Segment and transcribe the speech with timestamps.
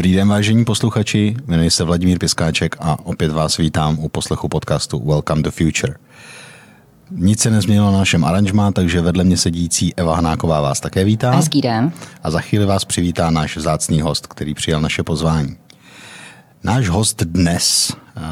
[0.00, 5.02] Dobrý den, vážení posluchači, jmenuji se Vladimír Piskáček a opět vás vítám u poslechu podcastu
[5.06, 5.94] Welcome to Future.
[7.10, 11.30] Nic se nezměnilo na našem aranžmá, takže vedle mě sedící Eva Hnáková vás také vítá.
[11.30, 11.92] Hezký den.
[12.22, 15.56] A za chvíli vás přivítá náš vzácný host, který přijal naše pozvání.
[16.64, 18.22] Náš host dnes uh,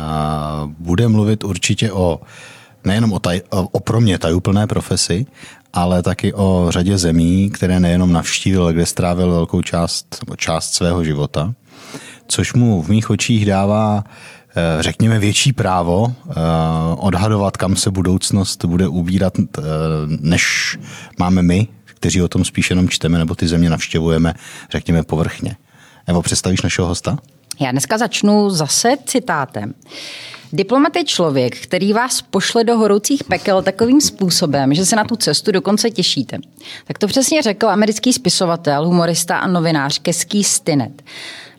[0.78, 2.20] bude mluvit určitě o
[2.84, 5.26] nejenom o, taj, o, o pro mě tajuplné profesi,
[5.72, 11.54] ale taky o řadě zemí, které nejenom navštívil, kde strávil velkou část, část svého života,
[12.28, 14.04] což mu v mých očích dává
[14.56, 16.32] eh, řekněme, větší právo eh,
[16.96, 19.62] odhadovat, kam se budoucnost bude ubírat, eh,
[20.06, 20.78] než
[21.18, 24.34] máme my, kteří o tom spíš jenom čteme, nebo ty země navštěvujeme,
[24.70, 25.56] řekněme, povrchně.
[26.06, 27.18] Evo, představíš našeho hosta?
[27.60, 29.74] Já dneska začnu zase citátem.
[30.52, 35.16] Diplomat je člověk, který vás pošle do horoucích pekel takovým způsobem, že se na tu
[35.16, 36.38] cestu dokonce těšíte.
[36.84, 41.02] Tak to přesně řekl americký spisovatel, humorista a novinář Keský Stinet.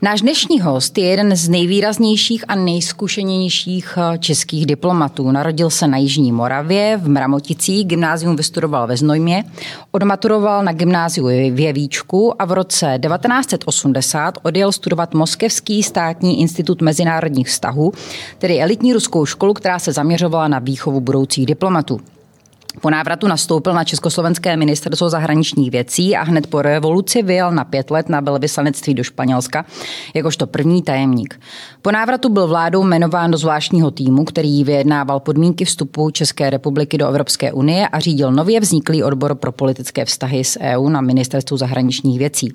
[0.02, 5.32] Náš dnešní host je jeden z nejvýraznějších a nejzkušenějších eh, českých diplomatů.
[5.32, 9.44] Narodil se na Jižní Moravě v Mramoticích, gymnázium vystudoval ve Znojmě,
[9.92, 17.48] odmaturoval na gymnáziu v Jevíčku a v roce 1980 odjel studovat Moskevský státní institut mezinárodních
[17.48, 17.94] vztahů,
[18.38, 22.00] tedy elitní ruskou školu, která se zaměřovala na výchovu budoucích diplomatů.
[22.82, 27.92] Po návratu nastoupil na Československé ministerstvo zahraničních věcí a hned po revoluci vyjel na pět
[27.92, 29.66] let na velvyslanectví do Španělska
[30.14, 31.40] jakožto první tajemník.
[31.82, 37.08] Po návratu byl vládou jmenován do zvláštního týmu, který vyjednával podmínky vstupu České republiky do
[37.08, 42.20] Evropské unie a řídil nově vzniklý odbor pro politické vztahy s EU na ministerstvu zahraničních
[42.20, 42.54] věcí.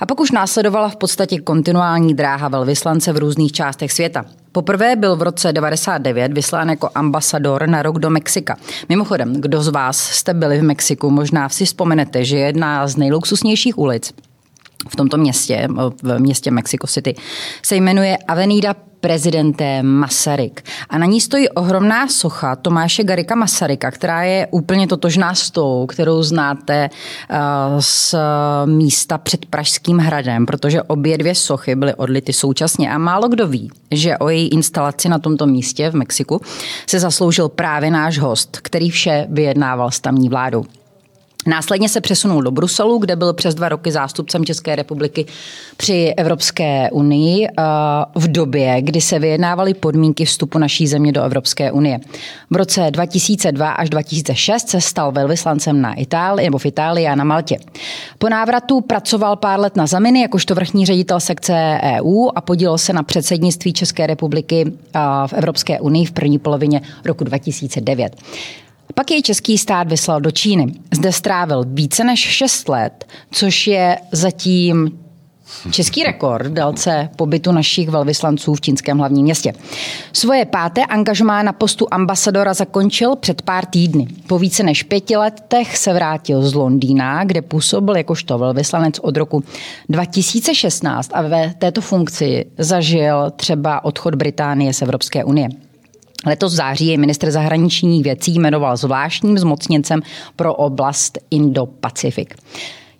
[0.00, 4.24] A pak už následovala v podstatě kontinuální dráha velvyslance v různých částech světa.
[4.54, 8.56] Poprvé byl v roce 99 vyslán jako ambasador na rok do Mexika.
[8.88, 13.78] Mimochodem, kdo z vás jste byli v Mexiku, možná si vzpomenete, že jedna z nejluxusnějších
[13.78, 14.12] ulic
[14.88, 15.68] v tomto městě,
[16.02, 17.14] v městě Mexico City,
[17.62, 18.74] se jmenuje Avenida
[19.04, 20.62] prezidente Masaryk.
[20.90, 25.86] A na ní stojí ohromná socha Tomáše Garika Masaryka, která je úplně totožná s tou,
[25.86, 27.36] kterou znáte uh,
[27.80, 28.14] z
[28.64, 33.70] místa před Pražským hradem, protože obě dvě sochy byly odlity současně a málo kdo ví,
[33.90, 36.40] že o její instalaci na tomto místě v Mexiku
[36.86, 40.64] se zasloužil právě náš host, který vše vyjednával s tamní vládou.
[41.46, 45.26] Následně se přesunul do Bruselu, kde byl přes dva roky zástupcem České republiky
[45.76, 47.62] při Evropské unii eh,
[48.14, 52.00] v době, kdy se vyjednávaly podmínky vstupu naší země do Evropské unie.
[52.50, 57.24] V roce 2002 až 2006 se stal velvyslancem na Itálii nebo v Itálii a na
[57.24, 57.56] Maltě.
[58.18, 62.92] Po návratu pracoval pár let na Zaminy jakožto vrchní ředitel sekce EU a podílel se
[62.92, 68.16] na předsednictví České republiky eh, v Evropské unii v první polovině roku 2009.
[68.94, 70.74] Pak jej český stát vyslal do Číny.
[70.94, 74.98] Zde strávil více než 6 let, což je zatím
[75.70, 79.52] Český rekord v délce pobytu našich velvyslanců v čínském hlavním městě.
[80.12, 84.06] Svoje páté angažmá na postu ambasadora zakončil před pár týdny.
[84.26, 89.44] Po více než pěti letech se vrátil z Londýna, kde působil jakožto velvyslanec od roku
[89.88, 95.48] 2016 a ve této funkci zažil třeba odchod Británie z Evropské unie.
[96.26, 100.00] Letos v září je ministr zahraničních věcí jmenoval zvláštním zmocněncem
[100.36, 102.34] pro oblast Indo-Pacifik.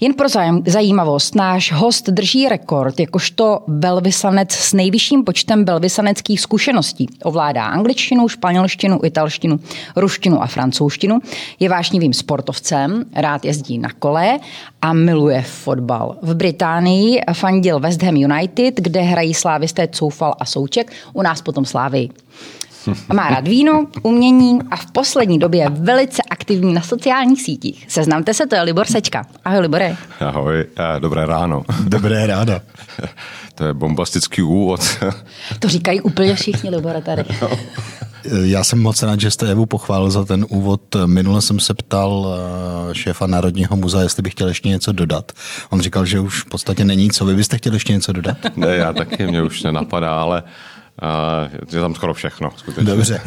[0.00, 0.28] Jen pro
[0.66, 7.08] zajímavost, náš host drží rekord jakožto velvyslanec s nejvyšším počtem velvyslaneckých zkušeností.
[7.22, 9.60] Ovládá angličtinu, španělštinu, italštinu,
[9.96, 11.18] ruštinu a francouzštinu.
[11.60, 14.38] Je vášnivým sportovcem, rád jezdí na kole
[14.82, 16.16] a miluje fotbal.
[16.22, 21.64] V Británii fandil West Ham United, kde hrají slávisté Coufal a Souček, u nás potom
[21.64, 22.08] Slávy.
[23.12, 27.86] Má rád víno, umění a v poslední době je velice aktivní na sociálních sítích.
[27.88, 29.26] Seznamte se, to je Libor Sečka.
[29.44, 29.96] Ahoj, Libore.
[30.20, 30.64] Ahoj,
[30.98, 31.62] dobré ráno.
[31.84, 32.60] Dobré ráno.
[33.54, 34.80] to je bombastický úvod.
[35.58, 37.24] to říkají úplně všichni, Libore, tady.
[38.42, 40.80] Já jsem moc rád, že jste Evu pochválil za ten úvod.
[41.06, 42.26] Minule jsem se ptal
[42.90, 45.32] eh, šéfa Národního muzea, jestli bych chtěl ještě něco dodat.
[45.70, 47.24] On říkal, že už v podstatě není co.
[47.24, 48.36] Vy byste chtěli ještě něco dodat?
[48.56, 50.42] Ne, já taky, mě už nenapadá, ale
[51.72, 52.50] je tam skoro všechno.
[52.56, 52.84] Skutečně.
[52.84, 53.20] Dobře.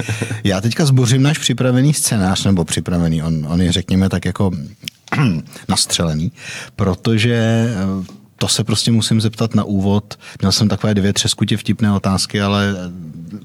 [0.43, 4.51] Já teďka zbořím náš připravený scénář, nebo připravený, on, on je řekněme tak jako
[5.69, 6.31] nastřelený,
[6.75, 7.67] protože
[8.37, 10.19] to se prostě musím zeptat na úvod.
[10.41, 12.75] Měl jsem takové dvě třeskutě vtipné otázky, ale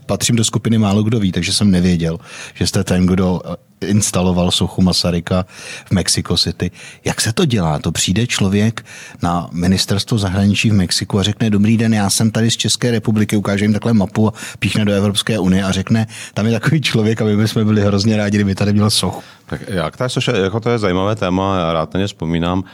[0.06, 2.18] patřím do skupiny málo kdo ví, takže jsem nevěděl,
[2.54, 3.40] že jste ten, kdo
[3.80, 5.46] instaloval sochu Masaryka
[5.84, 6.70] v Mexico City.
[7.04, 7.78] Jak se to dělá?
[7.78, 8.84] To přijde člověk
[9.22, 13.36] na ministerstvo zahraničí v Mexiku a řekne, dobrý den, já jsem tady z České republiky,
[13.36, 17.22] ukáže jim takhle mapu a píchne do Evropské unie a řekne, tam je takový člověk
[17.22, 19.22] a my bychom byli hrozně rádi, kdyby tady měl sochu.
[19.46, 22.64] Tak jak to je, jako to je zajímavé téma, já rád na ně vzpomínám.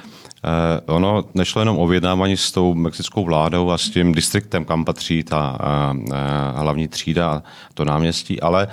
[0.45, 4.85] Eh, ono nešlo jenom o vyjednávání s tou mexickou vládou a s tím distriktem, kam
[4.85, 7.43] patří ta eh, hlavní třída
[7.75, 8.69] to náměstí, ale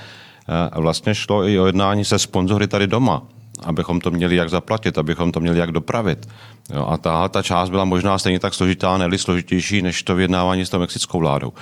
[0.75, 3.21] vlastně šlo i o jednání se sponzory tady doma
[3.63, 6.27] abychom to měli jak zaplatit, abychom to měli jak dopravit.
[6.73, 10.65] Jo, a tahle ta část byla možná stejně tak složitá, neli složitější, než to vyjednávání
[10.65, 11.53] s tou mexickou vládou.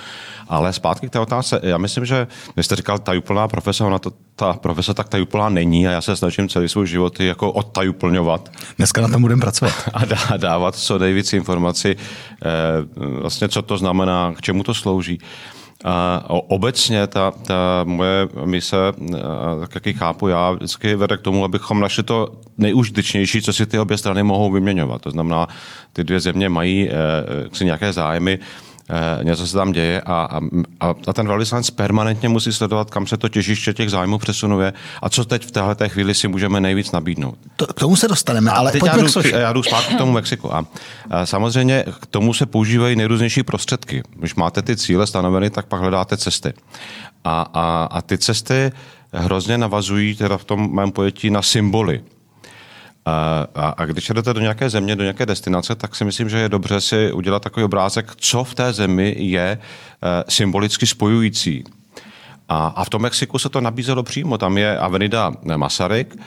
[0.48, 2.26] Ale zpátky k té otázce, já myslím, že
[2.56, 6.16] vy jste říkal tajuplná profese, ona to, ta profese tak tajuplná není a já se
[6.16, 8.50] snažím celý svůj život jako odtajuplňovat.
[8.76, 9.74] Dneska na tom budeme pracovat.
[9.94, 11.96] A dá, dávat co nejvíc informaci,
[12.44, 12.50] eh,
[12.96, 15.18] vlastně co to znamená, k čemu to slouží.
[15.84, 18.76] A obecně ta, ta moje mise,
[19.60, 22.28] tak jak ji chápu já, vždycky vede k tomu, abychom našli to
[22.58, 25.02] nejužitečnější, co si ty obě strany mohou vyměňovat.
[25.02, 25.48] To znamená,
[25.92, 26.88] ty dvě země mají
[27.60, 28.38] eh, nějaké zájmy,
[29.22, 30.40] něco se tam děje a,
[30.80, 34.72] a, a ten velvyslanec permanentně musí sledovat, kam se to těžiště těch zájmů přesunuje
[35.02, 37.38] a co teď v této chvíli si můžeme nejvíc nabídnout.
[37.56, 40.54] To, k tomu se dostaneme, ale teď já jdu, já jdu zpátky k tomu Mexiku.
[40.54, 40.66] A,
[41.10, 44.02] a samozřejmě k tomu se používají nejrůznější prostředky.
[44.16, 46.52] Když máte ty cíle stanoveny, tak pak hledáte cesty.
[47.24, 48.72] A, a, a ty cesty
[49.12, 52.02] hrozně navazují teda v tom mém pojetí na symboly.
[53.06, 56.48] A, a, když jdete do nějaké země, do nějaké destinace, tak si myslím, že je
[56.48, 59.58] dobře si udělat takový obrázek, co v té zemi je e,
[60.28, 61.64] symbolicky spojující.
[62.48, 64.38] A, a v tom Mexiku se to nabízelo přímo.
[64.38, 66.20] Tam je Avenida Masaryk, e,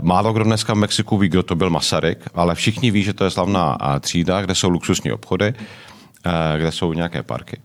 [0.00, 3.24] Málo kdo dneska v Mexiku ví, kdo to byl Masaryk, ale všichni ví, že to
[3.24, 5.54] je slavná třída, kde jsou luxusní obchody,
[6.24, 7.60] e, kde jsou nějaké parky.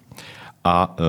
[0.65, 1.05] A uh,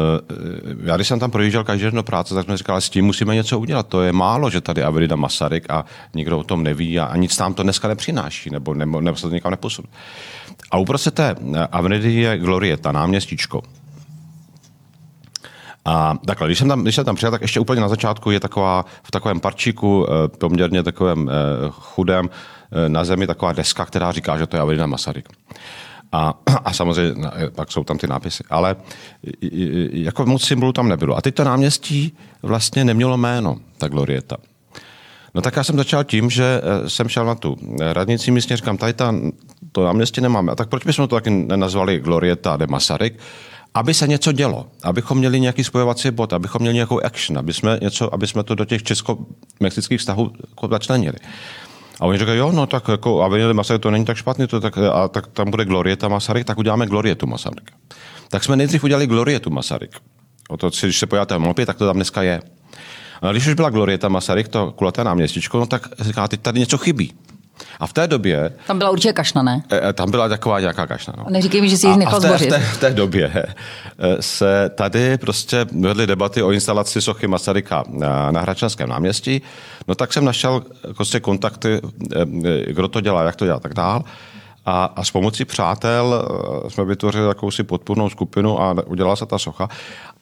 [0.85, 3.35] já, když jsem tam projížděl každý den do práce, tak jsme říkali, s tím musíme
[3.35, 3.89] něco udělat.
[3.89, 7.39] To je málo, že tady Avenida Masaryk a nikdo o tom neví a, a nic
[7.39, 9.89] nám to dneska nepřináší, nebo, nebo, nebo se to někam neposune.
[10.71, 11.37] A uprostřed té
[11.73, 13.63] Avenidy je Glorieta, náměstíčko.
[15.85, 18.41] A takhle, když jsem tam, když jsem tam přijel, tak ještě úplně na začátku je
[18.41, 21.31] taková v takovém parčíku, eh, poměrně takovém
[21.71, 22.31] chudém,
[22.89, 25.29] na zemi taková deska, která říká, že to je Avenida Masaryk.
[26.13, 28.45] A, a samozřejmě pak jsou tam ty nápisy.
[28.51, 28.77] Ale
[29.93, 31.17] jako moc symbolů tam nebylo.
[31.17, 34.37] A teď to náměstí vlastně nemělo jméno, ta Glorieta.
[35.37, 37.57] No tak já jsem začal tím, že eh, jsem šel na tu
[37.93, 39.15] radnici místně, říkám, tady ta,
[39.73, 40.53] to náměstí nemáme.
[40.53, 43.19] A tak proč bychom to taky nenazvali Glorieta de Masaryk?
[43.75, 47.79] Aby se něco dělo, abychom měli nějaký spojovací bod, abychom měli nějakou action, aby jsme,
[47.83, 51.19] něco, aby jsme to do těch česko-mexických vztahů jako začlenili.
[52.01, 54.79] A oni říkají, jo, no tak jako Avenida Masaryk to není tak špatný, to tak,
[54.79, 57.71] a tak tam bude Glorieta Masaryk, tak uděláme Glorietu Masaryk.
[58.29, 59.91] Tak jsme nejdřív udělali Glorietu Masaryk.
[60.49, 62.43] O to, když se pojáte v mapě, tak to tam dneska je.
[63.23, 66.79] A když už byla Glorieta Masaryk, to kulaté náměstíčko, no tak říká, teď tady něco
[66.79, 67.15] chybí.
[67.81, 68.53] A v té době...
[68.67, 69.63] Tam byla určitě kašna, ne?
[69.71, 71.15] E, e, tam byla taková nějaká kašna.
[71.17, 71.25] No.
[71.29, 72.47] Neříkej mi, že si ji nechal zbořit.
[72.47, 77.85] V té, v té době e, se tady prostě vedly debaty o instalaci sochy Masaryka
[77.89, 79.43] na, na Hračanském náměstí.
[79.89, 80.63] No tak jsem našel
[80.97, 81.81] prostě kontakty,
[82.67, 84.05] kdo to dělá, jak to dělá, tak dál.
[84.67, 86.29] A, a s pomocí přátel
[86.69, 89.69] jsme vytvořili jakousi podpůrnou skupinu a udělala se ta socha.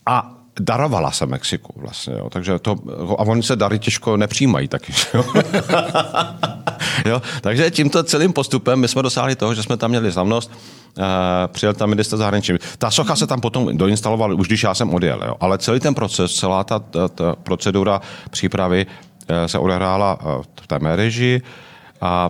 [0.07, 2.31] A darovala se Mexiku vlastně, jo.
[2.31, 2.77] takže to,
[3.19, 5.25] a oni se dary těžko nepřijímají taky, jo.
[7.07, 7.23] jo.
[7.41, 11.05] Takže tímto celým postupem my jsme dosáhli toho, že jsme tam měli slavnost, uh,
[11.47, 12.53] přijel tam minister zahraničí.
[12.79, 15.37] Ta socha se tam potom doinstalovala, už když já jsem odjel, jo.
[15.41, 18.01] ale celý ten proces, celá ta, ta, ta procedura
[18.31, 21.43] přípravy uh, se odehrála uh, v té mé režii,
[22.01, 22.29] a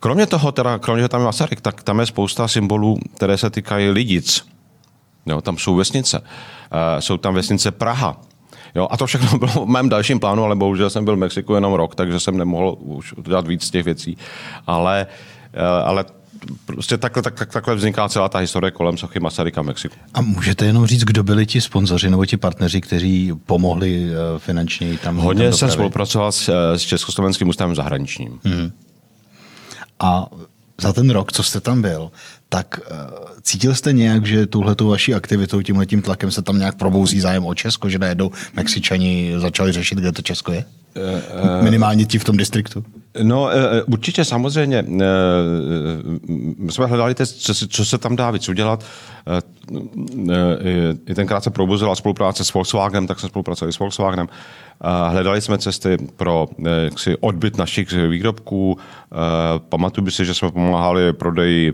[0.00, 3.50] kromě toho, teda, kromě toho tam je Masaryk, tak tam je spousta symbolů, které se
[3.50, 4.49] týkají lidic.
[5.30, 6.18] Jo, tam jsou vesnice.
[6.18, 6.26] Uh,
[6.98, 8.20] jsou tam vesnice Praha.
[8.74, 11.54] Jo, a to všechno bylo v mém dalším plánu, ale bohužel jsem byl v Mexiku
[11.54, 14.16] jenom rok, takže jsem nemohl už dělat víc z těch věcí.
[14.66, 15.06] Ale,
[15.54, 16.04] uh, ale
[16.66, 19.94] prostě takhle, tak, tak, takhle vzniká celá ta historie kolem sochy Masaryka Mexiku.
[20.14, 24.98] A můžete jenom říct, kdo byli ti sponzoři nebo ti partneři, kteří pomohli uh, finančně
[24.98, 25.16] tam?
[25.16, 28.40] Hodně tam jsem spolupracoval s, s Československým ústavem zahraničním.
[28.44, 28.72] Hmm.
[30.00, 30.26] A
[30.80, 32.10] za ten rok, co jste tam byl,
[32.52, 32.96] tak uh,
[33.42, 37.54] cítil jste nějak, že tuhletou vaší aktivitou, tímhletím tlakem se tam nějak probouzí zájem o
[37.54, 40.64] Česko, že najednou Mexičani začali řešit, kde to Česko je?
[40.96, 42.84] Uh, Minimálně ti v tom distriktu?
[43.22, 43.50] No,
[43.86, 44.84] určitě samozřejmě.
[46.58, 47.14] My jsme hledali,
[47.68, 48.84] co se tam dá víc udělat.
[51.06, 54.28] I tenkrát se probuzila spolupráce s Volkswagenem, tak jsme spolupracovali s Volkswagenem.
[55.08, 56.48] Hledali jsme cesty pro
[56.84, 58.78] jaksi, odbyt našich výrobků.
[59.68, 61.72] Pamatuju si, že jsme pomáhali prodeji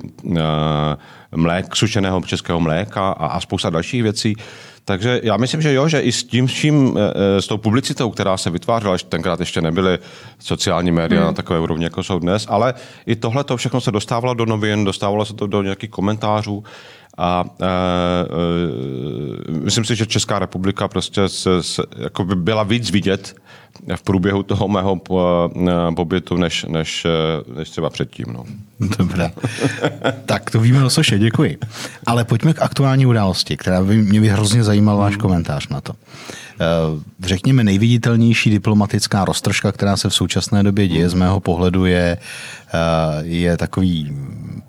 [1.37, 4.37] mlék, sušeného českého mléka a, a spousta dalších věcí.
[4.89, 6.49] Takže já myslím, že jo, že i s tím,
[6.99, 9.99] eh, eh, s tou publicitou, která se vytvářela, tenkrát ještě nebyly
[10.39, 11.27] sociální média hmm.
[11.27, 12.75] na takové úrovni, jako jsou dnes, ale
[13.07, 16.65] i tohle to všechno se dostávalo do novin, dostávalo se to do nějakých komentářů
[17.19, 22.91] a e, e, myslím si, že Česká republika prostě se, se, jako by byla víc
[22.91, 23.37] vidět
[23.97, 25.01] v průběhu toho mého
[25.97, 27.07] pobytu, než, než,
[27.57, 28.27] než třeba předtím.
[28.33, 28.45] No.
[28.99, 29.31] Dobrá.
[30.27, 31.59] tak to víme o Soše, děkuji.
[32.07, 35.93] Ale pojďme k aktuální události, která by mě by hrozně zajímal váš komentář na to.
[36.61, 36.67] Eh,
[37.27, 42.19] řekněme, nejviditelnější diplomatická roztržka, která se v současné době děje z mého pohledu, je,
[42.75, 42.79] eh,
[43.23, 44.17] je takový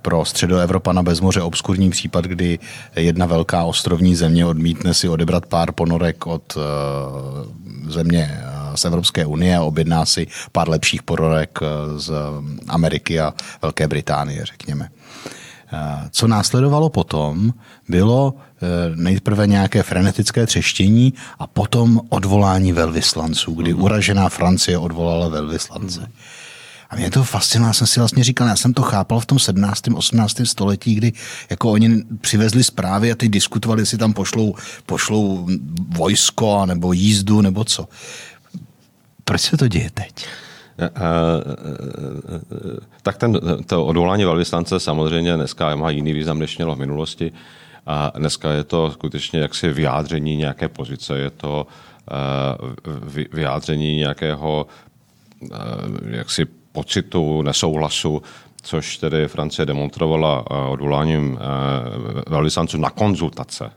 [0.01, 2.59] pro středoevropana bez moře obskurní případ, kdy
[2.95, 8.39] jedna velká ostrovní země odmítne si odebrat pár ponorek od eh, země
[8.77, 11.59] z Evropské unie a objedná si pár lepších ponorek
[11.97, 12.11] z
[12.67, 14.89] Ameriky a Velké Británie, řekněme.
[16.11, 17.53] Co následovalo potom,
[17.89, 23.83] bylo Eh, nejprve nějaké frenetické třeštění a potom odvolání velvyslanců, kdy mm.
[23.83, 26.11] uražená Francie odvolala velvyslance.
[26.89, 29.83] A mě to fascinovalo, jsem si vlastně říkal, já jsem to chápal v tom 17.
[29.95, 30.41] 18.
[30.43, 31.13] století, kdy
[31.49, 34.55] jako oni přivezli zprávy a ty diskutovali, jestli tam pošlou,
[34.85, 35.47] pošlou
[35.89, 37.87] vojsko nebo jízdu nebo co.
[39.27, 40.25] Proč se to děje teď?
[40.79, 40.89] Eh,
[43.01, 47.31] tak ten, to odvolání velvyslance samozřejmě dneska má jiný význam, než mělo v minulosti.
[47.85, 51.67] A dneska je to skutečně jaksi vyjádření nějaké pozice, je to
[53.33, 54.67] vyjádření nějakého
[56.09, 58.21] jaksi pocitu, nesouhlasu,
[58.61, 61.39] což tedy Francie demonstrovala odvoláním
[62.27, 63.71] velvyslanců na konzultace.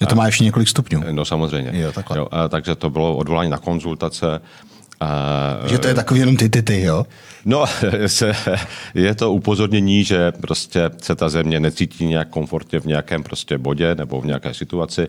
[0.00, 1.02] Je to má ještě několik stupňů.
[1.10, 1.80] No samozřejmě.
[1.80, 2.18] Jo, takhle.
[2.18, 4.40] Jo, takže to bylo odvolání na konzultace.
[5.62, 7.06] Uh, že to je takový jenom ty, ty, ty, jo?
[7.44, 7.64] No,
[8.06, 8.32] se,
[8.94, 13.94] je to upozornění, že prostě se ta země necítí nějak komfortně v nějakém prostě bodě
[13.94, 15.08] nebo v nějaké situaci,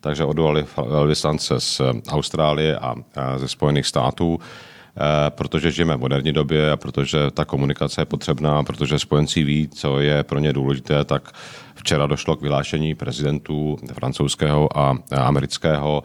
[0.00, 4.40] takže odvolali velvyslance z Austrálie a, a ze Spojených států,
[5.28, 10.00] protože žijeme v moderní době a protože ta komunikace je potřebná, protože spojenci ví, co
[10.00, 11.32] je pro ně důležité, tak
[11.74, 16.02] včera došlo k vylášení prezidentů francouzského a amerického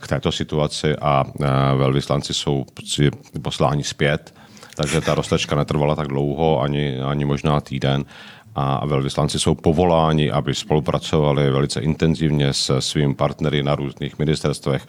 [0.00, 1.24] k této situaci a
[1.76, 2.64] velvyslanci jsou
[3.42, 4.34] posláni zpět,
[4.76, 8.04] takže ta roztečka netrvala tak dlouho, ani, ani možná týden.
[8.54, 14.86] A velvyslanci jsou povoláni, aby spolupracovali velice intenzivně se svými partnery na různých ministerstvech,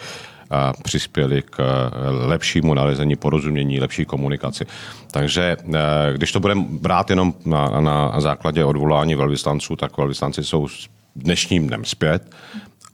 [0.83, 1.89] přispěli k
[2.25, 4.65] lepšímu nalezení porozumění, lepší komunikaci.
[5.11, 10.67] Takže e, když to budeme brát jenom na, na základě odvolání velvyslanců, tak velvyslanci jsou
[11.15, 12.35] dnešním dnem zpět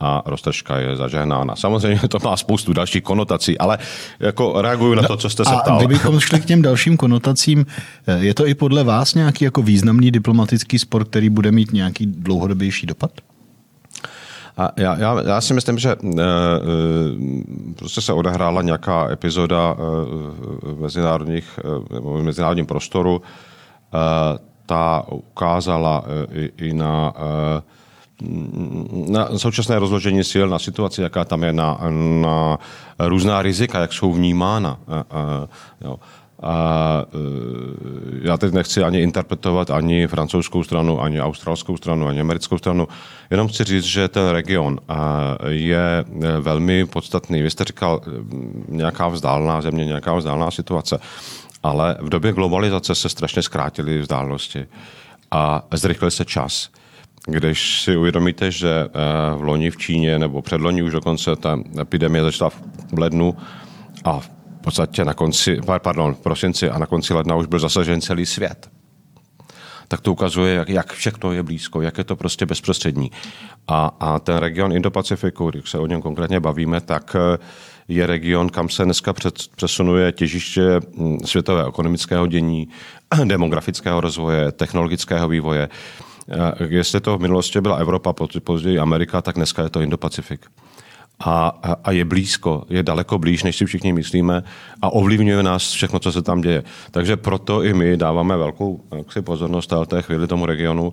[0.00, 1.56] a roztržka je zažehnána.
[1.56, 3.78] Samozřejmě to má spoustu dalších konotací, ale
[4.20, 5.78] jako reaguju na to, co jste se a ptal.
[5.78, 7.66] kdybychom šli k těm dalším konotacím,
[8.18, 12.86] je to i podle vás nějaký jako významný diplomatický spor, který bude mít nějaký dlouhodobější
[12.86, 13.10] dopad?
[14.56, 15.96] A já, já, já si myslím, že e,
[17.76, 21.62] prostě se odehrála nějaká epizoda e, mezinárodních, e,
[22.00, 23.22] v mezinárodním prostoru.
[23.22, 27.62] E, ta ukázala e, i, na e,
[29.08, 31.80] na současné rozložení sil, na situaci, jaká tam je, na,
[32.20, 32.58] na
[32.98, 34.78] různá rizika, jak jsou vnímána.
[35.80, 35.96] Jo.
[36.42, 42.58] A e, já teď nechci ani interpretovat ani francouzskou stranu, ani australskou stranu, ani americkou
[42.58, 42.88] stranu.
[43.30, 44.78] Jenom chci říct, že ten region
[45.48, 46.04] je
[46.40, 47.42] velmi podstatný.
[47.42, 48.10] Vy jste říkal e,
[48.68, 50.98] nějaká vzdálená země, nějaká vzdálená situace,
[51.62, 54.66] ale v době globalizace se strašně zkrátily vzdálenosti
[55.30, 56.68] a zrychlil se čas.
[57.28, 58.88] Když si uvědomíte, že
[59.36, 62.50] v loni v Číně nebo předloni už dokonce ta epidemie začala
[62.94, 63.36] v lednu
[64.04, 64.35] a v
[64.66, 68.68] podstatě na konci, pardon, v prosinci a na konci ledna už byl zasažen celý svět
[69.88, 73.10] tak to ukazuje, jak, jak všechno je blízko, jak je to prostě bezprostřední.
[73.68, 77.38] A, a ten region Indo-Pacifiku, když se o něm konkrétně bavíme, tak eh,
[77.88, 79.14] je region, kam se dneska
[79.56, 82.68] přesunuje těžiště hm, světového ekonomického dění,
[83.24, 85.68] demografického rozvoje, technologického vývoje.
[86.68, 90.38] Jestli to v minulosti byla Evropa, později Amerika, tak dneska je to Indo-Pacifik.
[91.20, 91.48] A,
[91.84, 94.42] a, je blízko, je daleko blíž, než si všichni myslíme
[94.82, 96.62] a ovlivňuje nás všechno, co se tam děje.
[96.90, 100.92] Takže proto i my dáváme velkou jaksi, pozornost té chvíli tomu regionu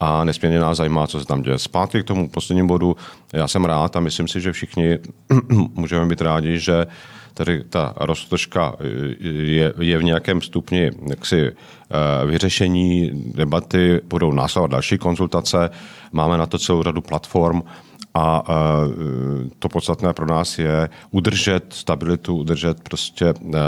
[0.00, 1.58] a nesmírně nás zajímá, co se tam děje.
[1.58, 2.96] Zpátky k tomu poslednímu bodu,
[3.32, 4.98] já jsem rád a myslím si, že všichni
[5.74, 6.86] můžeme být rádi, že
[7.34, 8.76] tady ta roztržka
[9.20, 15.70] je, je v nějakém stupni jaksi, eh, vyřešení debaty, budou následovat další konzultace,
[16.12, 17.62] máme na to celou řadu platform
[18.16, 18.52] a eh,
[19.58, 23.58] to podstatné pro nás je udržet stabilitu, udržet prostě eh,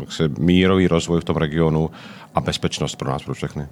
[0.00, 1.90] jaksi, mírový rozvoj v tom regionu
[2.34, 3.66] a bezpečnost pro nás, pro všechny.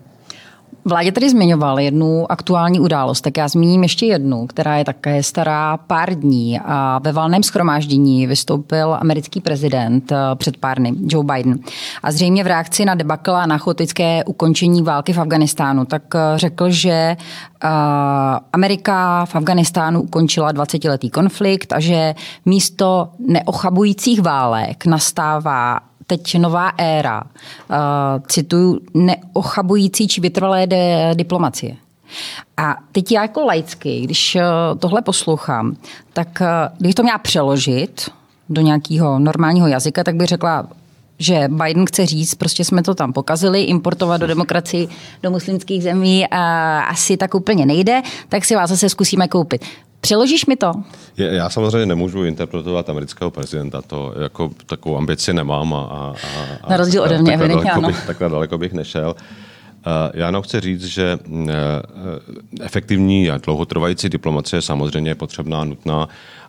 [0.89, 5.77] Vládě tady zmiňoval jednu aktuální událost, tak já zmíním ještě jednu, která je také stará
[5.77, 6.61] pár dní.
[6.65, 11.59] A ve valném schromáždění vystoupil americký prezident eh, před pár dny, Joe Biden.
[12.03, 16.19] A zřejmě v reakci na debakl a na chaotické ukončení války v Afganistánu, tak eh,
[16.37, 17.17] řekl, že eh,
[18.53, 27.23] Amerika v Afganistánu ukončila 20-letý konflikt a že místo neochabujících válek nastává teď nová éra,
[27.23, 27.77] uh,
[28.27, 31.77] cituju, neochabující či vytrvalé de- diplomacie.
[32.57, 35.77] A teď já jako laicky, když uh, tohle poslouchám,
[36.13, 36.47] tak uh,
[36.79, 38.11] když to měla přeložit
[38.49, 40.67] do nějakého normálního jazyka, tak bych řekla,
[41.19, 44.89] že Biden chce říct, prostě jsme to tam pokazili, importovat do demokracii
[45.23, 49.65] do muslimských zemí a asi tak úplně nejde, tak si vás zase zkusíme koupit.
[50.01, 50.73] Přeložíš mi to?
[51.17, 55.75] Já samozřejmě nemůžu interpretovat amerického prezidenta, to jako takovou ambici nemám.
[55.75, 56.15] A, a,
[56.63, 59.15] a Na rozdíl ode mě, takhle, daleko bych, takhle daleko bych nešel.
[60.15, 61.55] Já jenom chci říct, že mm, e,
[62.65, 66.09] efektivní a dlouhotrvající diplomacie je samozřejmě potřebná, nutná,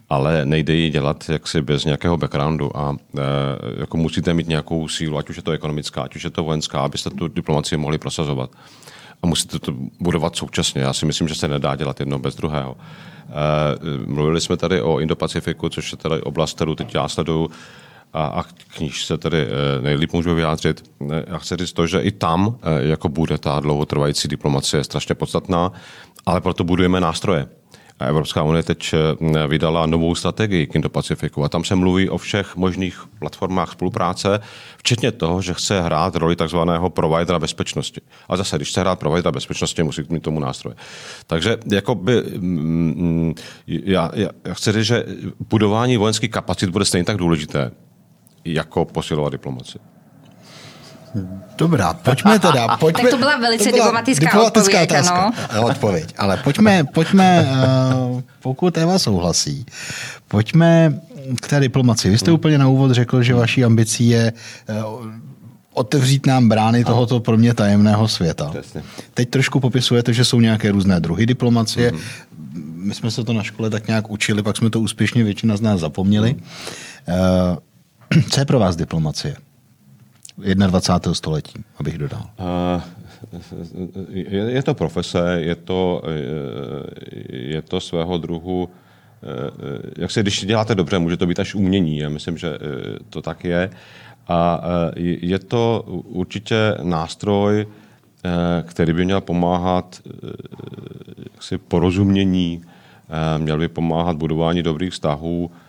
[0.09, 3.21] ale nejde ji dělat jaksi bez nějakého backgroundu a e,
[3.79, 6.79] jako musíte mít nějakou sílu, ať už je to ekonomická, ať už je to vojenská,
[6.79, 8.49] abyste tu diplomacii mohli prosazovat.
[9.23, 10.81] A musíte to budovat současně.
[10.81, 12.77] Já si myslím, že se nedá dělat jedno bez druhého.
[13.29, 17.49] Eh, mluvili jsme tady o Indo-Pacifiku, což je tady oblast, kterou teď já sleduju
[18.13, 20.83] a, a k níž se tady eh, nejlíp můžu vyjádřit.
[21.11, 25.71] Eh, já chci říct to, že i tam jako bude ta dlouhotrvající diplomacie strašně podstatná,
[26.25, 27.47] ale proto budujeme nástroje.
[27.99, 32.55] Evropská unie teď eh, vydala novou strategii k Indo-Pacifiku a tam se mluví o všech
[32.55, 34.39] možných platformách spolupráce,
[34.77, 38.01] včetně toho, že chce hrát roli takzvaného providera bezpečnosti.
[38.29, 40.75] A zase, když chce hrát providera bezpečnosti, musí mít tomu nástroje.
[41.27, 43.33] Takže jakoby, mm, mm,
[43.67, 45.05] já, já, chci říct, že
[45.49, 47.71] budování vojenských kapacit bude stejně tak důležité,
[48.45, 49.79] jako posilovat diplomaci.
[51.57, 52.77] Dobrá, pojďme teda.
[52.77, 55.67] Pojďme, tak to byla velice to byla diplomatická, diplomatická odpověď, otázka, ano.
[55.67, 56.13] odpověď.
[56.17, 57.49] Ale pojďme, pojďme
[58.11, 59.65] uh, pokud Eva souhlasí,
[60.27, 60.99] pojďme
[61.41, 62.09] k té diplomaci.
[62.09, 64.33] Vy jste úplně na úvod řekl, že vaší ambicí je
[64.69, 65.11] uh,
[65.73, 68.49] otevřít nám brány tohoto pro mě tajemného světa.
[68.49, 68.83] Přesně.
[69.13, 71.91] Teď trošku popisujete, že jsou nějaké různé druhy diplomacie.
[71.91, 72.27] Mm-hmm.
[72.75, 75.61] My jsme se to na škole tak nějak učili, pak jsme to úspěšně většina z
[75.61, 76.33] nás zapomněli.
[76.33, 76.41] Mm.
[78.17, 79.35] Uh, co je pro vás diplomacie?
[80.37, 81.13] 21.
[81.13, 82.29] století, abych dodal?
[84.09, 86.01] Je, je to profese, je to,
[87.29, 88.69] je to svého druhu,
[89.97, 91.97] jak se, když děláte dobře, může to být až umění.
[91.97, 92.57] Já myslím, že
[93.09, 93.69] to tak je.
[94.27, 94.61] A
[94.95, 97.67] je to určitě nástroj,
[98.63, 100.01] který by měl pomáhat
[101.33, 102.61] jaksi porozumění,
[103.37, 105.66] měl by pomáhat budování dobrých vztahů, Eh,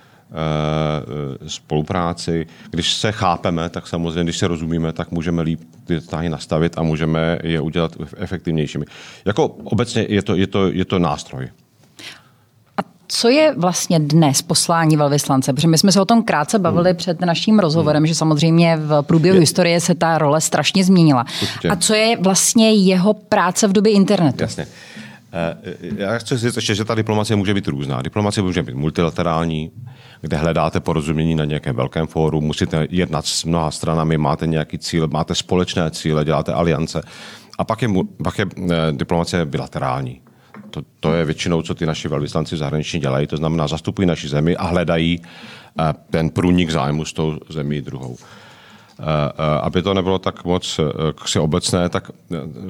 [1.46, 2.46] spolupráci.
[2.70, 6.82] Když se chápeme, tak samozřejmě, když se rozumíme, tak můžeme líp ty vztahy nastavit a
[6.82, 8.84] můžeme je udělat efektivnějšími.
[9.24, 11.48] Jako obecně je to, je to, je to nástroj.
[12.76, 15.52] A co je vlastně dnes poslání velvyslance?
[15.52, 16.96] Protože my jsme se o tom krátce bavili hmm.
[16.96, 18.06] před naším rozhovorem, hmm.
[18.06, 19.40] že samozřejmě v průběhu je.
[19.40, 21.24] historie se ta role strašně změnila.
[21.42, 21.68] Určitě.
[21.68, 24.42] A co je vlastně jeho práce v době internetu?
[24.42, 24.66] Jasně.
[24.66, 25.07] Eh,
[25.96, 28.02] já chci říct ještě, že ta diplomacie může být různá.
[28.02, 29.70] Diplomacie může být multilaterální,
[30.20, 35.08] kde hledáte porozumění na nějakém velkém fóru, musíte jednat s mnoha stranami, máte nějaký cíl,
[35.08, 37.02] máte společné cíle, děláte aliance.
[37.58, 37.88] A pak je,
[38.24, 40.20] pak je eh, diplomacie bilaterální.
[40.70, 44.28] To, to je většinou, co ty naši velvyslanci v zahraničí dělají, to znamená, zastupují naši
[44.28, 45.20] zemi a hledají
[45.80, 48.16] eh, ten průnik zájmu s tou zemí druhou.
[49.62, 50.80] Aby to nebylo tak moc
[51.26, 52.10] si obecné, tak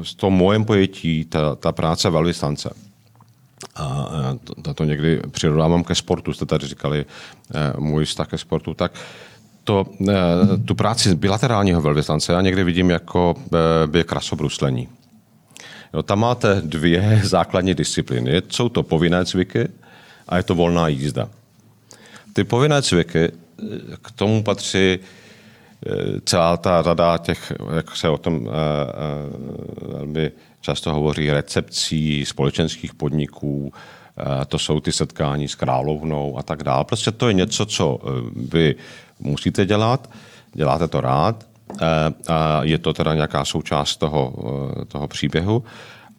[0.02, 2.70] v tom mojem pojetí ta, ta práce velvyslance
[3.76, 4.08] a
[4.62, 7.04] to, to někdy přirovnávám ke sportu, jste tady říkali
[7.78, 8.92] můj vztah ke sportu, tak
[9.64, 9.86] to,
[10.64, 13.34] tu práci bilaterálního velvyslance já někdy vidím jako
[13.86, 14.88] by krasobruslení.
[15.94, 18.42] Jo, tam máte dvě základní disciplíny.
[18.48, 19.68] Jsou to povinné cviky
[20.28, 21.28] a je to volná jízda.
[22.32, 23.32] Ty povinné cviky,
[24.02, 24.98] k tomu patří
[26.24, 28.48] celá ta rada těch, jak se o tom
[29.82, 36.62] velmi často hovoří recepcí společenských podniků, eh, to jsou ty setkání s královnou a tak
[36.62, 36.84] dále.
[36.84, 38.74] Prostě to je něco, co eh, vy
[39.20, 40.10] musíte dělat,
[40.54, 41.86] děláte to rád, eh,
[42.28, 44.34] a je to teda nějaká součást toho,
[44.88, 45.64] toho příběhu,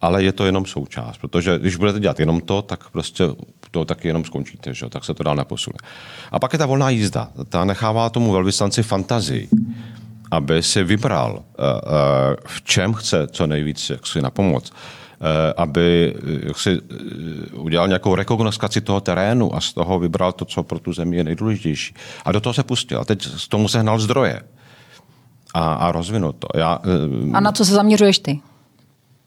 [0.00, 3.24] ale je to jenom součást, protože když budete dělat jenom to, tak prostě
[3.70, 4.88] to taky jenom skončíte, že?
[4.88, 5.76] tak se to dál neposune.
[6.32, 7.28] A pak je ta volná jízda.
[7.48, 9.48] Ta nechává tomu velvyslanci fantazii
[10.30, 15.52] aby si vybral, eh, eh, v čem chce co nejvíc jak si na pomoc, eh,
[15.56, 16.80] aby jak si
[17.52, 21.24] udělal nějakou rekognoskaci toho terénu a z toho vybral to, co pro tu zemi je
[21.24, 21.94] nejdůležitější.
[22.24, 23.00] A do toho se pustil.
[23.00, 24.42] A teď z tomu se hnal zdroje
[25.54, 26.48] a, a rozvinul to.
[26.54, 26.78] Já,
[27.32, 28.40] a na co se zaměřuješ ty?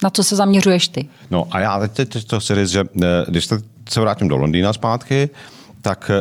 [0.04, 1.10] Na co se zaměřuješ ty?
[1.32, 2.84] No a já teď, teď to chci říct, že
[3.28, 3.48] když
[3.90, 5.30] se vrátím do Londýna zpátky,
[5.82, 6.12] tak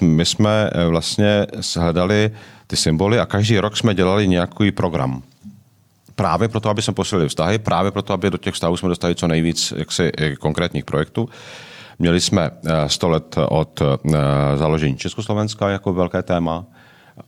[0.00, 1.46] my jsme vlastně
[1.76, 2.30] hledali
[2.66, 5.22] ty symboly a každý rok jsme dělali nějaký program
[6.16, 9.28] právě proto, aby jsme posílili vztahy, právě proto, aby do těch vztahů jsme dostali co
[9.28, 11.28] nejvíc jaksi, konkrétních projektů.
[11.98, 12.50] Měli jsme
[12.86, 13.82] 100 let od
[14.56, 16.64] založení Československa jako velké téma.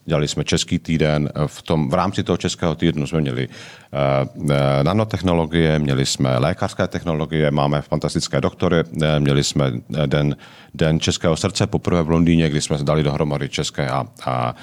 [0.05, 1.31] Dělali jsme Český týden.
[1.47, 4.49] V, tom, v rámci toho Českého týdnu jsme měli uh,
[4.83, 8.77] nanotechnologie, měli jsme lékařské technologie, máme fantastické doktory,
[9.19, 9.73] měli jsme
[10.07, 10.37] den,
[10.75, 14.55] den Českého srdce poprvé v Londýně, kdy jsme dali dohromady české a, a, a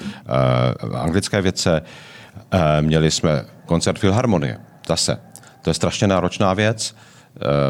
[0.98, 1.82] anglické vědce.
[2.54, 4.58] Uh, měli jsme koncert Filharmonie.
[4.88, 5.20] Zase.
[5.62, 6.96] To je strašně náročná věc.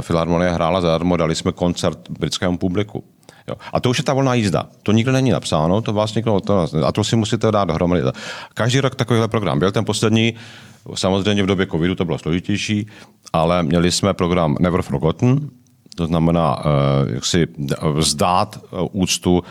[0.01, 3.05] Filharmonie hrála zadarmo, dali jsme koncert britskému publiku.
[3.49, 3.55] Jo.
[3.73, 4.67] A to už je ta volná jízda.
[4.83, 8.03] To nikde není napsáno, to vás někdo to, a to si musíte dát dohromady.
[8.55, 9.73] Každý rok takovýhle program byl.
[9.73, 10.35] Ten poslední,
[10.95, 12.87] samozřejmě v době covidu to bylo složitější,
[13.33, 15.51] ale měli jsme program Never Forgotten,
[15.97, 16.65] to znamená, uh,
[17.15, 17.47] jak si
[17.93, 19.43] vzdát uh, úctu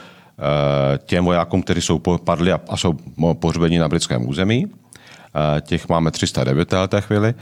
[1.05, 2.93] těm vojákům, kteří jsou padli a, jsou
[3.33, 4.65] pohřbeni na britském území.
[5.61, 7.33] Těch máme 309 v té chvíli.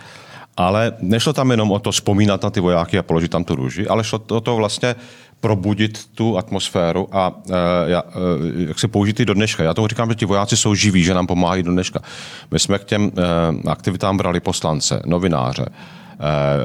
[0.58, 3.88] Ale nešlo tam jenom o to vzpomínat na ty vojáky a položit tam tu růži,
[3.88, 4.96] ale šlo o to vlastně
[5.42, 8.12] probudit tu atmosféru a uh, já, uh,
[8.68, 9.64] jak se použít i do dneška.
[9.64, 12.00] Já tomu říkám, že ti vojáci jsou živí, že nám pomáhají do dneška.
[12.52, 15.66] My jsme k těm uh, aktivitám brali poslance, novináře,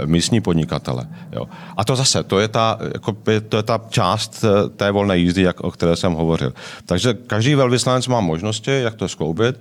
[0.04, 1.08] místní podnikatele.
[1.32, 1.48] Jo.
[1.76, 3.16] A to zase, to je, ta, jako,
[3.48, 4.44] to je ta část
[4.76, 6.52] té volné jízdy, jak, o které jsem hovořil.
[6.86, 9.60] Takže každý velvyslanec má možnosti, jak to skloubit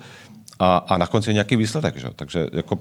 [0.59, 1.97] a, a na konci nějaký výsledek.
[1.97, 2.07] Že?
[2.15, 2.79] Takže jako,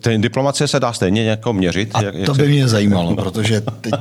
[0.00, 1.90] ten diplomacie se dá stejně nějak měřit.
[1.94, 2.48] A jak, to by se...
[2.48, 3.92] mě zajímalo, protože teď,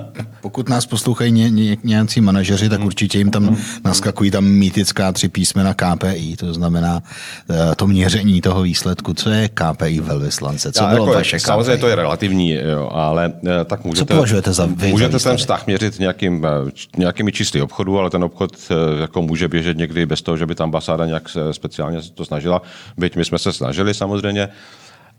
[0.42, 5.30] pokud nás poslouchají ně, ně, nějací manažeři, tak určitě jim tam naskakují tam mýtická tři
[5.30, 7.04] písmena KPI, to znamená
[7.50, 9.14] eh, to měření toho výsledku.
[9.14, 10.72] Co je KPI velvyslance?
[10.72, 11.46] Co Já, bylo jako, vaše KPI?
[11.46, 14.06] Samozřejmě to je relativní, jo, ale eh, tak můžete...
[14.06, 18.24] Co považujete za vy, Můžete ten vztah měřit nějakým, eh, nějakými čísly obchodu, ale ten
[18.24, 18.52] obchod
[19.00, 22.62] jako může běžet někdy bez toho, že by ta ambasáda nějak speciálně to snažila
[23.08, 24.50] byť my jsme se snažili samozřejmě.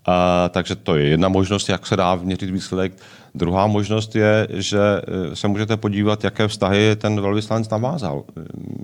[0.07, 2.93] A, takže to je jedna možnost, jak se dá měřit výsledek.
[3.35, 4.81] Druhá možnost je, že
[5.33, 8.25] e, se můžete podívat, jaké vztahy ten velvyslanec navázal.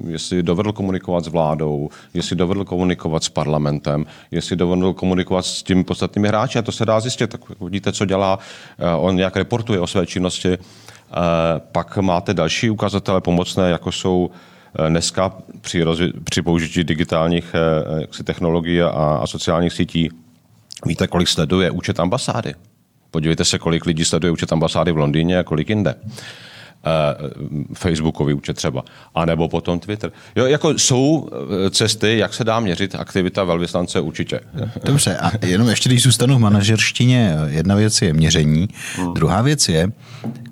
[0.07, 5.85] Jestli dovedl komunikovat s vládou, jestli dovedl komunikovat s parlamentem, jestli dovedl komunikovat s těmi
[5.85, 6.59] podstatnými hráči.
[6.59, 7.31] A to se dá zjistit.
[7.31, 8.39] Tak vidíte, co dělá.
[8.79, 10.59] E, on nějak reportuje o své činnosti.
[11.73, 14.54] Pak máte další ukazatele pomocné, jako jsou Eh,
[14.89, 17.55] dneska při, rozvi- při použití digitálních
[18.21, 18.89] eh, technologií a,
[19.23, 20.11] a sociálních sítí
[20.87, 22.55] víte, kolik sleduje účet ambasády.
[23.11, 25.95] Podívejte se, kolik lidí sleduje účet ambasády v Londýně a kolik jinde.
[26.85, 30.13] Uh, Facebookový účet třeba, a nebo potom Twitter.
[30.37, 31.29] Jo, jako jsou
[31.71, 34.41] cesty, jak se dá měřit aktivita velvyslance určitě.
[34.85, 39.15] Dobře, a jenom ještě, když zůstanu v manažerštině, jedna věc je měření, hmm.
[39.15, 39.93] druhá věc je,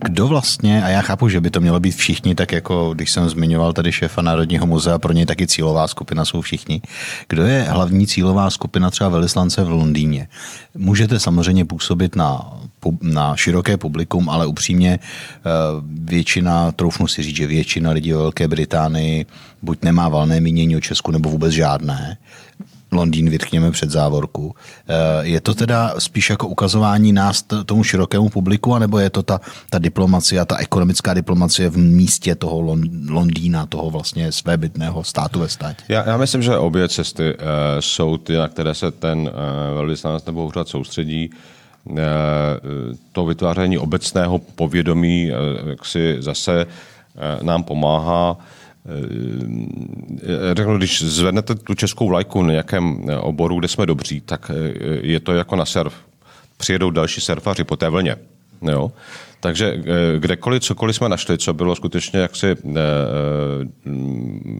[0.04, 3.28] kdo vlastně, a já chápu, že by to mělo být všichni, tak jako když jsem
[3.28, 6.82] zmiňoval tady šéfa Národního muzea, pro něj taky cílová skupina jsou všichni.
[7.28, 10.28] Kdo je hlavní cílová skupina třeba velislance v Londýně?
[10.74, 12.52] Můžete samozřejmě působit na,
[13.02, 15.40] na široké publikum, ale upřímně eh,
[15.88, 19.26] většina, troufnu si říct, že většina lidí ve Velké Británii
[19.62, 22.16] buď nemá valné mínění o Česku, nebo vůbec žádné.
[22.92, 24.54] Londýn vytkněme před závorku.
[24.88, 24.94] Eh,
[25.26, 29.40] je to teda spíš jako ukazování nás tomu širokému publiku, anebo je to ta,
[29.70, 32.76] ta diplomacie, ta ekonomická diplomacie v místě toho
[33.08, 35.84] Londýna, toho vlastně svébytného státu ve státě?
[35.88, 37.40] Já, já myslím, že obě cesty uh,
[37.80, 39.28] jsou ty, na které se ten uh,
[39.74, 41.30] velvyslanec nebo úřad soustředí
[43.12, 45.30] to vytváření obecného povědomí
[45.66, 46.66] jak si zase
[47.42, 48.36] nám pomáhá
[48.86, 54.50] Eh, řeknu, když zvednete tu českou vlajku na nějakém eh, oboru, kde jsme dobří, tak
[54.50, 55.94] eh, je to jako na surf.
[56.56, 58.16] Přijedou další surfaři po té vlně.
[58.62, 58.92] Jo?
[59.42, 59.76] Takže
[60.18, 62.56] kdekoliv, cokoliv jsme našli, co bylo skutečně jaksi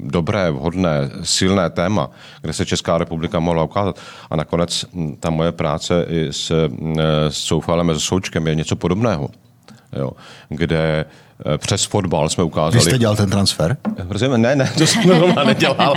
[0.03, 4.01] dobré, vhodné, silné téma, kde se Česká republika mohla ukázat.
[4.31, 6.53] A nakonec hm, ta moje práce i s,
[7.29, 9.29] s Soufalem a s Součkem je něco podobného.
[9.93, 10.11] Jo?
[10.49, 11.05] Kde
[11.47, 12.75] Eh, přes fotbal jsme ukázali.
[12.75, 13.77] Vy jste dělal ten transfer?
[14.37, 15.95] Ne, ne, to jsem to nedělal.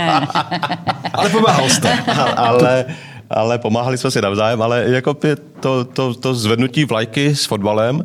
[1.12, 1.98] ale pomáhal jste.
[2.36, 2.84] ale,
[3.30, 5.16] ale pomáhali jsme si navzájem, ale jako
[5.60, 8.04] to, to, to zvednutí vlajky s fotbalem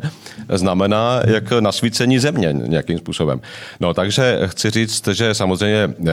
[0.49, 3.41] znamená jak nasvícení země nějakým způsobem.
[3.79, 6.11] No takže chci říct, že samozřejmě eh,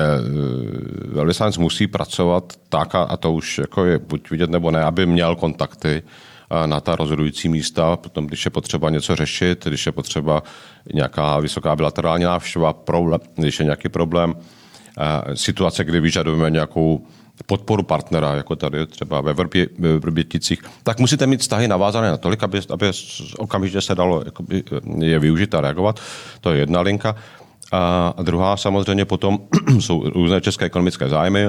[1.09, 5.37] velvyslanec musí pracovat tak, a to už jako je buď vidět nebo ne, aby měl
[5.37, 6.03] kontakty
[6.67, 10.43] na ta rozhodující místa, potom když je potřeba něco řešit, když je potřeba
[10.95, 14.35] nějaká vysoká bilaterální návštěva, problém, když je nějaký problém,
[15.35, 17.07] situace, kdy vyžadujeme nějakou
[17.47, 22.43] podporu partnera, jako tady třeba ve, Vrbě, ve Vrběticích, tak musíte mít vztahy navázané natolik,
[22.43, 22.91] aby, aby
[23.39, 24.63] okamžitě se dalo jakoby,
[24.99, 26.01] je využít a reagovat.
[26.41, 27.17] To je jedna linka.
[27.73, 29.39] A druhá samozřejmě potom
[29.81, 31.49] jsou různé české ekonomické zájmy,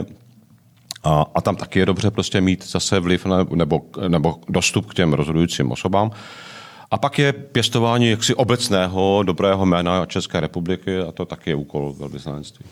[1.03, 4.93] a, a tam taky je dobře prostě mít zase vliv na, nebo, nebo dostup k
[4.93, 6.11] těm rozhodujícím osobám.
[6.91, 11.93] A pak je pěstování jaksi obecného dobrého jména České republiky a to taky je úkol
[11.99, 12.65] velvyslanectví.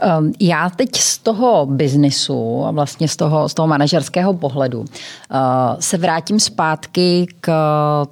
[0.00, 5.36] Ehm, já teď z toho biznisu a vlastně z toho, z toho manažerského pohledu eh,
[5.80, 7.52] se vrátím zpátky k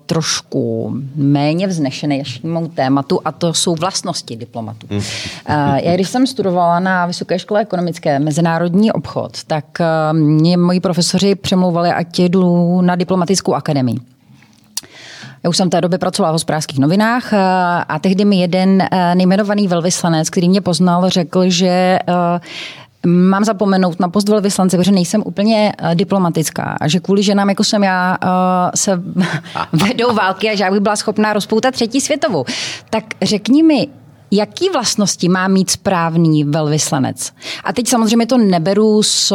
[0.06, 4.86] trošku méně vznešenému tématu a to jsou vlastnosti diplomatů.
[4.90, 5.02] Hmm.
[5.46, 10.80] Eh, já když jsem studovala na Vysoké škole ekonomické mezinárodní obchod, tak eh, mě moji
[10.80, 13.96] profesoři přemlouvali, ať jdu na diplomatickou akademii.
[15.42, 17.38] Já už jsem v té době pracovala v hospodářských novinách eh,
[17.88, 22.40] a tehdy mi jeden eh, nejmenovaný velvyslanec, který mě poznal, řekl, že eh,
[23.06, 27.84] mám zapomenout na post velvyslance, protože nejsem úplně diplomatická a že kvůli ženám, jako jsem
[27.84, 28.18] já,
[28.74, 29.02] se
[29.72, 32.44] vedou války a že já bych byla schopná rozpoutat třetí světovou.
[32.90, 33.88] Tak řekni mi,
[34.32, 37.32] Jaký vlastnosti má mít správný velvyslanec?
[37.64, 39.34] A teď samozřejmě to neberu s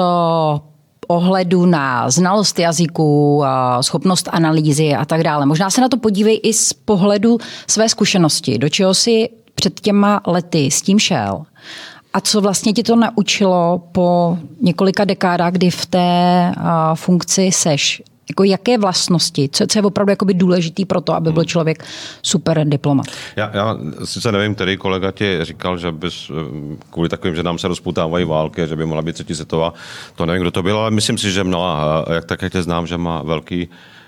[1.08, 3.44] ohledu na znalost jazyku,
[3.82, 5.46] schopnost analýzy a tak dále.
[5.46, 7.38] Možná se na to podívej i z pohledu
[7.68, 11.42] své zkušenosti, do čeho si před těma lety s tím šel.
[12.14, 16.52] A co vlastně ti to naučilo po několika dekádách, kdy v té
[16.94, 18.02] funkci seš?
[18.30, 21.86] Jako jaké vlastnosti, co, co je opravdu jakoby důležitý pro to, aby byl člověk
[22.22, 23.06] super diplomat?
[23.36, 26.32] Já, já sice nevím, který kolega ti říkal, že bys
[26.90, 29.74] kvůli takovým, že nám se rozputávají války, že by mohla být třetí světová,
[30.16, 31.46] to nevím, kdo to byl, ale myslím si, že
[32.14, 33.68] jak tak, jak tě znám, že má velký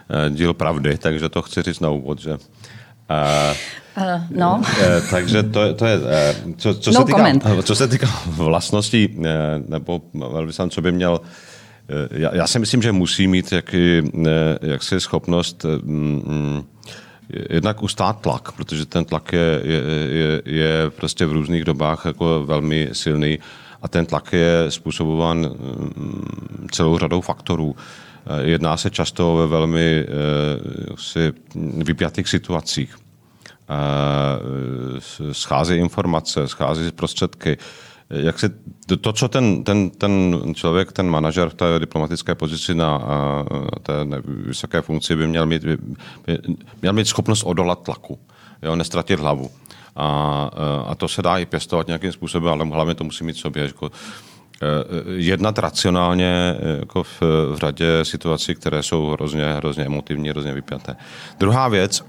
[0.10, 2.38] eh, díl pravdy, takže to chci říct na úvod, že
[3.10, 4.62] Uh, no.
[5.12, 6.00] Takže to, to je,
[6.58, 9.18] co, co, no se týká, co se týká vlastností,
[9.68, 11.47] nebo velvyslanec, co by měl Eh,
[12.12, 14.02] já, já si myslím, že musí mít jaký,
[14.62, 16.64] jaksi schopnost mm, mm,
[17.50, 22.90] jednak ustát tlak, protože ten tlak je, je, je, prostě v různých dobách jako velmi
[22.92, 23.40] silný
[23.82, 27.76] a ten tlak je způsobován mm, celou řadou faktorů.
[28.26, 30.06] Eh, jedná se často ve velmi
[30.98, 31.34] si
[31.84, 32.96] vypjatých situacích.
[35.32, 37.58] Schází informace, schází prostředky,
[38.10, 38.50] jak se,
[39.02, 43.02] to, co ten, ten, ten člověk, ten manažer v té diplomatické pozici na
[43.84, 43.94] té
[44.26, 45.78] vysoké funkci by měl mít, by,
[46.82, 48.20] měl mít schopnost odolat tlaku,
[48.64, 49.52] jo, nestratit hlavu.
[49.96, 50.50] A,
[50.88, 53.64] a to se dá i pěstovat nějakým způsobem, ale hlavně to musí mít sobě.
[53.64, 53.92] Jako,
[54.62, 60.96] e, jednat racionálně jako v, v řadě situací, které jsou hrozně, hrozně emotivní, hrozně vypjaté.
[61.40, 62.06] Druhá věc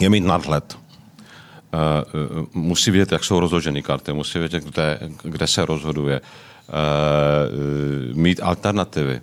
[0.00, 0.78] je mít nadhled
[1.72, 6.72] Eh, eh, musí vědět, jak jsou rozloženy karty, musí vědět, kde, kde se rozhoduje, eh,
[8.14, 9.20] mít alternativy.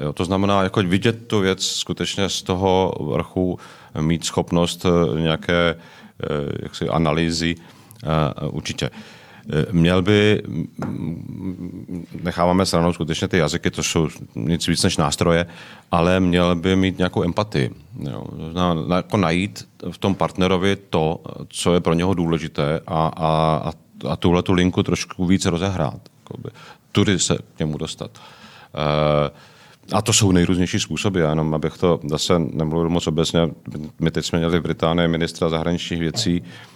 [0.00, 3.58] Jo, to znamená, jako vidět tu věc skutečně z toho vrchu,
[4.00, 4.86] mít schopnost
[5.20, 5.76] nějaké
[6.62, 7.54] jaksi, analýzy,
[8.50, 8.90] určitě.
[9.72, 10.42] Měl by,
[12.22, 15.46] necháváme stranou skutečně ty jazyky, to jsou nic víc než nástroje,
[15.90, 17.70] ale měl by mít nějakou empatii.
[17.98, 18.24] Jo.
[18.86, 23.72] Na, jako najít v tom partnerovi to, co je pro něho důležité a, a,
[24.08, 26.00] a tuhle tu linku trošku více rozehrát.
[26.18, 26.50] Jakoby.
[26.92, 28.10] Tudy se k němu dostat.
[28.12, 29.36] Uh,
[29.92, 33.40] a to jsou nejrůznější způsoby, já jenom abych to zase nemluvil moc obecně.
[34.00, 36.71] My teď jsme měli v Británii ministra zahraničních věcí, Eh,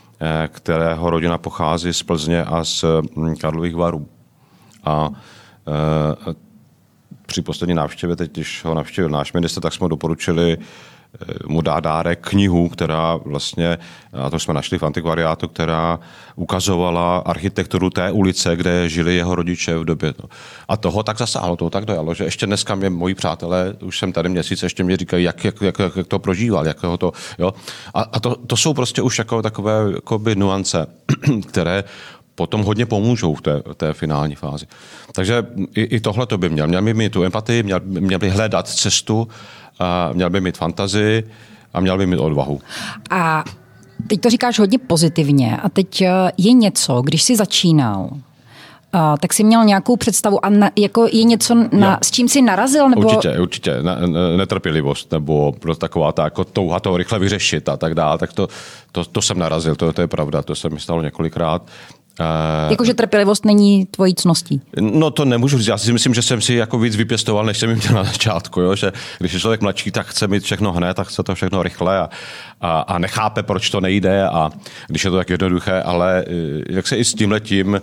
[0.48, 2.85] kterého rodina pochází z Plzně a z
[3.16, 4.09] hm, Karlových varů.
[4.85, 6.35] A eh,
[7.26, 10.62] při poslední návštěvě, teď když ho navštívil náš minister, tak jsme doporučili Eh,
[11.46, 13.79] mu dá dárek knihu, která vlastně,
[14.12, 15.98] a to jsme našli v antikvariátu, která
[16.37, 20.14] ukazovala architekturu té ulice, kde žili jeho rodiče v době.
[20.68, 24.12] A toho tak zasáhlo, toho tak dojalo, že ještě dneska mě moji přátelé, už jsem
[24.12, 27.55] tady měsíc, ještě mě říkají, jak, jak, jak, jak to prožíval, jak ho to, jo.
[27.94, 30.87] A, a to, to, jsou prostě už jako takové jakoby nuance,
[31.48, 31.85] které
[32.37, 34.66] potom hodně pomůžou v té, té finální fázi.
[35.12, 36.66] Takže i, i tohle to by měl.
[36.66, 39.29] Měl by mít tu empatii, měl, měl by hledat cestu,
[39.78, 41.30] a měl by mít fantazii
[41.74, 42.60] a měl by mít odvahu.
[43.10, 43.44] A
[44.06, 48.10] teď to říkáš hodně pozitivně a teď eh, je něco, když jsi začínal,
[48.94, 52.42] Uh, tak jsi měl nějakou představu a na, jako je něco, na, s čím jsi
[52.42, 52.88] narazil?
[52.88, 53.02] Nebo...
[53.02, 53.82] Určitě, určitě.
[53.82, 53.96] Na,
[54.36, 58.18] netrpělivost nebo prostě taková ta jako touha to rychle vyřešit a tak dále.
[58.18, 58.48] Tak to,
[58.92, 61.62] to, to jsem narazil, to, to je pravda, to se mi stalo několikrát.
[62.20, 64.61] Uh, Jakože trpělivost není tvojí cností.
[64.81, 65.66] No to nemůžu říct.
[65.66, 68.61] Já si myslím, že jsem si jako víc vypěstoval, než jsem měl na začátku.
[68.61, 68.76] Jo?
[68.76, 71.98] Že když je člověk mladší, tak chce mít všechno hned, tak chce to všechno rychle
[71.98, 72.09] a,
[72.61, 74.29] a, a nechápe, proč to nejde.
[74.29, 74.50] A
[74.88, 76.33] když je to tak jednoduché, ale eh,
[76.68, 77.81] jak se i s tím letím,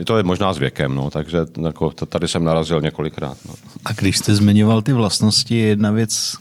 [0.00, 3.36] e, to je možná s věkem, no, takže jako, tady jsem narazil několikrát.
[3.48, 3.54] No.
[3.84, 6.34] A když jste zmiňoval ty vlastnosti, jedna věc,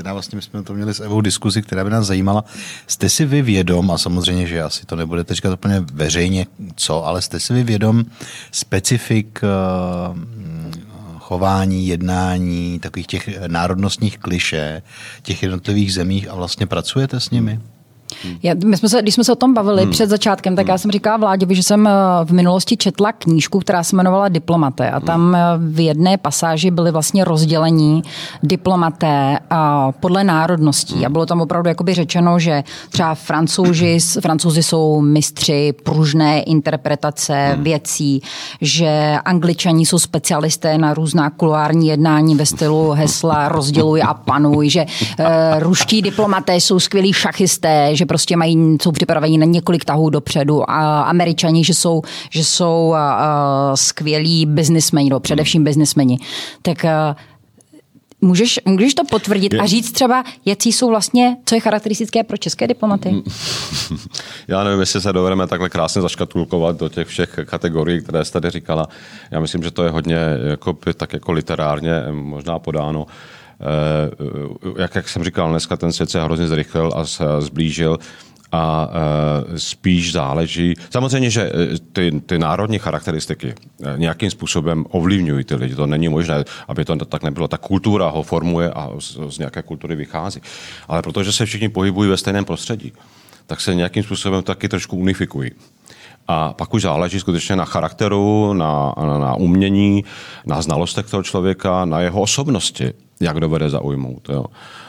[0.00, 2.44] která vlastně my jsme to měli s Evou diskuzi, která by nás zajímala.
[2.86, 7.22] Jste si vy vědom, a samozřejmě, že asi to nebudete říkat úplně veřejně co, ale
[7.22, 8.04] jste si vy vědom
[8.52, 10.18] specifik uh,
[11.18, 14.82] chování, jednání, takových těch národnostních kliše,
[15.22, 17.60] těch jednotlivých zemích a vlastně pracujete s nimi?
[18.42, 19.90] Já, my jsme se, když jsme se o tom bavili hmm.
[19.90, 20.70] před začátkem, tak hmm.
[20.70, 21.90] já jsem říkala vládě, že jsem eh,
[22.24, 26.90] v minulosti četla knížku, která se jmenovala Diplomaté a tam eh, v jedné pasáži byly
[26.90, 28.02] vlastně rozdělení
[28.42, 31.06] diplomaté a podle národností hmm.
[31.06, 37.64] a bylo tam opravdu jakoby řečeno, že třeba francouzi, francouzi jsou mistři pružné interpretace hmm.
[37.64, 38.22] věcí,
[38.60, 44.84] že angličani jsou specialisté na různá kuloární jednání ve stylu hesla rozděluj a panuj, že
[44.84, 45.26] uh,
[45.58, 51.02] ruští diplomaté jsou skvělí šachisté, že prostě mají, jsou připraveni na několik tahů dopředu a
[51.02, 52.96] američani, že jsou, že jsou uh,
[53.74, 56.16] skvělí biznismeni, no, především biznismeni.
[56.62, 56.90] Tak uh,
[58.22, 62.66] Můžeš, můžeš to potvrdit a říct třeba, jaký jsou vlastně, co je charakteristické pro české
[62.66, 63.22] diplomaty?
[64.48, 68.50] Já nevím, jestli se dovedeme takhle krásně zaškatulkovat do těch všech kategorií, které jste tady
[68.50, 68.88] říkala.
[69.30, 70.16] Já myslím, že to je hodně
[70.50, 73.06] jako, tak jako literárně možná podáno.
[73.08, 73.39] Eh,
[74.78, 77.04] jak, jak jsem říkal, dneska ten svět se hrozně zrychlil a
[77.40, 77.98] zblížil
[78.52, 80.74] a uh, spíš záleží.
[80.90, 83.54] Samozřejmě, že eh, ty, ty národní charakteristiky
[83.96, 85.74] nějakým způsobem ovlivňují ty lidi.
[85.74, 87.48] To není možné, aby to tak nebylo.
[87.48, 90.40] Ta kultura ho formuje a z, z nějaké kultury vychází.
[90.88, 92.92] Ale protože se všichni pohybují ve stejném prostředí,
[93.46, 95.50] tak se nějakým způsobem taky trošku unifikují.
[96.32, 100.04] A pak už záleží skutečně na charakteru, na, na, na umění,
[100.46, 104.28] na znalostech toho člověka, na jeho osobnosti jak dovede zaujmout.
[104.28, 104.44] Jo.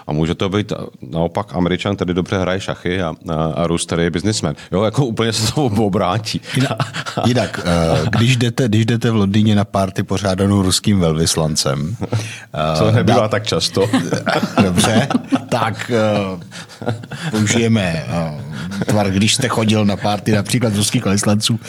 [0.07, 4.03] A může to být naopak Američan, který dobře hraje šachy a, a, a Rus, který
[4.03, 4.55] je businessman.
[4.71, 6.41] Jo, jako úplně se to obrátí.
[7.25, 11.95] Jinak, eh, když jdete, když jdete v Londýně na párty pořádanou ruským velvyslancem.
[12.77, 13.27] Co eh, nebyla dá...
[13.27, 13.85] tak často.
[14.63, 15.07] Dobře,
[15.49, 15.91] tak
[16.33, 16.41] uh,
[17.31, 18.05] použijeme
[18.85, 21.59] tvar, když jste chodil na párty například ruských velvyslanců,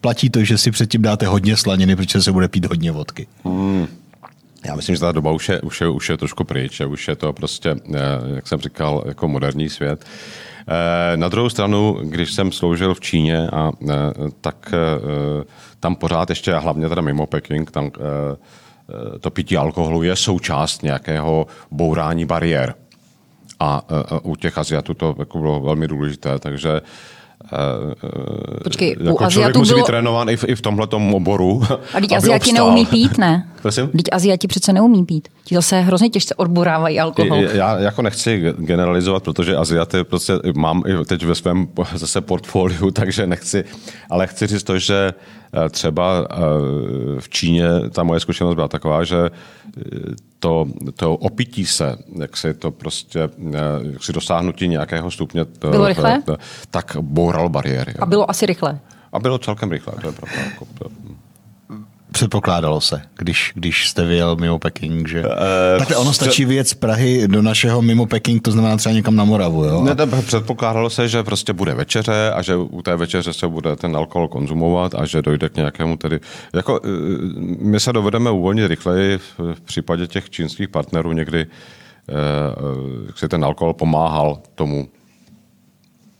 [0.00, 3.26] platí to, že si předtím dáte hodně slaniny, protože se bude pít hodně vodky.
[3.44, 3.86] Hmm.
[4.66, 7.16] Já myslím, že ta doba už je, už je, už je trošku pryč, už je
[7.16, 7.98] to prostě, eh,
[8.34, 10.04] jak jsem říkal, jako moderní svět.
[10.68, 13.92] Eh, na druhou stranu, když jsem sloužil v Číně, a, eh,
[14.40, 14.74] tak
[15.80, 17.90] tam pořád ještě, a hlavně teda mimo Peking, tam
[19.20, 22.74] to pití alkoholu je součást nějakého bourání bariér.
[23.60, 23.82] A
[24.22, 26.80] u těch Aziatů to jako bylo velmi důležité, takže
[28.64, 29.80] Počkej, jako u člověk musí bylo...
[29.80, 31.62] být trénován i v, i v tomhle oboru.
[31.94, 33.48] A teď Aziati neumí pít, ne?
[33.62, 33.88] Prosím?
[33.88, 35.28] Teď Aziati přece neumí pít.
[35.44, 37.42] Ti zase hrozně těžce odborávají alkohol.
[37.42, 43.26] Já jako nechci generalizovat, protože Aziaty prostě mám i teď ve svém zase portfoliu, takže
[43.26, 43.64] nechci,
[44.10, 46.36] ale chci říct to, že eh, třeba eh,
[47.20, 49.80] v Číně ta moje zkušenost byla taková, že eh,
[50.38, 53.28] to, to opití se, jak si to prostě,
[53.92, 56.22] jak si dosáhnutí nějakého stupně, to, bylo rychle?
[56.70, 57.94] tak boural bariéry.
[57.98, 58.78] A bylo asi rychle?
[59.12, 60.42] A bylo celkem rychle, to je pravda.
[60.42, 60.88] Jako, to,
[62.16, 65.24] Předpokládalo se, když, když jste vyjel mimo Peking, že...
[65.24, 65.28] Uh,
[65.78, 69.24] Takhle ono stačí vyjet z Prahy do našeho mimo Peking, to znamená třeba někam na
[69.24, 69.82] Moravu, jo?
[69.84, 73.76] Ne, to předpokládalo se, že prostě bude večeře a že u té večeře se bude
[73.76, 76.20] ten alkohol konzumovat a že dojde k nějakému tedy...
[76.54, 76.88] Jako, eh,
[77.58, 82.14] my se dovedeme uvolnit rychleji v případě těch čínských partnerů někdy, eh,
[83.06, 84.88] jak se ten alkohol pomáhal tomu,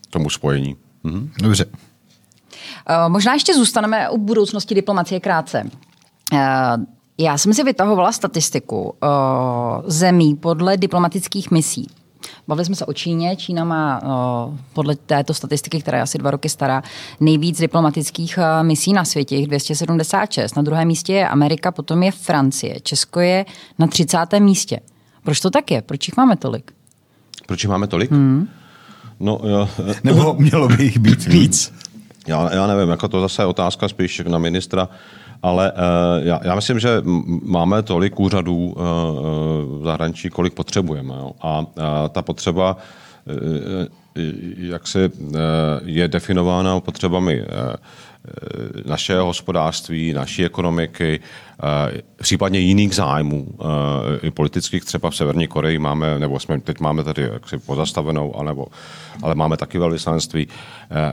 [0.09, 0.75] tomu spojení.
[1.03, 1.31] Mhm.
[1.41, 1.65] Dobře.
[3.07, 5.63] Možná ještě zůstaneme u budoucnosti diplomacie krátce.
[6.33, 6.77] Eh,
[7.17, 9.07] já jsem si vytahovala statistiku eh,
[9.85, 11.87] zemí podle diplomatických misí.
[12.47, 13.35] Bavili jsme se o Číně.
[13.35, 16.83] Čína má eh, podle této statistiky, která je asi dva roky stará,
[17.19, 20.55] nejvíc diplomatických misí na světě, jich 276.
[20.55, 22.79] Na druhém místě je Amerika, potom je Francie.
[22.79, 23.45] Česko je
[23.79, 24.17] na 30.
[24.39, 24.79] místě.
[25.23, 25.81] Proč to tak je?
[25.81, 26.71] Proč jich máme tolik?
[27.47, 28.11] Proč jich máme tolik?
[28.11, 28.49] Hmm.
[29.19, 29.69] No, jo.
[30.03, 31.73] Nebo mělo by jich být víc?
[32.27, 34.89] Já, já nevím, jako to zase je otázka spíš na ministra
[35.43, 35.77] ale uh,
[36.27, 37.01] já, já myslím, že
[37.43, 38.73] máme tolik úřadů uh,
[39.79, 41.13] v zahraničí, kolik potřebujeme.
[41.13, 41.31] Jo.
[41.41, 41.65] A
[42.09, 42.77] ta potřeba
[44.57, 45.09] jak se
[45.85, 47.43] je definována potřebami
[48.85, 51.19] našeho hospodářství, naší ekonomiky,
[52.15, 53.47] případně jiných zájmů,
[54.21, 58.65] i politických, třeba v Severní Koreji máme, nebo jsme, teď máme tady jaksi pozastavenou, anebo,
[59.23, 60.47] ale máme taky velvyslanství,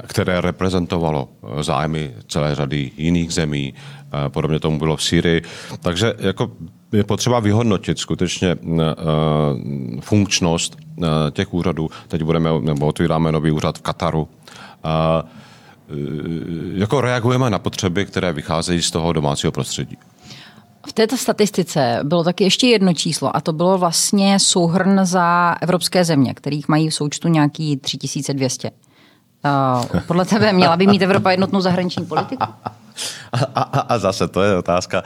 [0.06, 1.28] které reprezentovalo
[1.60, 3.74] zájmy celé řady jiných zemí,
[4.28, 5.42] podobně tomu bylo v Syrii.
[5.80, 6.50] Takže jako
[6.92, 8.56] je potřeba vyhodnotit skutečně
[10.00, 10.76] funkčnost
[11.30, 11.90] těch úřadů.
[12.08, 14.28] Teď budeme, nebo otvíráme nový úřad v Kataru.
[16.74, 19.96] jako reagujeme na potřeby, které vycházejí z toho domácího prostředí.
[20.88, 26.04] V této statistice bylo taky ještě jedno číslo a to bylo vlastně souhrn za evropské
[26.04, 28.70] země, kterých mají v součtu nějaký 3200.
[29.44, 32.44] Uh, podle tebe měla by mít Evropa jednotnou zahraniční politiku?
[33.32, 35.02] A, a, a zase to je otázka,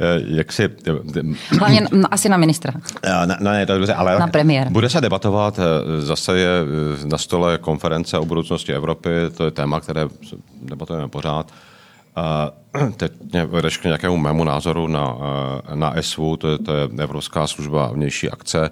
[0.00, 0.64] eh, jak si...
[0.64, 1.22] Eh,
[1.58, 1.80] Hlavně
[2.10, 2.72] asi na ministra.
[3.04, 4.68] Na, na, ne, to je dobře, ale na premiér.
[4.70, 6.50] Bude se debatovat, eh, zase je
[7.04, 10.08] na stole konference o budoucnosti Evropy, to je téma, které
[10.62, 11.52] debatujeme pořád.
[12.16, 12.50] A
[12.96, 13.12] teď
[13.46, 15.16] vedeš k nějakému mému názoru na,
[15.74, 18.70] na ESVu, to je, to je Evropská služba vnější akce.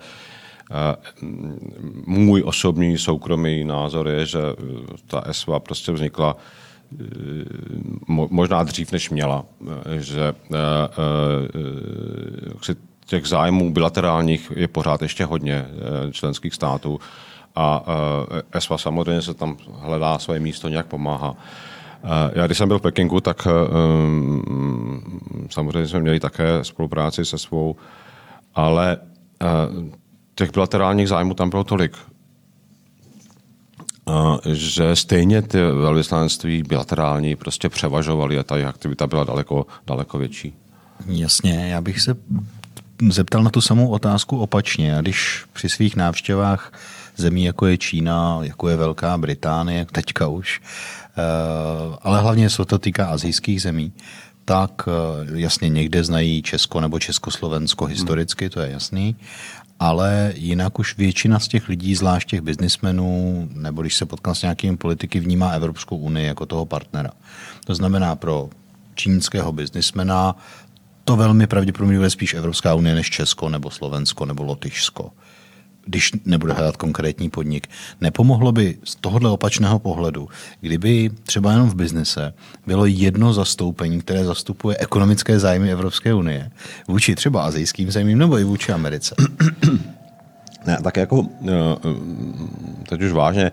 [2.07, 4.39] Můj osobní soukromý názor je, že
[5.07, 6.37] ta ESVA prostě vznikla
[8.09, 9.45] možná dřív, než měla,
[9.97, 10.35] že
[13.07, 15.67] těch zájmů bilaterálních je pořád ještě hodně
[16.11, 16.99] členských států
[17.55, 17.85] a
[18.53, 21.37] ESVA samozřejmě se tam hledá své místo, nějak pomáhá.
[22.33, 23.49] Já když jsem byl v Pekingu, tak
[25.51, 27.77] samozřejmě jsme měli také spolupráci se svou,
[28.55, 28.97] ale
[30.35, 31.97] těch bilaterálních zájmů tam bylo tolik,
[34.53, 40.55] že stejně ty velvyslanectví bilaterální prostě převažovaly a ta aktivita byla daleko, daleko větší.
[41.07, 42.17] Jasně, já bych se
[43.11, 44.97] zeptal na tu samou otázku opačně.
[44.97, 46.73] A když při svých návštěvách
[47.17, 50.61] zemí, jako je Čína, jako je Velká Británie, teďka už,
[51.17, 53.93] eh, ale hlavně se to týká azijských zemí,
[54.45, 59.17] tak eh, jasně někde znají Česko nebo Československo historicky, to je jasný,
[59.81, 64.43] ale jinak už většina z těch lidí, zvlášť těch biznismenů, nebo když se potkám s
[64.43, 67.11] nějakými politiky, vnímá Evropskou unii jako toho partnera.
[67.67, 68.51] To znamená pro
[68.95, 70.37] čínského biznismena
[71.05, 75.11] to velmi pravděpodobně bude spíš Evropská unie než Česko nebo Slovensko nebo Lotyšsko
[75.87, 77.67] když nebude hledat konkrétní podnik.
[78.01, 80.29] Nepomohlo by z tohohle opačného pohledu,
[80.61, 82.35] kdyby třeba jenom v biznise
[82.67, 86.51] bylo jedno zastoupení, které zastupuje ekonomické zájmy Evropské unie
[86.89, 89.15] vůči třeba azijským zemím nebo i vůči Americe?
[90.67, 91.53] Ne, tak jako eh,
[92.89, 93.51] teď už vážně,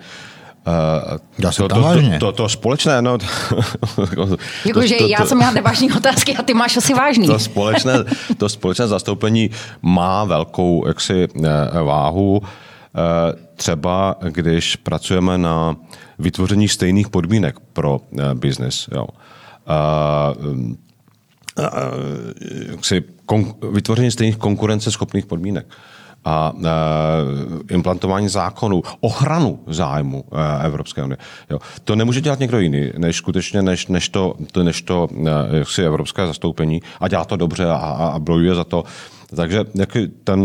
[0.67, 2.19] Uh, já jsem to, tam vážně.
[2.19, 3.17] To, to, to společné, no...
[4.65, 7.27] Jakože já jsem měla vážné otázky a ty máš asi vážný.
[7.27, 7.93] To společné,
[8.37, 9.49] to společné zastoupení
[9.81, 11.49] má velkou jaksi eh,
[11.83, 12.41] váhu.
[12.43, 15.75] Eh, třeba když pracujeme na
[16.19, 18.01] vytvoření stejných podmínek pro
[18.33, 18.89] biznis.
[18.91, 19.07] Jo.
[23.71, 25.65] vytvoření stejných konkurenceschopných podmínek
[26.25, 31.17] a e, implantování zákonů, ochranu zájmu e, Evropské unie.
[31.49, 31.59] Jo.
[31.83, 36.27] To nemůže dělat někdo jiný, než skutečně, než, než to, než to e, si evropské
[36.27, 38.83] zastoupení a dělá to dobře a, a bojuje za to.
[39.35, 39.63] Takže
[40.23, 40.41] ten,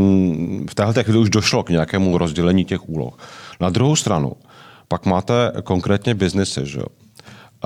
[0.70, 3.18] v téhle chvíli už došlo k nějakému rozdělení těch úloh.
[3.60, 4.32] Na druhou stranu,
[4.88, 6.86] pak máte konkrétně biznesy, že jo?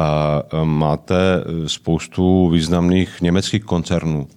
[0.00, 4.28] A máte spoustu významných německých koncernů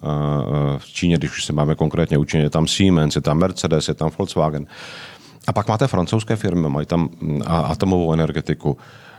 [0.78, 3.94] v Číně, když už se máme konkrétně učit, je tam Siemens, je tam Mercedes, je
[3.94, 4.66] tam Volkswagen.
[5.48, 7.10] A pak máte francouzské firmy, mají tam
[7.48, 8.78] atomovou energetiku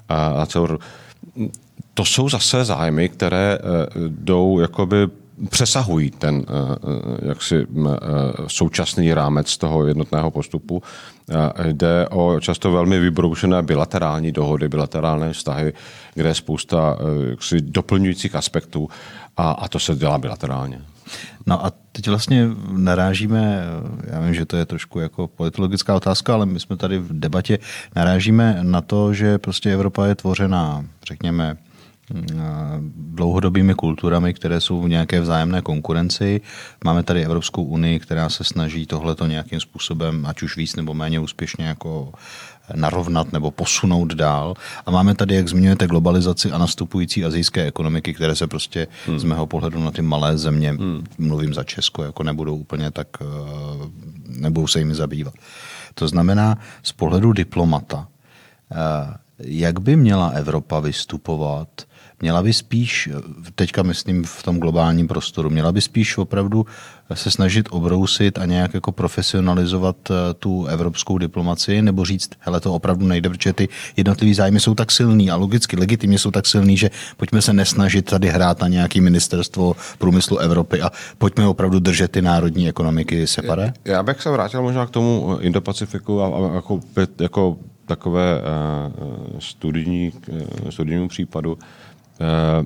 [0.09, 0.47] a
[1.95, 3.59] to jsou zase zájmy, které e,
[4.09, 4.97] jdou jakoby
[5.51, 6.53] přesahují ten eh,
[7.25, 7.91] eh, jaksi eh,
[8.47, 10.83] současný rámec toho jednotného postupu.
[11.73, 15.73] Jde o často velmi vybroušené bilaterální dohody, bilaterální vztahy,
[16.15, 16.97] kde je spousta
[17.31, 18.89] jaksi doplňujících aspektů
[19.37, 20.81] a, a to se dělá bilaterálně.
[21.47, 23.63] No a teď vlastně narážíme,
[24.11, 27.59] já vím, že to je trošku jako politologická otázka, ale my jsme tady v debatě
[27.97, 31.57] narážíme na to, že prostě Evropa je tvořená, řekněme,
[32.97, 36.41] dlouhodobými kulturami, které jsou v nějaké vzájemné konkurenci.
[36.85, 41.21] Máme tady Evropskou unii, která se snaží tohleto nějakým způsobem, ať už víc nebo méně
[41.21, 42.13] úspěšně jako
[42.75, 44.55] narovnat nebo posunout dál.
[44.87, 49.19] A máme tady, jak zmiňujete, globalizaci a nastupující azijské ekonomiky, které se prostě hmm.
[49.19, 51.05] z mého pohledu na ty malé země, hmm.
[51.19, 53.25] mluvím za Česko, jako nebudou úplně tak, eh,
[54.27, 55.35] nebudou se jimi zabývat.
[55.95, 58.09] To znamená, z pohledu diplomata,
[58.73, 58.77] eh,
[59.39, 61.69] jak by měla Evropa vystupovat
[62.25, 63.09] měla by spíš,
[63.55, 66.67] teďka myslím v tom globálním prostoru, měla by spíš opravdu
[67.15, 72.75] se snažit obrousit a nějak jako profesionalizovat eh, tu evropskou diplomaci, nebo říct, hele, to
[72.75, 76.77] opravdu nejde, protože ty jednotlivý zájmy jsou tak silný a logicky, legitimně jsou tak silný,
[76.77, 82.11] že pojďme se nesnažit tady hrát na nějaký ministerstvo průmyslu Evropy a pojďme opravdu držet
[82.11, 83.73] ty národní ekonomiky separé?
[83.85, 86.81] Já bych se vrátil možná k tomu Indo-Pacifiku a, a jako,
[87.21, 87.57] jako
[87.87, 91.59] takové uh, studijní, uh, studijnímu případu.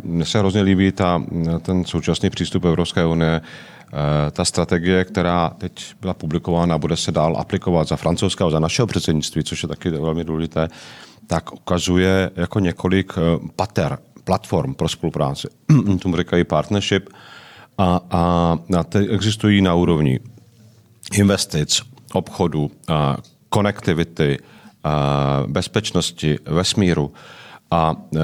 [0.04, 1.22] Mně se hrozně líbí ta,
[1.62, 3.40] ten současný přístup Evropské unie
[4.32, 9.44] ta strategie, která teď byla publikována, bude se dál aplikovat za francouzského, za našeho předsednictví,
[9.44, 10.68] což je taky velmi důležité,
[11.26, 13.12] tak ukazuje jako několik
[13.56, 15.48] pater, platform pro spolupráci.
[16.02, 17.08] Tomu říkají partnership
[17.78, 20.20] a, a, a ty existují na úrovni
[21.12, 21.82] investic,
[22.12, 22.70] obchodu,
[23.48, 24.38] konektivity,
[25.46, 27.12] bezpečnosti, vesmíru
[27.70, 28.20] a e,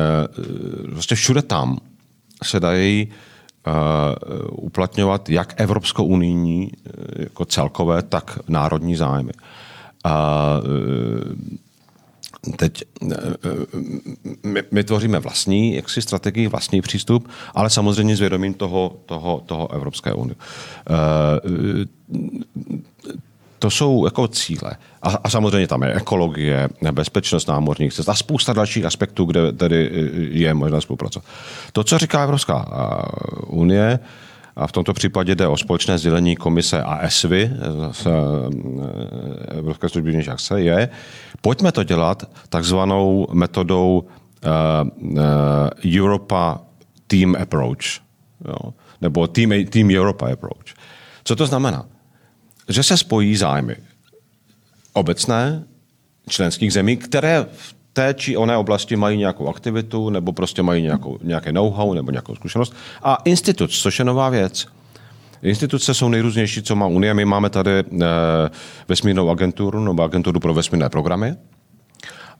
[0.89, 1.79] vlastně všude tam
[2.43, 3.09] se dají
[4.51, 9.33] uplatňovat jak evropskou unijní e, jako celkové, tak národní zájmy.
[10.05, 10.61] A
[12.57, 13.17] teď e,
[14.43, 19.73] my, my tvoříme vlastní jaksi strategii, vlastní přístup, ale samozřejmě s vědomím toho, toho, toho
[19.73, 20.37] Evropské unie
[23.65, 24.77] to jsou jako cíle.
[25.03, 29.91] A, a samozřejmě tam je ekologie, bezpečnost námořních cest a spousta dalších aspektů, kde tedy
[30.31, 31.25] je možné spolupracovat.
[31.73, 32.67] To, co říká Evropská
[33.47, 33.99] unie,
[34.57, 37.51] a v tomto případě jde o společné sdělení komise a ESVY,
[37.93, 38.07] z
[39.49, 40.89] Evropské služby vnější je,
[41.41, 45.19] pojďme to dělat takzvanou metodou uh, uh,
[45.97, 46.61] Europa
[47.07, 48.01] Team Approach,
[48.45, 48.75] jo?
[49.01, 50.77] nebo Team, Team Europa Approach.
[51.25, 51.94] Co to znamená?
[52.69, 53.77] Že se spojí zájmy
[54.93, 55.65] obecné
[56.29, 61.19] členských zemí, které v té či oné oblasti mají nějakou aktivitu, nebo prostě mají nějakou,
[61.23, 62.75] nějaké know-how, nebo nějakou zkušenost.
[63.03, 64.67] A institut, což je nová věc.
[65.43, 67.15] Instituce jsou nejrůznější, co má Unie.
[67.15, 67.85] My máme tady e,
[68.89, 71.35] vesmírnou agenturu, nebo agenturu pro vesmírné programy.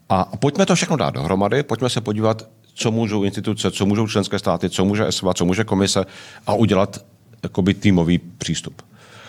[0.09, 4.39] A pojďme to všechno dát dohromady, pojďme se podívat, co můžou instituce, co můžou členské
[4.39, 6.05] státy, co může ESVA, co může komise
[6.47, 7.05] a udělat
[7.43, 8.81] jakoby týmový přístup.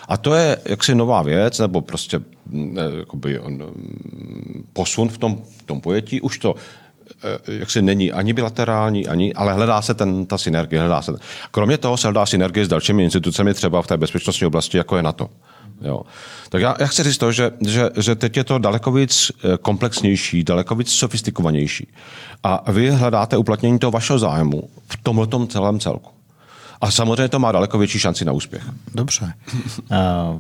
[0.08, 5.62] A to je jaksi nová věc, nebo prostě mm, jakoby, mm, posun v tom, v
[5.62, 6.20] tom pojetí.
[6.20, 6.54] Už to
[7.24, 10.80] eh, jak se není ani bilaterální, ani, ale hledá se ten, ta synergie.
[10.80, 11.12] Hledá se.
[11.50, 15.02] Kromě toho se hledá synergie s dalšími institucemi, třeba v té bezpečnostní oblasti, jako je
[15.02, 15.28] NATO.
[15.80, 16.02] Jo.
[16.48, 19.58] Tak já, já chci říct to, že, že, že teď je to daleko víc eh,
[19.58, 21.88] komplexnější, daleko víc sofistikovanější.
[22.42, 26.15] A vy hledáte uplatnění toho vašeho zájmu v tomhle celém celku.
[26.80, 28.62] A samozřejmě to má daleko větší šanci na úspěch.
[28.94, 29.32] Dobře.
[29.90, 30.38] Uh...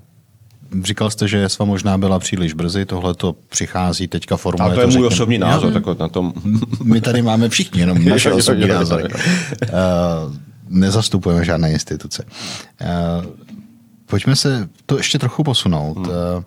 [0.82, 4.72] Říkal jste, že ESVA možná byla příliš brzy, tohle to přichází teďka formule.
[4.72, 5.72] A to je můj osobní názor.
[5.72, 6.32] Tak na tom.
[6.84, 9.04] My tady máme všichni jenom naše osobní názory.
[9.04, 9.10] Uh,
[10.68, 12.24] nezastupujeme žádné instituce.
[12.80, 13.24] Uh,
[14.06, 15.96] pojďme se to ještě trochu posunout.
[15.96, 16.06] Hmm.
[16.06, 16.42] Uh,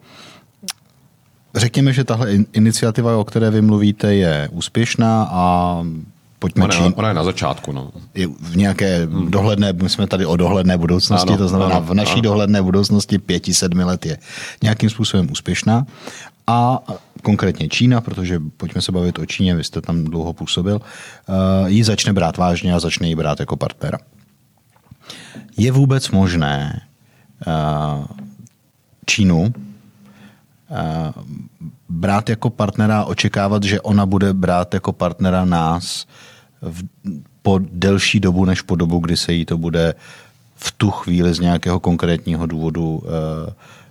[1.56, 5.78] řekněme, že tahle iniciativa, o které vy mluvíte, je úspěšná a
[6.40, 6.94] pojďme ona, čím.
[6.96, 7.72] Ona je na začátku.
[7.72, 7.92] No.
[8.14, 9.32] Je v nějaké hmm.
[9.32, 12.22] dohledné, my jsme tady o dohledné budoucnosti, ano, to znamená ano, v naší ano.
[12.22, 14.18] dohledné budoucnosti pěti, sedmi let je
[14.64, 15.86] nějakým způsobem úspěšná.
[16.48, 16.80] A
[17.22, 21.84] konkrétně Čína, protože pojďme se bavit o Číně, vy jste tam dlouho působil, uh, ji
[21.84, 23.98] začne brát vážně a začne ji brát jako partnera.
[25.58, 26.82] Je vůbec možné
[27.48, 28.06] uh,
[29.06, 29.54] Čínu uh,
[31.90, 36.06] brát jako partnera a očekávat, že ona bude brát jako partnera nás
[36.62, 36.84] v,
[37.42, 39.96] po delší dobu, než po dobu, kdy se jí to bude
[40.56, 43.02] v tu chvíli z nějakého konkrétního důvodu uh,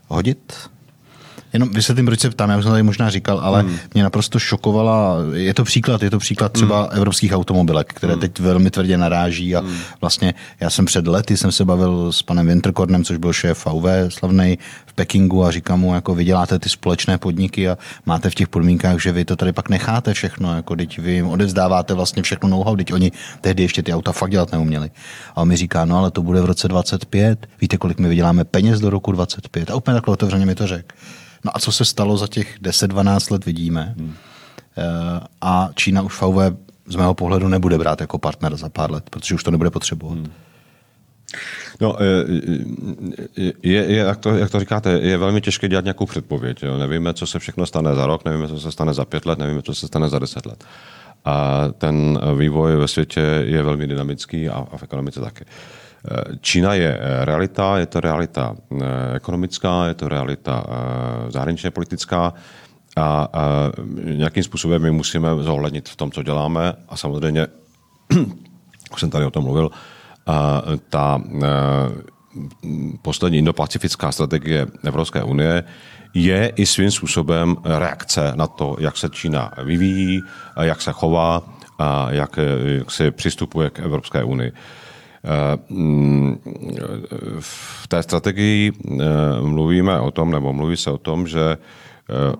[0.09, 0.71] hodit?
[1.53, 3.77] Jenom vysvětlím, proč se ptám, já už jsem tady možná říkal, ale hmm.
[3.95, 6.89] mě naprosto šokovala, je to příklad, je to příklad třeba hmm.
[6.93, 8.21] evropských automobilek, které hmm.
[8.21, 9.77] teď velmi tvrdě naráží a hmm.
[10.01, 13.87] vlastně já jsem před lety jsem se bavil s panem Winterkornem, což byl šéf VW
[14.09, 18.35] slavný v Pekingu a říkám mu, jako vy děláte ty společné podniky a máte v
[18.35, 22.23] těch podmínkách, že vy to tady pak necháte všechno, jako teď vy jim odevzdáváte vlastně
[22.23, 24.91] všechno know-how, teď oni tehdy ještě ty auta fakt dělat neuměli.
[25.35, 28.45] A on mi říká, no ale to bude v roce 25, víte, kolik my vyděláme
[28.45, 30.95] peněz do roku 25 a úplně takhle otevřeně mi to řekl.
[31.49, 33.95] No a co se stalo za těch 10-12 let, vidíme.
[33.99, 34.15] Hmm.
[34.79, 36.39] Eh, a Čína už VW
[36.87, 40.15] z mého pohledu nebude brát jako partner za pár let, protože už to nebude potřebovat.
[40.15, 40.33] Hmm.
[41.81, 42.25] No, eh,
[43.37, 46.63] je, je, jak, to, jak to říkáte, je velmi těžké dělat nějakou předpověď.
[46.63, 46.79] Jo.
[46.79, 49.63] Nevíme, co se všechno stane za rok, nevíme, co se stane za pět let, nevíme,
[49.63, 50.65] co se stane za deset let.
[51.25, 55.45] A ten vývoj ve světě je velmi dynamický a, a v ekonomice taky.
[55.45, 55.51] Uh,
[56.41, 62.35] Čína je eh, realita, je to realita eh, ekonomická, je to realita eh, zahraničně politická
[62.97, 63.29] a,
[64.05, 67.47] nějakým způsobem my musíme zohlednit v tom, co děláme a samozřejmě,
[68.93, 69.71] už jsem tady o tom mluvil,
[70.89, 71.23] ta
[73.03, 75.65] poslední indopacifická strategie Evropské unie
[76.15, 80.23] je i svým způsobem reakce na to, jak se Čína vyvíjí,
[80.61, 81.43] jak se chová
[81.79, 84.53] a jak, jak se přistupuje k Evropské unii.
[87.41, 89.05] V té strategii eh,
[89.41, 91.57] mluvíme o tom, nebo mluví se o tom, že eh,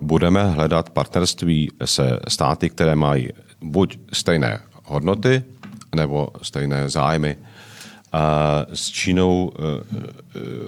[0.01, 3.29] budeme hledat partnerství se státy, které mají
[3.61, 5.43] buď stejné hodnoty,
[5.95, 7.37] nebo stejné zájmy.
[8.11, 9.51] A s Čínou,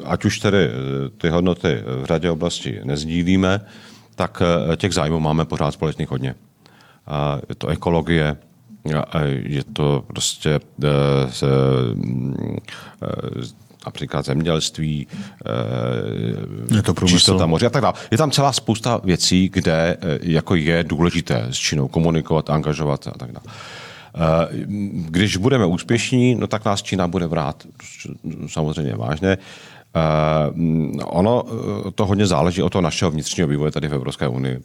[0.05, 0.69] ať už tedy
[1.17, 3.61] ty hodnoty v řadě oblastí nezdílíme,
[4.15, 4.41] tak
[4.77, 6.35] těch zájmů máme pořád společných hodně.
[7.07, 8.37] A je to ekologie,
[9.43, 10.59] je to prostě
[13.85, 15.07] například zemědělství,
[16.75, 17.93] je to čistota moře a tak dále.
[18.11, 23.31] Je tam celá spousta věcí, kde jako je důležité s Čínou komunikovat, angažovat a tak
[23.31, 23.45] dále.
[24.93, 27.67] Když budeme úspěšní, no tak nás Čína bude brát
[28.47, 29.37] samozřejmě vážně.
[31.05, 31.43] Ono
[31.95, 34.59] to hodně záleží od toho našeho vnitřního vývoje tady v Evropské unii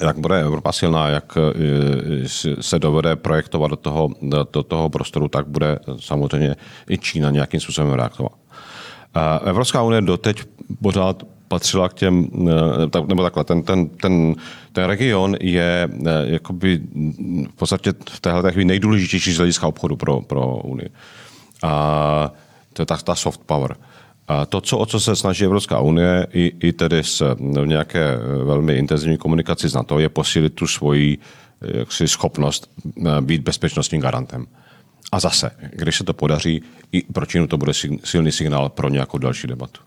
[0.00, 2.28] jak bude Evropa silná, jak e,
[2.60, 4.10] se dovede projektovat do toho,
[4.52, 6.56] do toho prostoru, tak bude samozřejmě
[6.90, 8.32] i Čína nějakým způsobem reagovat.
[9.44, 10.42] Evropská unie doteď
[10.82, 12.28] pořád patřila k těm,
[12.94, 14.34] e, nebo takhle, ten, ten, ten,
[14.72, 16.80] ten region je e, jakoby
[17.50, 20.90] v podstatě v téhle chvíli nejdůležitější z hlediska obchodu pro, pro Unii.
[21.62, 22.32] A
[22.72, 23.76] to je ta, ta soft power.
[24.28, 28.14] A to, co, o co se snaží Evropská unie, i, i tedy s v nějaké
[28.14, 31.18] eh, velmi intenzivní komunikaci s NATO, je posílit tu svoji
[31.62, 32.70] eh, jaksi, schopnost
[33.20, 34.46] být bezpečnostním garantem.
[35.12, 36.62] A zase, když se to podaří,
[36.92, 37.72] i pro Čínu to bude
[38.04, 39.80] silný signál pro nějakou další debatu.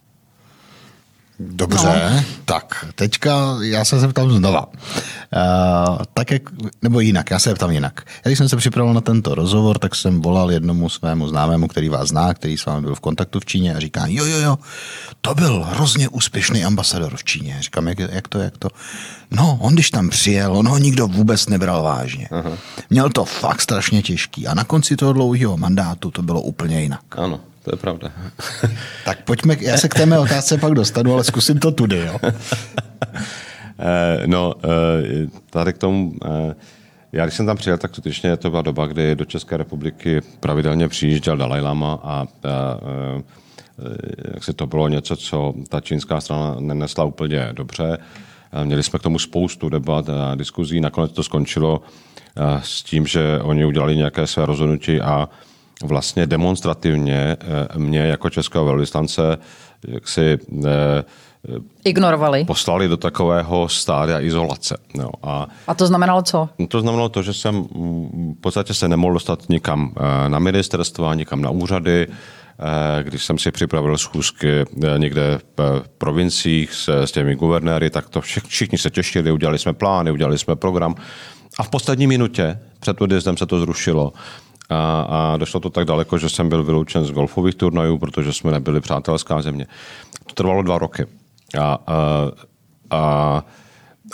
[1.40, 2.24] Dobře, no.
[2.46, 4.66] tak teďka já se zeptám znova.
[4.66, 6.42] Uh, tak jak,
[6.82, 8.02] nebo jinak, já se zeptám jinak.
[8.06, 11.90] Já když jsem se připravil na tento rozhovor, tak jsem volal jednomu svému známému, který
[11.90, 14.58] vás zná, který s vámi byl v kontaktu v Číně a říká, jo, jo, jo,
[15.22, 17.58] to byl hrozně úspěšný ambasador v Číně.
[17.60, 18.70] Říkám, jak, jak to, jak to?
[19.32, 22.30] No, on když tam přijel, on ho nikdo vůbec nebral vážně.
[22.32, 22.58] Uh-huh.
[22.90, 27.02] Měl to fakt strašně těžký a na konci toho dlouhého mandátu to bylo úplně jinak.
[27.12, 28.12] Ano to je pravda.
[29.06, 32.20] tak pojďme, já se k té mé otázce pak dostanu, ale zkusím to tudy, jo.
[33.80, 36.56] Eh, no, eh, tady k tomu, eh,
[37.12, 40.90] já když jsem tam přijel, tak skutečně to byla doba, kdy do České republiky pravidelně
[40.90, 42.28] přijížděl Dalai Lama a, a, a
[44.34, 47.98] jak si to bylo něco, co ta čínská strana nenesla úplně dobře.
[48.64, 50.82] Měli jsme k tomu spoustu debat a diskuzí.
[50.82, 51.82] Nakonec to skončilo
[52.62, 55.30] s tím, že oni udělali nějaké své rozhodnutí a
[55.84, 59.38] vlastně demonstrativně eh, mě jako českého velvyslance
[59.88, 61.04] jak si eh,
[61.86, 62.46] ignorovali.
[62.46, 64.78] Poslali do takového stádia izolace.
[64.96, 66.50] No, a, a to znamenalo co?
[66.68, 71.42] To znamenalo to, že jsem v podstatě se nemohl dostat nikam eh, na ministerstva, nikam
[71.42, 72.08] na úřady,
[73.02, 74.66] když jsem si připravil schůzky
[74.98, 80.12] někde v provinciích s, s těmi guvernéry, tak to všichni se těšili, udělali jsme plány,
[80.12, 80.96] udělali jsme program.
[81.60, 84.14] A v poslední minutě před odjezdem se to zrušilo.
[84.70, 88.52] A, a došlo to tak daleko, že jsem byl vyloučen z golfových turnajů, protože jsme
[88.52, 89.68] nebyli přátelská země.
[90.26, 91.06] To trvalo dva roky.
[91.60, 92.32] A, a,
[92.92, 93.44] a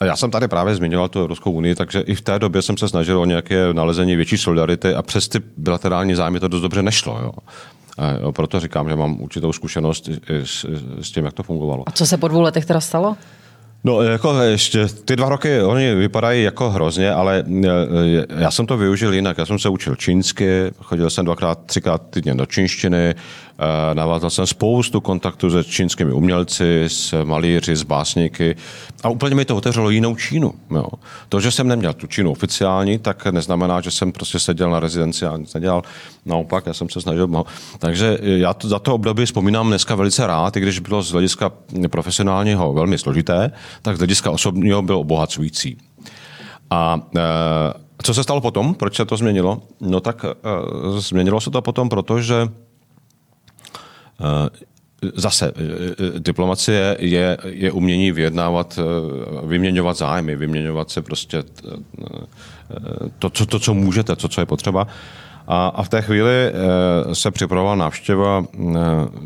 [0.01, 2.77] a já jsem tady právě zmiňoval tu Evropskou unii, takže i v té době jsem
[2.77, 6.83] se snažil o nějaké nalezení větší solidarity a přes ty bilaterální zájmy to dost dobře
[6.83, 7.19] nešlo.
[7.21, 7.31] Jo.
[7.97, 10.09] A jo, proto říkám, že mám určitou zkušenost
[10.43, 10.65] s,
[11.01, 11.83] s tím, jak to fungovalo.
[11.87, 13.15] A co se po dvou letech teda stalo?
[13.85, 18.77] No, jako ještě ty dva roky, oni vypadají jako hrozně, ale e, já jsem to
[18.77, 19.37] využil jinak.
[19.37, 23.15] Já jsem se učil čínsky, chodil jsem dvakrát, třikrát týdně do čínštiny,
[23.93, 28.55] Navázal jsem spoustu kontaktů se čínskými umělci, s malíři, s básníky
[29.03, 30.53] a úplně mi to otevřelo jinou Čínu.
[30.71, 30.87] Jo.
[31.29, 35.25] To, že jsem neměl tu Čínu oficiální, tak neznamená, že jsem prostě seděl na rezidenci
[35.25, 35.83] a nic nedělal.
[36.25, 37.27] Naopak, já jsem se snažil.
[37.27, 37.45] No.
[37.79, 41.51] Takže já to, za to období vzpomínám dneska velice rád, i když bylo z hlediska
[41.91, 43.51] profesionálního velmi složité,
[43.81, 45.77] tak z hlediska osobního bylo obohacující.
[46.69, 47.21] A e,
[48.03, 48.75] co se stalo potom?
[48.75, 49.61] Proč se to změnilo?
[49.81, 50.29] No tak e,
[51.01, 52.72] změnilo se to potom, protože Eh,
[55.15, 55.61] zase, eh,
[56.15, 58.79] eh, diplomacie je, je umění vyjednávat,
[59.43, 61.43] vyměňovat zájmy, vyměňovat se prostě
[63.19, 64.87] to, co, to, co můžete, to, co je potřeba.
[65.47, 66.51] A, a v té chvíli
[67.13, 68.45] se připravovala návštěva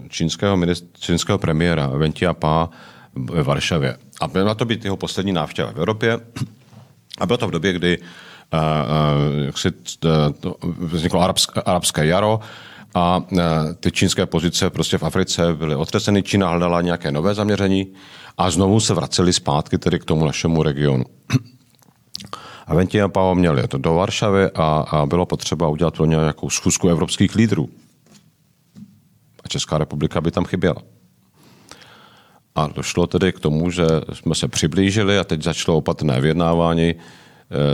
[0.09, 0.57] čínského,
[0.99, 2.69] čínského premiéra Ventia Pa
[3.15, 3.97] ve Varšavě.
[4.21, 6.19] A byla to být jeho poslední návštěva v Evropě.
[7.17, 7.97] A bylo to v době, kdy
[9.45, 9.71] jak si,
[10.39, 12.39] to vzniklo arabské, arabské jaro,
[12.95, 16.23] a e, ty čínské pozice prostě v Africe byly otřeseny.
[16.23, 17.93] Čína hledala nějaké nové zaměření
[18.37, 21.03] a znovu se vraceli zpátky tedy k tomu našemu regionu.
[22.67, 26.49] A Venti a Pao měli to do Varšavy a, a bylo potřeba udělat pro nějakou
[26.49, 27.69] schůzku evropských lídrů.
[29.43, 30.81] A Česká republika by tam chyběla.
[32.55, 36.95] A došlo tedy k tomu, že jsme se přiblížili a teď začalo opatrné vyjednávání, e,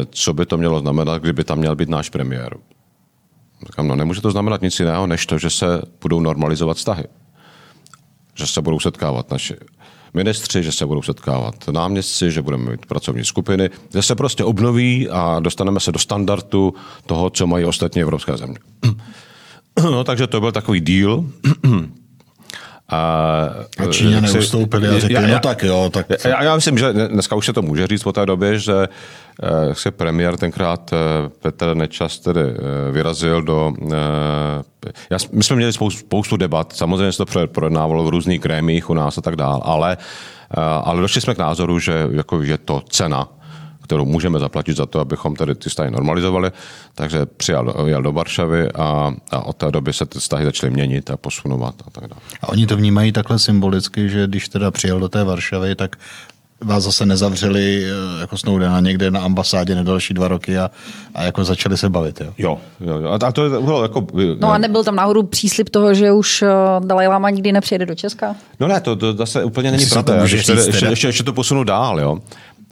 [0.09, 2.57] co by to mělo znamenat, kdyby tam měl být náš premiér.
[3.65, 7.03] Říkám, no nemůže to znamenat nic jiného, než to, že se budou normalizovat vztahy.
[8.35, 9.55] Že se budou setkávat naši
[10.13, 15.09] ministři, že se budou setkávat náměstci, že budeme mít pracovní skupiny, že se prostě obnoví
[15.09, 16.73] a dostaneme se do standardu
[17.05, 18.57] toho, co mají ostatní evropské země.
[19.83, 21.25] No, takže to byl takový deal.
[22.89, 25.89] A, a Číňané si, ustoupili a řekli, já, no tak jo.
[25.93, 26.05] Tak...
[26.25, 29.75] Já, já myslím, že dneska už se to může říct po té době, že eh,
[29.75, 30.97] se premiér tenkrát eh,
[31.41, 33.73] Petr Nečas tedy eh, vyrazil do...
[35.09, 38.93] Já, my jsme měli spoustu, spoustu debat, samozřejmě se to projednávalo v různých krémích u
[38.93, 39.97] nás a tak dál, ale,
[40.83, 43.27] ale došli jsme k názoru, že jako, je to cena,
[43.83, 46.51] kterou můžeme zaplatit za to, abychom tady ty vztahy normalizovali.
[46.95, 51.11] Takže přijal jel do Varšavy a, a od té doby se ty vztahy začaly měnit
[51.11, 52.21] a posunovat a tak dále.
[52.41, 55.95] A oni to vnímají takhle symbolicky, že když teda přijel do té Varšavy, tak
[56.63, 60.71] vás zase nezavřeli eh, jako Snowdena někde na ambasádě na další dva roky a,
[61.15, 62.21] a jako začali se bavit.
[62.37, 62.99] Jo, jo.
[62.99, 63.11] jo.
[63.11, 64.07] A to bylo jako...
[64.39, 66.47] No a nebyl tam náhodou příslip toho, že už eh,
[66.79, 68.35] Dalaj Lama nikdy nepřijede do Česka?
[68.59, 70.15] No ne, to, to zase úplně není pravda.
[70.15, 72.19] Ještě, ještě, ještě, ještě to posunu dál, jo.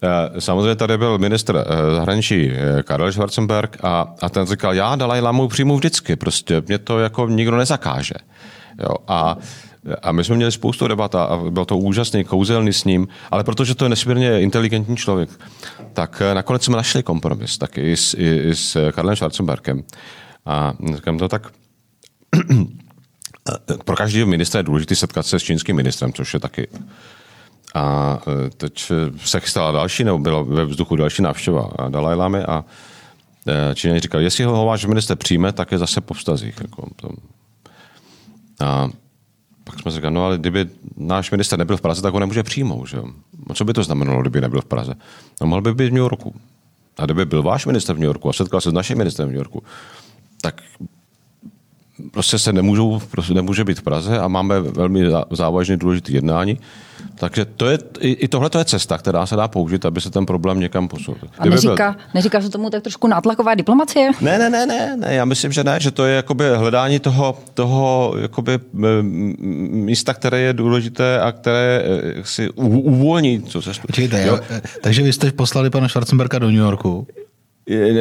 [0.04, 4.96] Eh, samozřejmě tady byl ministr eh, zahraničí eh, Karel Schwarzenberg a, a ten říkal, já
[4.96, 8.16] Dalaj Lamu přijmu vždycky, prostě mě to jako nikdo nezakáže.
[8.80, 9.38] Jo, a
[10.02, 13.76] a my jsme měli spoustu debat a byl to úžasný, kouzelný s ním, ale protože
[13.76, 15.30] to je nesmírně inteligentní člověk,
[15.94, 19.84] tak nakonec jsme našli kompromis taky i s, i, i s Karlem Schwarzenbergem.
[20.46, 21.48] A říkám to tak,
[23.86, 26.68] pro každého ministra je důležité setkat se s čínským ministrem, což je taky
[27.74, 32.66] a e, teď se chystala další, nebo byla ve vzduchu další návštěva Dalaj Lamy a
[33.48, 36.56] e, Číňani říkali, jestli ho váš minister přijme, tak je zase po vztazích.
[36.62, 36.88] Jako.
[38.60, 38.90] A
[39.64, 42.86] pak jsme říkali, no ale kdyby náš minister nebyl v Praze, tak ho nemůže přijmout.
[42.86, 42.98] Že?
[43.50, 44.94] A co by to znamenalo, kdyby nebyl v Praze?
[45.42, 46.36] No mohl by být v New Yorku.
[46.98, 49.32] A kdyby byl váš minister v New Yorku a setkal se s naším ministrem v
[49.32, 49.64] New Yorku,
[50.42, 50.62] tak
[52.12, 56.60] prostě se nemůžou, prostě nemůže být v Praze a máme velmi závažně důležité jednání.
[57.22, 60.60] Takže to je, i tohle je cesta, která se dá použít, aby se ten problém
[60.60, 61.20] někam posunul.
[61.40, 62.02] A neříká, byl...
[62.14, 64.12] neříká se tomu tak trošku nátlaková diplomacie?
[64.22, 67.38] Ne, ne, ne, ne, ne, já myslím, že ne, že to je jakoby hledání toho,
[67.54, 68.60] toho jakoby
[69.72, 73.44] místa, které je důležité a které eh, si uvolní.
[73.44, 73.72] Co se...
[73.88, 74.40] Počkejte, jo?
[74.82, 77.08] takže vy jste poslali pana Schwarzenberga do New Yorku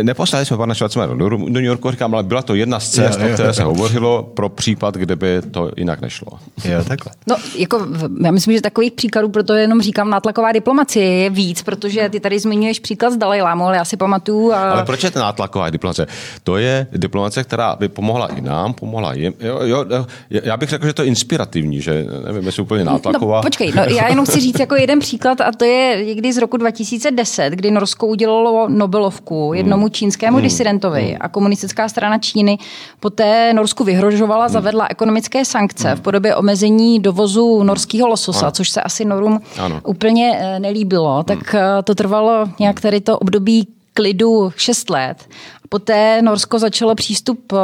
[0.03, 3.27] Neposlali jsme pana Schwarzenegger do New Yorku, říkám, ale byla to jedna z cest, jo,
[3.27, 6.33] jo, o které se hovořilo pro případ, kdyby to jinak nešlo.
[6.65, 7.13] Jo, takhle.
[7.27, 7.87] No, jako,
[8.25, 12.39] já myslím, že takových příkladů, proto jenom říkám, nátlaková diplomacie je víc, protože ty tady
[12.39, 14.53] zmiňuješ příklad s Dalajlámou, ale já si pamatuju.
[14.53, 14.73] A...
[14.73, 16.07] Ale proč je to nátlaková diplomacie?
[16.45, 19.35] To je diplomacie, která by pomohla i nám, pomohla jim.
[19.41, 19.85] Jo, jo,
[20.31, 23.37] já bych řekl, že to je inspirativní, že nevím, jestli úplně nátlaková.
[23.37, 26.39] No, počkej, no, já jenom chci říct jako jeden příklad a to je někdy z
[26.39, 29.91] roku 2010, kdy Norsko udělalo Nobelovku jednomu hmm.
[29.91, 30.45] čínskému hmm.
[30.45, 31.17] disidentovi hmm.
[31.21, 32.59] a komunistická strana Číny
[33.01, 34.53] poté Norsku vyhrožovala, hmm.
[34.53, 35.97] zavedla ekonomické sankce hmm.
[35.97, 38.53] v podobě omezení dovozu norského lososa, ano.
[38.53, 39.81] což se asi Norům ano.
[39.85, 41.23] úplně eh, nelíbilo.
[41.23, 41.63] Tak hmm.
[41.79, 45.29] Eh, to trvalo nějak tady to období klidu 6 let.
[45.69, 47.57] Poté Norsko začalo přístup eh,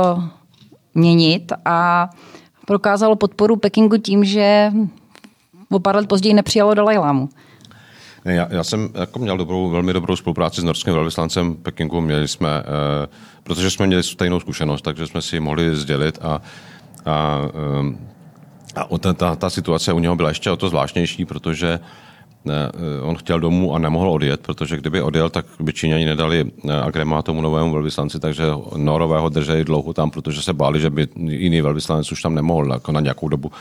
[0.95, 2.11] měnit a
[2.67, 4.73] prokázalo podporu Pekingu tím, že
[5.71, 7.29] o pár let později nepřijalo Dalajlámu.
[8.27, 12.01] Já, já jsem jako měl dobrou, velmi dobrou spolupráci s norským velvyslancem Pekingu.
[12.01, 13.07] Měli jsme, eh,
[13.43, 16.43] protože jsme měli stejnou zkušenost, takže jsme si mohli sdělit a,
[17.07, 17.41] a,
[18.75, 21.81] eh, a ta, ta, ta situace u něho byla ještě o to zvláštnější, protože
[22.45, 26.51] ne, eh, on chtěl domů a nemohl odjet, protože kdyby odjel, tak by Číňani nedali
[26.83, 28.45] agrema tomu novému velvyslanci, takže
[28.77, 32.73] Norové ho drželi dlouho tam, protože se báli, že by jiný velvyslanec už tam nemohl
[32.73, 33.53] jako na nějakou dobu.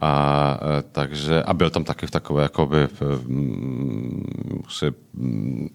[0.00, 2.88] A, e, takže, a byl tam taky v takové, jakoby,
[3.26, 5.68] mm, si, mm,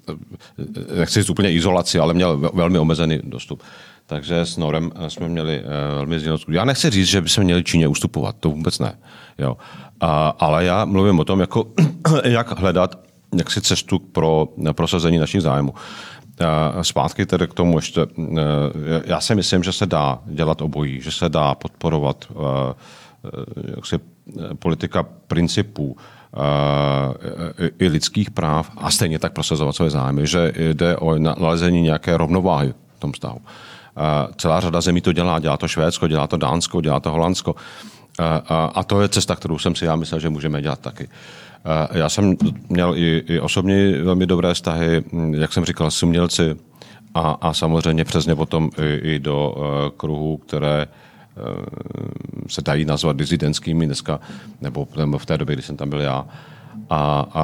[0.95, 3.63] nechci říct úplně izolaci, ale měl velmi omezený dostup.
[4.05, 7.63] Takže s Norem jsme měli e, velmi zděnou Já nechci říct, že by se měli
[7.63, 8.97] Číně ustupovat, to vůbec ne.
[9.37, 9.57] Jo.
[9.99, 11.67] A, ale já mluvím o tom, jako,
[12.23, 12.99] jak hledat
[13.37, 15.73] jaksi cestu pro prosazení našich zájmů.
[16.81, 18.07] Zpátky tedy k tomu ještě, e,
[19.05, 22.25] já si myslím, že se dá dělat obojí, že se dá podporovat
[23.75, 30.53] jaksi, eh, politika principů eh, i lidských práv a stejně tak prosazovat své zájmy, že
[30.73, 33.41] jde o nalezení nějaké rovnováhy v tom stavu.
[34.37, 37.55] Celá řada zemí to dělá, dělá to Švédsko, dělá to Dánsko, dělá to Holandsko.
[38.49, 41.09] A to je cesta, kterou jsem si já myslel, že můžeme dělat taky.
[41.91, 42.35] Já jsem
[42.69, 46.55] měl i, i osobně velmi dobré vztahy, hm, jak jsem říkal, s umělci
[47.13, 49.55] a, a samozřejmě přesně potom i, i do
[49.97, 51.06] kruhů, které Eh,
[52.47, 54.19] se dají nazvat dizidentskými dneska,
[54.61, 56.25] nebo, v té době, kdy jsem tam byl já.
[56.89, 57.43] A, a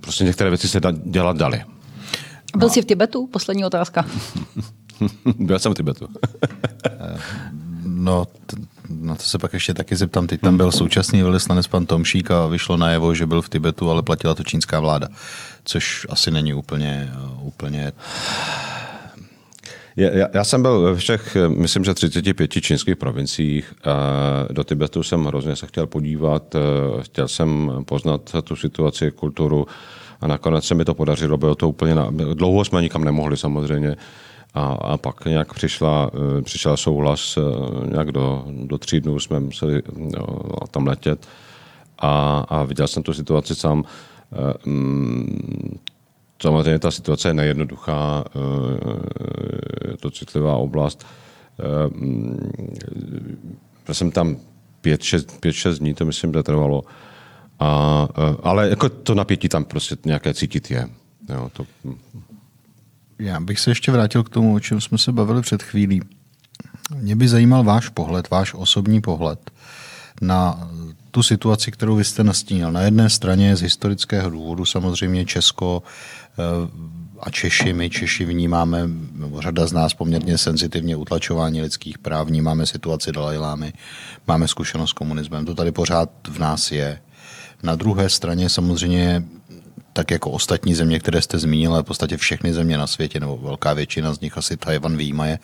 [0.00, 1.64] prostě některé věci se da, dělat dali.
[2.56, 3.26] Byl jsi v Tibetu?
[3.26, 4.04] Poslední otázka.
[5.38, 6.08] byl jsem v Tibetu.
[7.84, 8.56] no, t-
[8.88, 10.26] na to se pak ještě taky zeptám.
[10.26, 14.02] Teď tam byl současný velvyslanec pan Tomšík a vyšlo najevo, že byl v Tibetu, ale
[14.02, 15.08] platila to čínská vláda,
[15.64, 17.92] což asi není úplně, úplně
[19.96, 23.74] Já, já jsem byl ve všech, myslím, že 35 čínských provinciích.
[24.50, 26.54] Do Tibetu jsem hrozně se chtěl podívat,
[27.00, 29.66] chtěl jsem poznat tu situaci, kulturu
[30.20, 33.96] a nakonec se mi to podařilo, bylo to úplně, na, dlouho jsme nikam nemohli samozřejmě.
[34.54, 36.10] A, a pak nějak přišla,
[36.42, 37.38] přišel souhlas,
[37.92, 40.26] nějak do, do tří dnů jsme museli no,
[40.70, 41.28] tam letět
[41.98, 43.84] a, a viděl jsem tu situaci sám.
[46.36, 48.24] Mm, samozřejmě ta situace je nejednoduchá,
[49.90, 51.06] je to citlivá oblast.
[53.86, 54.36] Byl jsem tam
[54.80, 56.84] pět, šest, pět, šest dní, to myslím, že trvalo.
[57.58, 58.08] A,
[58.42, 60.88] ale jako to napětí tam prostě nějaké cítit je.
[61.28, 61.66] Jo, to...
[63.18, 66.00] Já bych se ještě vrátil k tomu, o čem jsme se bavili před chvílí.
[66.94, 69.50] Mě by zajímal váš pohled, váš osobní pohled
[70.20, 70.70] na
[71.16, 72.72] tu situaci, kterou vy jste nastínil.
[72.72, 76.42] Na jedné straně z historického důvodu samozřejmě Česko eh,
[77.20, 82.66] a Češi, my Češi vnímáme, nebo řada z nás poměrně senzitivně utlačování lidských práv, vnímáme
[82.66, 83.72] situaci Dalajlámy,
[84.26, 87.00] máme zkušenost s komunismem, to tady pořád v nás je.
[87.62, 89.24] Na druhé straně samozřejmě
[89.96, 93.36] tak jako ostatní země, které jste zmínil, ale v podstatě všechny země na světě, nebo
[93.36, 95.38] velká většina z nich, asi Tajvan výjimaje,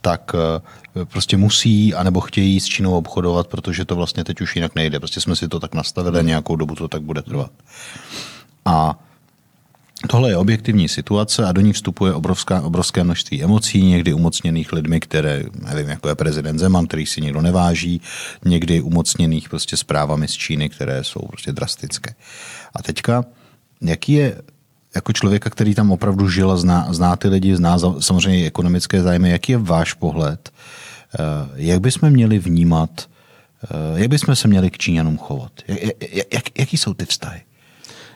[0.00, 4.74] tak eh, prostě musí anebo chtějí s Čínou obchodovat, protože to vlastně teď už jinak
[4.74, 4.98] nejde.
[4.98, 7.50] Prostě jsme si to tak nastavili nějakou dobu to tak bude trvat.
[8.64, 8.98] A
[10.08, 15.00] Tohle je objektivní situace a do ní vstupuje obrovská, obrovské množství emocí, někdy umocněných lidmi,
[15.00, 18.00] které, nevím, jako je prezident Zeman, který si nikdo neváží,
[18.44, 22.14] někdy umocněných prostě zprávami z Číny, které jsou prostě drastické.
[22.74, 23.24] A teďka
[23.82, 24.42] Jaký je
[24.94, 29.30] jako člověka, který tam opravdu žil a zná, zná ty lidi, zná samozřejmě ekonomické zájmy,
[29.30, 30.50] jaký je váš pohled?
[30.50, 31.18] Eh,
[31.54, 32.90] jak bychom měli vnímat,
[33.64, 35.52] eh, jak bychom se měli k Číňanům chovat?
[35.68, 35.78] Jak,
[36.32, 37.40] jak, jaký jsou ty vztahy?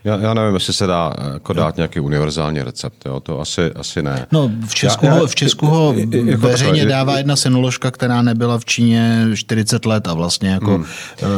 [0.06, 3.20] Já, já nevím, jestli se dá jako dát nějaký univerzální recept, jo?
[3.20, 4.26] to asi, asi ne.
[4.32, 5.94] No, v Česku, já, ho, v Česku ho
[6.24, 10.74] jako veřejně to, dává jedna synoložka, která nebyla v Číně 40 let a vlastně jako...
[10.74, 10.84] Hmm.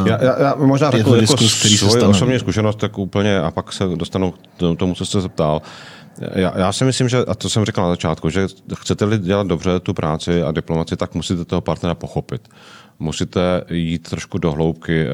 [0.07, 4.31] Já, já, já možná řeknu jako svoji osobní zkušenost, tak úplně a pak se dostanu
[4.31, 5.61] k tomu, co jste se ptal.
[6.35, 9.79] Já, já si myslím, že, a to jsem říkal na začátku, že chcete-li dělat dobře
[9.79, 12.49] tu práci a diplomaci, tak musíte toho partnera pochopit.
[12.99, 15.09] Musíte jít trošku do hloubky eh,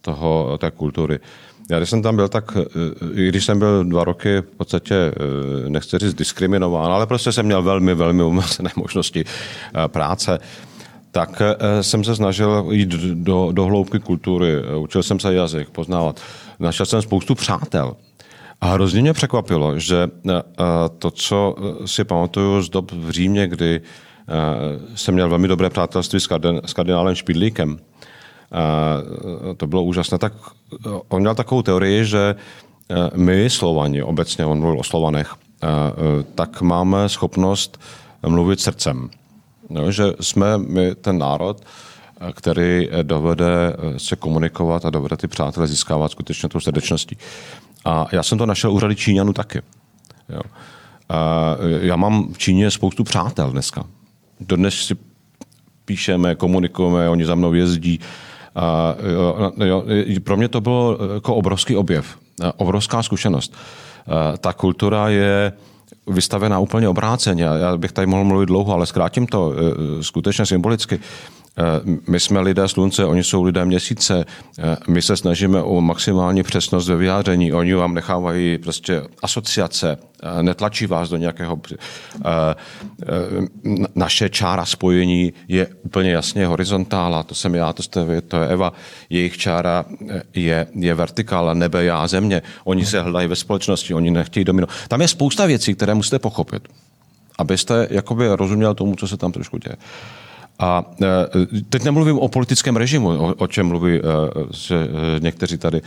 [0.00, 1.18] toho, té kultury.
[1.70, 4.94] Já když jsem tam byl, tak eh, i když jsem byl dva roky v podstatě,
[4.94, 10.38] eh, nechci říct diskriminován, ale prostě jsem měl velmi, velmi omezené možnosti eh, práce,
[11.10, 11.42] tak
[11.80, 16.20] jsem se snažil jít do, do hloubky kultury, učil jsem se jazyk, poznávat.
[16.58, 17.96] Našel jsem spoustu přátel.
[18.60, 20.08] A hrozně mě překvapilo, že
[20.98, 21.56] to, co
[21.86, 23.80] si pamatuju z dob v Římě, kdy
[24.94, 26.20] jsem měl velmi dobré přátelství
[26.64, 27.78] s kardinálem Špidlíkem,
[29.56, 30.32] to bylo úžasné, tak
[31.08, 32.34] on měl takovou teorii, že
[32.90, 37.80] e, my, Slovani, obecně on mluvil o Slovanech, e, e, tak máme schopnost
[38.26, 39.10] mluvit srdcem.
[39.70, 41.62] No, že jsme my ten národ,
[42.32, 47.16] který dovede se komunikovat a dovede ty přátelé získávat skutečně tou srdečností.
[47.84, 49.62] A já jsem to našel u řady Číňanů taky.
[50.28, 50.40] Jo.
[51.08, 53.84] A já mám v Číně spoustu přátel dneska.
[54.40, 54.96] Dodnes si
[55.84, 58.00] píšeme, komunikujeme, oni za mnou jezdí.
[58.54, 59.84] A, jo, jo,
[60.24, 62.18] pro mě to bylo jako obrovský objev,
[62.56, 63.54] obrovská zkušenost.
[63.54, 65.52] A, ta kultura je
[66.06, 67.44] vystavená úplně obráceně.
[67.44, 71.00] Já bych tady mohl mluvit dlouho, ale zkrátím to e, skutečně symbolicky.
[71.58, 74.24] Eh, my jsme lidé slunce, oni jsou lidé měsíce.
[74.58, 77.52] Eh, my se snažíme o maximální přesnost ve vyjádření.
[77.52, 81.60] Oni vám nechávají prostě asociace, eh, netlačí vás do nějakého...
[83.94, 87.22] Naše čára spojení je úplně jasně horizontála.
[87.22, 88.72] To jsem já, to jste vy, to je Eva.
[89.10, 89.84] Jejich čára
[90.34, 92.42] je, je vertikála, nebe, já, země.
[92.64, 94.66] Oni se hledají ve společnosti, oni nechtějí domino.
[94.88, 96.68] Tam je spousta věcí, které musíte pochopit,
[97.38, 99.76] abyste jakoby rozuměl tomu, co se tam trošku děje.
[100.58, 104.00] A e, teď nemluvím o politickém režimu, o, o čem mluví
[104.50, 105.82] že e, někteří tady.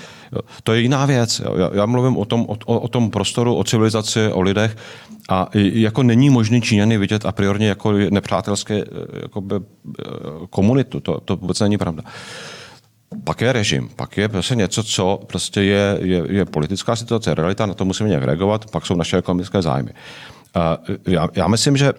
[0.63, 1.41] To je jiná věc.
[1.57, 4.77] Já, já mluvím o tom, o, o tom prostoru, o civilizaci, o lidech.
[5.29, 8.85] A jako není možný Číňany vidět a priori jako nepřátelské e,
[9.21, 9.55] jakoby,
[10.49, 10.99] komunitu.
[10.99, 12.03] To, to vůbec není pravda.
[13.23, 17.65] Pak je režim, pak je prostě něco, co prostě je, je, je politická situace, realita,
[17.65, 19.91] na to musíme nějak reagovat, pak jsou naše ekonomické zájmy.
[21.07, 21.93] Já, já myslím, že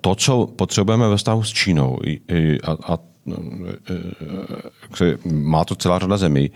[0.00, 1.98] to, co potřebujeme ve vztahu s Čínou,
[2.64, 2.98] a, a
[5.00, 6.50] eh, má to celá řada zemí,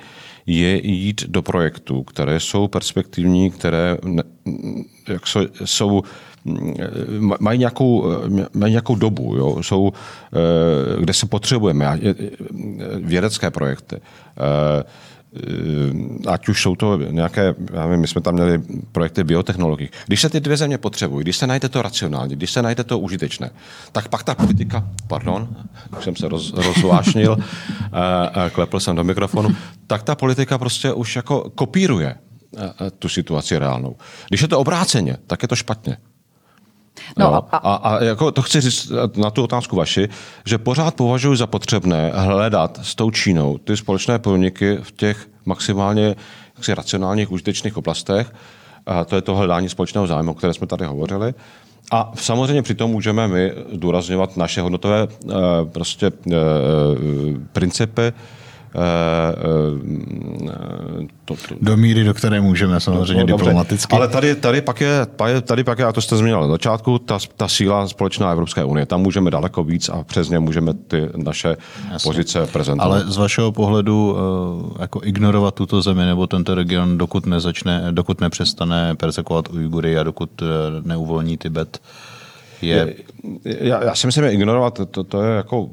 [0.47, 3.97] je jít do projektů, které jsou perspektivní, které
[5.09, 6.03] jak jsou, jsou
[7.41, 8.07] mají nějakou,
[8.55, 9.62] mají nějakou dobu, jo?
[9.62, 12.01] Jsou, eh, kde se potřebujeme,
[12.97, 14.01] vědecké projekty,
[16.26, 18.62] ať už jsou to nějaké, já nevím, my jsme tam měli
[18.93, 19.89] projekty biotechnologií.
[20.07, 22.99] Když se ty dvě země potřebují, když se najde to racionálně, když se najde to
[22.99, 23.51] užitečné,
[23.93, 25.49] tak pak ta politika, pardon,
[25.99, 27.37] už jsem se roz, rozvášnil,
[28.53, 29.57] klepl jsem do mikrofonu,
[29.87, 32.14] tak ta politika prostě už jako kopíruje
[32.99, 33.97] tu situaci reálnou.
[34.28, 35.97] Když je to obráceně, tak je to špatně.
[37.18, 40.09] No, a, a, a jako to chci říct na tu otázku vaši,
[40.47, 46.16] že pořád považuji za potřebné hledat s tou Čínou ty společné podniky v těch maximálně
[46.57, 48.32] jaksi, racionálních, užitečných oblastech.
[48.86, 51.34] A to je to hledání společného zájmu, o které jsme tady hovořili.
[51.92, 55.34] A samozřejmě přitom můžeme my zdůrazňovat naše hodnotové eh,
[55.72, 56.36] prostě eh,
[57.53, 58.43] principy, Eh, eh,
[61.24, 61.54] to, to.
[61.60, 63.96] Do míry, do které můžeme, samozřejmě no, diplomaticky.
[63.96, 65.06] Ale tady, tady, pak je,
[65.42, 68.86] tady pak je, a to jste zmínil na začátku, ta, ta síla společná Evropské unie.
[68.86, 71.56] Tam můžeme daleko víc a přes ně můžeme ty naše
[71.92, 72.08] Jasně.
[72.08, 72.86] pozice prezentovat.
[72.86, 78.20] Ale z vašeho pohledu eh, jako ignorovat tuto zemi nebo tento region, dokud, nezačne, dokud
[78.20, 80.42] nepřestane persekovat Ujgury a dokud
[80.84, 81.80] neuvolní Tibet,
[82.62, 82.94] je...
[83.44, 85.70] Já, já si myslím, že ignorovat, to, to je jako...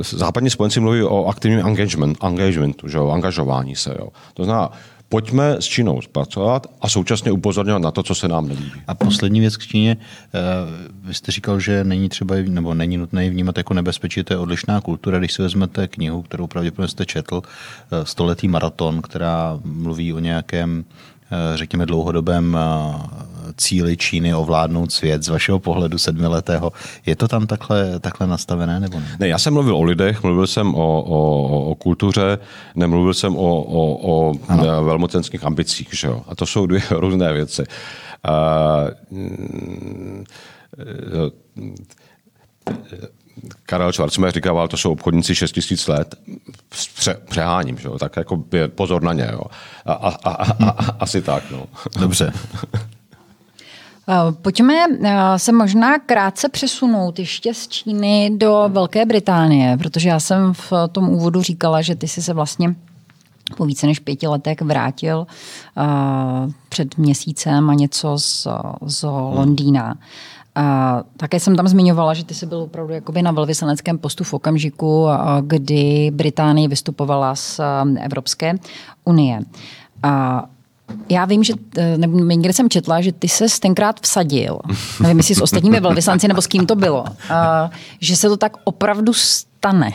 [0.00, 3.96] Západní spojenci mluví o aktivním engagement, engagementu, že o angažování se.
[3.98, 4.08] Jo.
[4.34, 4.70] To znamená,
[5.08, 8.82] pojďme s Čínou zpracovat a současně upozorňovat na to, co se nám nelíbí.
[8.86, 9.96] A poslední věc k Číně.
[9.96, 10.40] Eh,
[11.04, 14.38] vy jste říkal, že není třeba, nebo není nutné ji vnímat jako nebezpečí, to je
[14.38, 15.18] odlišná kultura.
[15.18, 20.84] Když si vezmete knihu, kterou pravděpodobně jste četl, eh, Stoletý maraton, která mluví o nějakém
[21.54, 26.72] řekněme, dlouhodobém eh, cíli Číny ovládnout svět z vašeho pohledu sedmiletého.
[27.06, 29.16] Je to tam takhle, takhle nastavené nebo ne?
[29.20, 32.38] Ne, já jsem mluvil o lidech, mluvil jsem o, o, o kultuře,
[32.74, 34.84] nemluvil jsem o, o, o ano.
[34.84, 35.88] velmocenských ambicích.
[35.92, 36.22] Že jo?
[36.28, 37.64] A to jsou dvě různé věci.
[38.28, 38.90] Uh,
[43.66, 46.14] Karel Schwarzenberg říkával, to jsou obchodníci 6 tisíc let.
[46.68, 47.98] Pře, přeháním, že jo?
[47.98, 49.28] tak jako pozor na ně.
[49.32, 49.40] Jo?
[49.86, 51.50] A, a, a, a, a, asi tak.
[51.50, 51.66] No.
[52.00, 52.32] Dobře.
[54.08, 60.20] Eh, pojďme eh, se možná krátce přesunout ještě z Číny do Velké Británie, protože já
[60.20, 62.74] jsem v tom úvodu říkala, že ty jsi se vlastně
[63.56, 65.26] po více než pěti letech vrátil
[65.76, 68.46] uh, před měsícem a něco z,
[68.86, 69.94] z Londýna.
[70.54, 74.34] A také jsem tam zmiňovala, že ty jsi byl opravdu jakoby na velvyslaneckém postu v
[74.34, 75.06] okamžiku,
[75.40, 77.60] kdy Británie vystupovala z
[78.00, 78.54] Evropské
[79.04, 79.40] unie.
[80.02, 80.44] A
[81.08, 81.54] já vím, že
[81.96, 84.58] nebo někde jsem četla, že ty se tenkrát vsadil,
[85.00, 88.56] nevím, jestli s ostatními velvyslanci nebo s kým to bylo, a, že se to tak
[88.64, 89.12] opravdu
[89.64, 89.92] stane.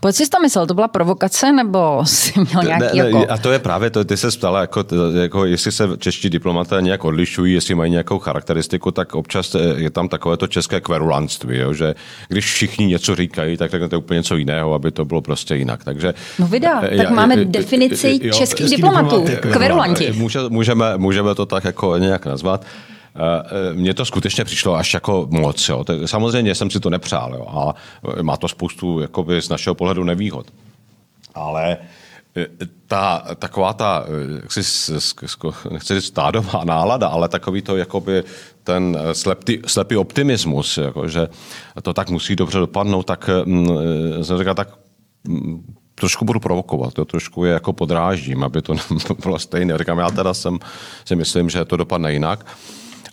[0.00, 0.66] Proč jsi to myslel?
[0.66, 3.32] To byla provokace nebo jsi měl nějaký ne, ne, jako...
[3.32, 4.84] A to je právě to, ty se ptala, jako,
[5.20, 10.08] jako, jestli se čeští diplomaté nějak odlišují, jestli mají nějakou charakteristiku, tak občas je tam
[10.08, 11.94] takové to české kverulantství, jo, že
[12.28, 15.84] když všichni něco říkají, tak řeknete úplně něco jiného, aby to bylo prostě jinak.
[15.84, 20.12] Takže, no vydá, tak já, máme já, definici jo, českých diplomatů, kverulanti.
[20.12, 22.64] Může, můžeme, můžeme to tak jako nějak nazvat.
[23.16, 25.68] Eh, mně to skutečně přišlo až jako moc.
[25.68, 25.84] Jo.
[26.06, 27.46] Samozřejmě jsem si to nepřál jo.
[27.48, 27.74] a
[28.22, 30.46] má to spoustu jakoby, z našeho pohledu nevýhod.
[31.34, 31.76] Ale
[32.36, 32.46] eh,
[32.86, 34.92] ta, taková ta, eh, jak si,
[35.70, 38.24] nechci říct stádová nálada, ale takový to jakoby
[38.64, 41.28] ten slepý, slepý optimismus, jako, že
[41.82, 43.68] to tak musí dobře dopadnout, tak mm,
[44.22, 44.68] jsem říkal, tak
[45.28, 48.74] mm, trošku budu provokovat, to trošku je jako podrážím, aby to
[49.22, 49.78] bylo stejné.
[49.78, 50.58] Říkám, já teda jsem,
[51.04, 52.46] si myslím, že to dopadne jinak.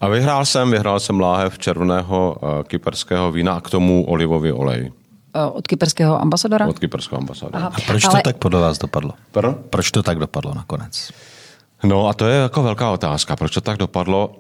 [0.03, 4.91] A vyhrál jsem, vyhrál jsem láhev červeného uh, kyperského vína a k tomu olivový olej.
[5.35, 6.67] Eh, od kyperského ambasadora?
[6.67, 7.59] Od kyperského ambasadora.
[7.59, 7.71] Aha.
[7.75, 8.13] A proč Ale...
[8.13, 9.13] to tak podle vás dopadlo?
[9.31, 9.55] Pardon?
[9.69, 11.11] Proč to tak dopadlo nakonec?
[11.83, 13.35] No a to je jako velká otázka.
[13.35, 14.35] Proč to tak dopadlo?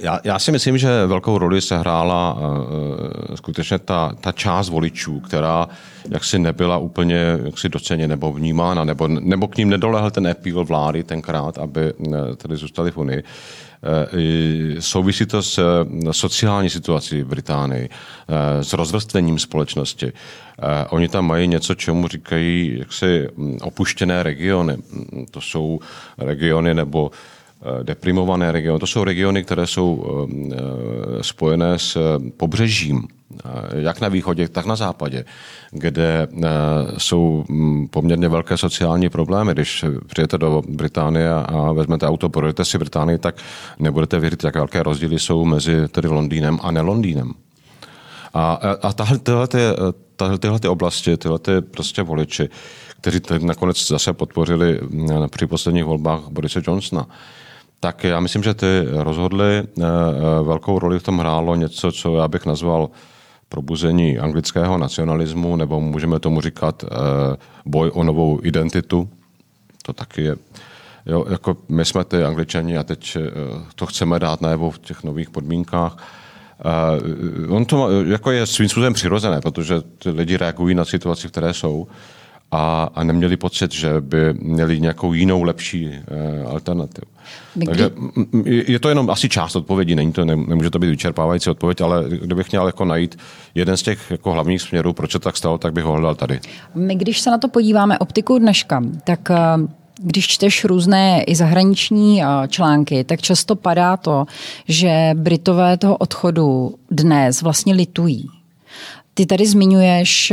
[0.00, 5.20] Já, já si myslím, že velkou roli se hrála uh, skutečně ta, ta část voličů,
[5.20, 5.68] která
[6.10, 11.02] jaksi nebyla úplně jaksi doceně nebo vnímána, nebo, nebo k ním nedolehl ten epíl vlády
[11.02, 11.92] tenkrát, aby
[12.36, 13.22] tedy zůstali v Unii.
[14.80, 17.88] Souvisí to s sociální situací v Británii,
[18.60, 20.12] s rozvrstvením společnosti.
[20.90, 24.76] Oni tam mají něco, čemu říkají jaksi mm, opuštěné regiony.
[25.30, 25.80] To jsou
[26.18, 27.33] regiony nebo Eh,
[27.82, 28.80] deprimované regiony.
[28.80, 30.62] To jsou regiony, které jsou eh,
[31.22, 35.24] spojené s pobřežím, eh, jak na východě, tak na západě,
[35.70, 36.28] kde
[36.98, 39.52] jsou mm, poměrně velké sociální problémy.
[39.52, 43.36] Když přijete do Británie a vezmete auto, projdete si Británii, tak
[43.78, 47.32] nebudete věřit, jak velké rozdíly jsou mezi tedy Londýnem a nelondýnem.
[48.34, 49.58] A, a tahle, tyhle, ty,
[50.16, 52.48] tahle, tyhle ty oblasti, tyhle ty prostě voliči,
[53.00, 57.06] kteří nakonec zase podpořili mm, při posledních volbách Borise Johnsona,
[57.80, 62.16] tak já myslím, že ty rozhodly eh, eh, velkou roli v tom hrálo něco, co
[62.16, 62.90] já bych nazval
[63.48, 66.84] probuzení anglického nacionalismu, nebo můžeme tomu říkat
[67.66, 69.08] boj o novou identitu.
[69.82, 70.36] To taky je
[71.06, 73.16] Jo, jako my jsme ty angličani a teď
[73.74, 75.96] to chceme dát najevo v těch nových podmínkách.
[76.64, 81.54] Uh, on to jako je svým způsobem přirozené, protože ty lidi reagují na situaci, které
[81.54, 81.86] jsou
[82.50, 87.06] a, a neměli pocit, že by měli nějakou jinou lepší uh, alternativu.
[87.54, 87.66] Kdy...
[87.66, 87.90] Takže
[88.44, 92.50] je to jenom asi část odpovědi, není to, nemůže to být vyčerpávající odpověď, ale kdybych
[92.50, 93.18] měl jako najít
[93.54, 96.40] jeden z těch jako hlavních směrů, proč se tak stalo, tak bych ho hledal tady.
[96.74, 99.66] My, když se na to podíváme optikou dneška, tak uh
[100.00, 104.26] když čteš různé i zahraniční články, tak často padá to,
[104.68, 108.28] že Britové toho odchodu dnes vlastně litují.
[109.14, 110.32] Ty tady zmiňuješ,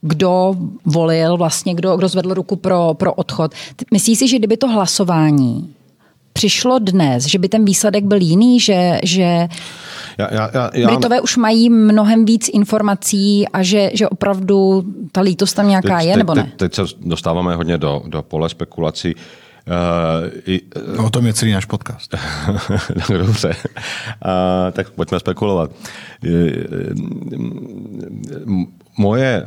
[0.00, 3.52] kdo volil, vlastně kdo, kdo zvedl ruku pro, pro odchod.
[3.92, 5.74] Myslíš si, že kdyby to hlasování
[6.32, 9.48] přišlo dnes, že by ten výsledek byl jiný, že, že
[10.18, 10.86] já, já, já, já...
[10.88, 16.06] Britové už mají mnohem víc informací a že, že opravdu ta lítost tam nějaká teď,
[16.06, 16.42] je, nebo ne?
[16.42, 19.14] Teď, teď se dostáváme hodně do, do pole spekulací.
[19.14, 19.20] Uh,
[20.96, 22.14] no, o tom je celý náš podcast.
[23.08, 23.48] Dobře.
[23.48, 25.70] Uh, tak pojďme spekulovat.
[26.24, 26.30] Uh,
[28.98, 29.46] moje,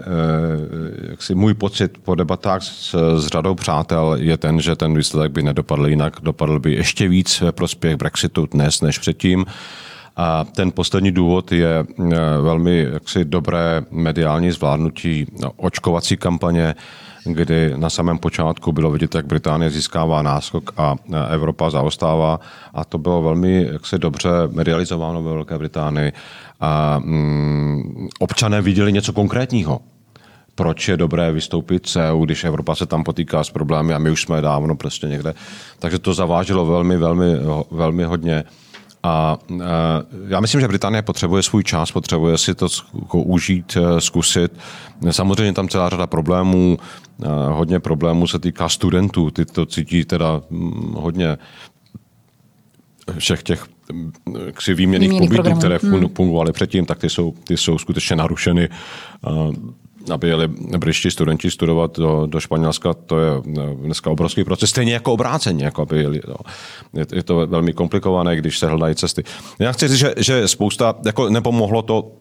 [1.09, 5.43] jaksi můj pocit po debatách s, s řadou přátel je ten, že ten výsledek by
[5.43, 9.39] nedopadl jinak, dopadl by ještě víc ve prospěch Brexitu dnes než předtím.
[9.39, 9.45] Uh,
[10.15, 11.86] a ten poslední důvod je
[12.41, 16.76] velmi jaksi dobré mediální zvládnutí no, očkovací kampaně,
[17.26, 20.95] kdy na samém počátku bylo vidět, jak Británie získává náskok a
[21.30, 22.39] Evropa zaostává.
[22.74, 26.13] A to bylo velmi jaksi dobře medializováno ve Velké Británii.
[26.59, 29.80] A mm, občané viděli něco konkrétního
[30.55, 34.11] proč je dobré vystoupit z EU, když Evropa se tam potýká s problémy a my
[34.11, 35.34] už jsme dávno prostě někde.
[35.80, 37.26] Takže to zavážilo velmi, velmi,
[37.71, 38.43] velmi hodně.
[39.04, 39.38] A
[40.28, 42.68] já myslím, že Británie potřebuje svůj čas, potřebuje si to
[43.14, 44.51] užít, e, zkusit.
[45.12, 46.78] Samozřejmě tam celá řada problémů,
[47.24, 51.38] e, hodně problémů se týká studentů, ty to cítí teda mm, hodně
[53.18, 53.66] všech těch
[54.54, 56.10] ksi výměných pobytů, které hmm.
[56.10, 58.70] fungovaly předtím, tak ty jsou, ty jsou skutečně narušeny
[60.12, 60.47] aby jeli
[60.78, 65.66] britští studenti studovat do, do Španělska, to je eh, dneska obrovský proces, stejně jako obráceně,
[65.66, 66.22] jako aby jeli.
[66.28, 66.36] No.
[66.93, 69.24] Je, je to velmi komplikované, když se hledají cesty.
[69.60, 72.12] Já chci říct, že, že spousta, jako nepomohlo to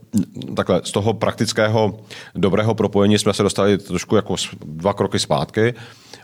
[0.57, 1.99] takhle, z toho praktického
[2.35, 5.75] dobrého propojení jsme se dostali trošku jako dva kroky zpátky,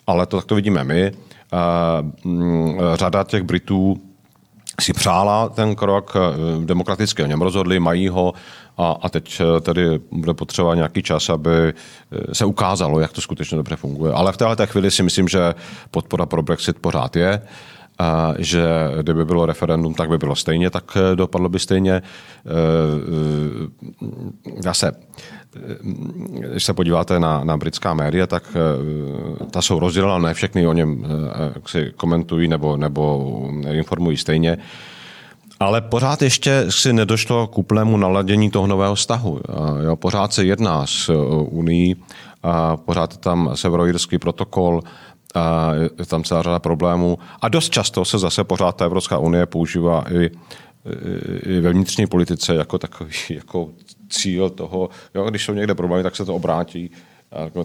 [0.06, 1.12] ale to tak to vidíme my.
[1.52, 4.00] Uh, řada těch Britů
[4.80, 8.32] si přála ten krok, eh, demokraticky o něm rozhodli, mají ho
[8.78, 13.20] a, a teď eh, tady bude potřeba nějaký čas, aby eh, se ukázalo, jak to
[13.20, 14.12] skutečně dobře funguje.
[14.12, 15.54] Ale v této chvíli si myslím, že
[15.90, 17.42] podpora pro Brexit pořád je
[17.98, 18.64] a že
[19.02, 22.02] kdyby bylo referendum, tak by bylo stejně, tak dopadlo by stejně.
[24.58, 24.92] Zase,
[26.52, 28.56] když se podíváte na, na britská média, tak
[29.50, 31.06] ta jsou rozdělena, ne všechny o něm
[31.66, 33.32] si komentují nebo, nebo
[33.70, 34.58] informují stejně.
[35.60, 39.40] Ale pořád ještě si nedošlo k úplnému naladění toho nového vztahu.
[39.84, 41.12] Jo, pořád se jedná s
[41.50, 41.96] Unii,
[42.42, 44.80] a pořád je tam severoírský protokol,
[45.34, 47.18] a je tam celá řada problémů.
[47.42, 50.30] A dost často se zase pořád ta Evropská unie používá i,
[51.46, 53.68] i ve vnitřní politice jako takový jako
[54.08, 56.90] cíl toho, jo, když jsou někde problémy, tak se to obrátí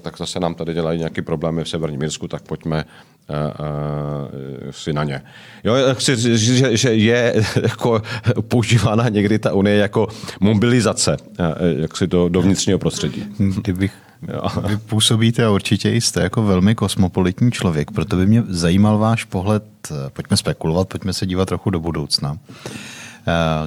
[0.01, 2.86] tak zase nám tady dělají nějaké problémy v Severním Mírsku, tak pojďme
[3.30, 5.22] uh, uh, si na ně.
[5.64, 8.01] Jo, chci říct, že, že je jako
[8.47, 10.07] používána někdy ta unie jako
[10.39, 11.45] mobilizace uh,
[11.78, 13.26] jak si do, do vnitřního prostředí.
[13.38, 13.93] Kdybych
[14.68, 19.64] vy působíte a určitě jste jako velmi kosmopolitní člověk, proto by mě zajímal váš pohled,
[20.14, 22.38] pojďme spekulovat, pojďme se dívat trochu do budoucna.
[22.66, 23.03] Eh,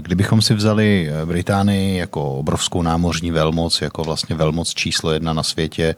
[0.01, 5.43] kdybychom si vzali eh, Británii jako obrovskou námořní velmoc, jako vlastně velmoc číslo jedna na
[5.43, 5.95] světě,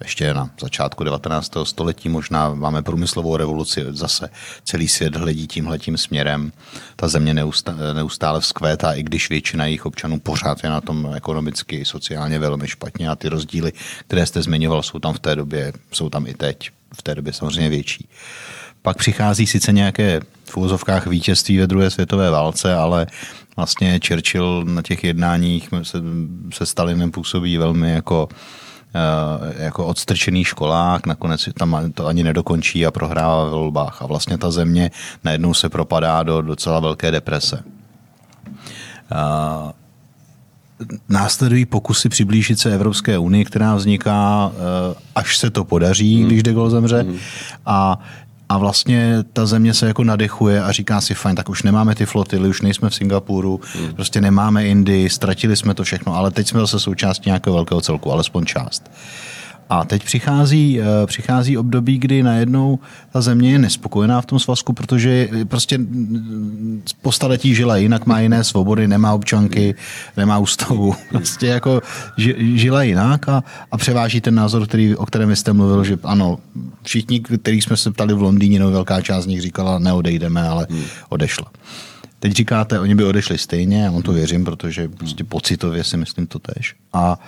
[0.00, 1.52] ještě na začátku 19.
[1.62, 4.28] století možná máme průmyslovou revoluci, zase
[4.64, 6.52] celý svět hledí tímhletím směrem.
[6.96, 7.34] Ta země
[7.92, 12.68] neustále vzkvétá, i když většina jejich občanů pořád je na tom ekonomicky i sociálně velmi
[12.68, 13.72] špatně a ty rozdíly,
[14.06, 17.32] které jste zmiňoval, jsou tam v té době, jsou tam i teď, v té době
[17.32, 18.08] samozřejmě větší.
[18.82, 23.06] Pak přichází sice nějaké v úvozovkách vítězství ve druhé světové válce, ale
[23.56, 25.98] vlastně Churchill na těch jednáních se,
[26.52, 28.28] se Stalinem působí velmi jako
[28.94, 34.02] eh, jako odstrčený školák, nakonec tam to ani nedokončí a prohrává ve volbách.
[34.02, 34.90] A vlastně ta země
[35.24, 37.62] najednou se propadá do docela velké deprese.
[39.12, 39.72] Eh,
[41.08, 46.26] následují pokusy přiblížit se Evropské unii, která vzniká, eh, až se to podaří, mm.
[46.26, 47.02] když de Gaulle zemře.
[47.02, 47.18] Mm.
[47.66, 47.98] A
[48.50, 52.06] a vlastně ta země se jako nadechuje a říká si, fajn, tak už nemáme ty
[52.06, 53.94] flotily, už nejsme v Singapuru, hmm.
[53.94, 58.12] prostě nemáme Indii, ztratili jsme to všechno, ale teď jsme zase součástí nějakého velkého celku,
[58.12, 58.90] alespoň část.
[59.70, 62.78] A teď přichází, eh, přichází období, kdy najednou
[63.12, 65.78] ta země je nespokojená v tom svazku, protože prostě
[67.02, 69.74] po staletí žila jinak, má jiné svobody, nemá občanky,
[70.16, 70.94] nemá ústavu.
[71.08, 71.80] Prostě jako
[72.38, 76.38] žila jinak a, a převáží ten názor, který, o kterém jste mluvil, že ano,
[76.82, 80.66] všichni, kteří jsme se ptali v Londýně, no velká část z nich říkala, neodejdeme, ale
[80.70, 80.82] hmm.
[81.08, 81.46] odešla.
[82.18, 86.26] Teď říkáte, oni by odešli stejně, já vám to věřím, protože prostě pocitově si myslím
[86.26, 86.74] to tež.
[86.92, 87.18] A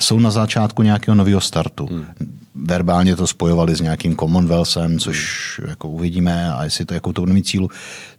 [0.00, 1.86] jsou na začátku nějakého nového startu.
[1.86, 2.06] Hmm.
[2.54, 7.32] Verbálně to spojovali s nějakým Commonwealthem, což jako uvidíme, a jestli to jakou to bude
[7.32, 7.68] mít cílu.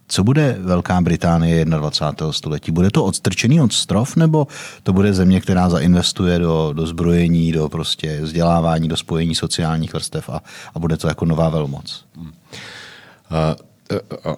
[0.08, 2.32] Co bude Velká Británie 21.
[2.32, 2.72] století?
[2.72, 4.48] Bude to odstrčený od strov, nebo
[4.84, 10.30] to bude země, která zainvestuje do, do zbrojení, do prostě vzdělávání, do spojení sociálních vrstev
[10.30, 10.42] a,
[10.76, 12.06] a bude to jako nová velmoc?
[12.18, 12.28] Hmm.
[12.28, 12.32] Uh,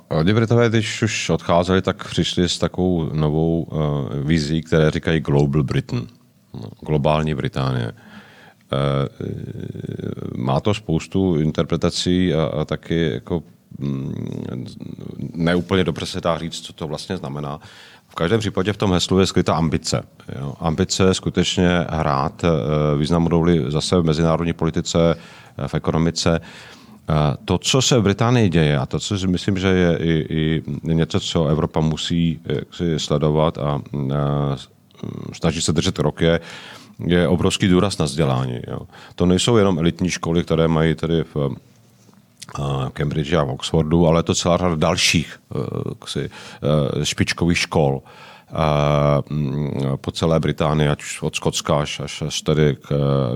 [0.07, 3.80] Oni Britové, když už odcházeli, tak přišli s takovou novou uh,
[4.27, 6.07] vizí, které říkají Global Britain
[6.81, 7.91] globální Británie.
[8.73, 9.07] Eh,
[10.38, 13.43] má to spoustu interpretací a, a taky jako
[13.79, 14.65] mm,
[15.34, 17.59] neúplně dobře se dá říct, co to vlastně znamená.
[18.07, 20.03] V každém případě v tom heslu je skrytá ambice.
[20.39, 20.53] Jo.
[20.59, 22.47] Ambice skutečně hrát eh,
[22.97, 25.15] významnou roli zase v mezinárodní politice,
[25.57, 26.39] eh, v ekonomice.
[27.45, 30.63] To, co se v Británii děje a to, co si myslím, že je i, i
[30.84, 32.39] něco, co Evropa musí
[32.97, 33.81] sledovat a
[35.33, 36.39] snaží se držet rok, je,
[37.05, 38.59] je obrovský důraz na vzdělání.
[38.67, 38.79] Jo.
[39.15, 44.23] To nejsou jenom elitní školy, které mají tady v uh, Cambridge a v Oxfordu, ale
[44.23, 45.63] to celá řada dalších uh,
[45.99, 46.29] ksi,
[46.95, 48.01] uh, špičkových škol
[50.01, 52.87] po celé Británii, ať už od Skotska až, až tady k,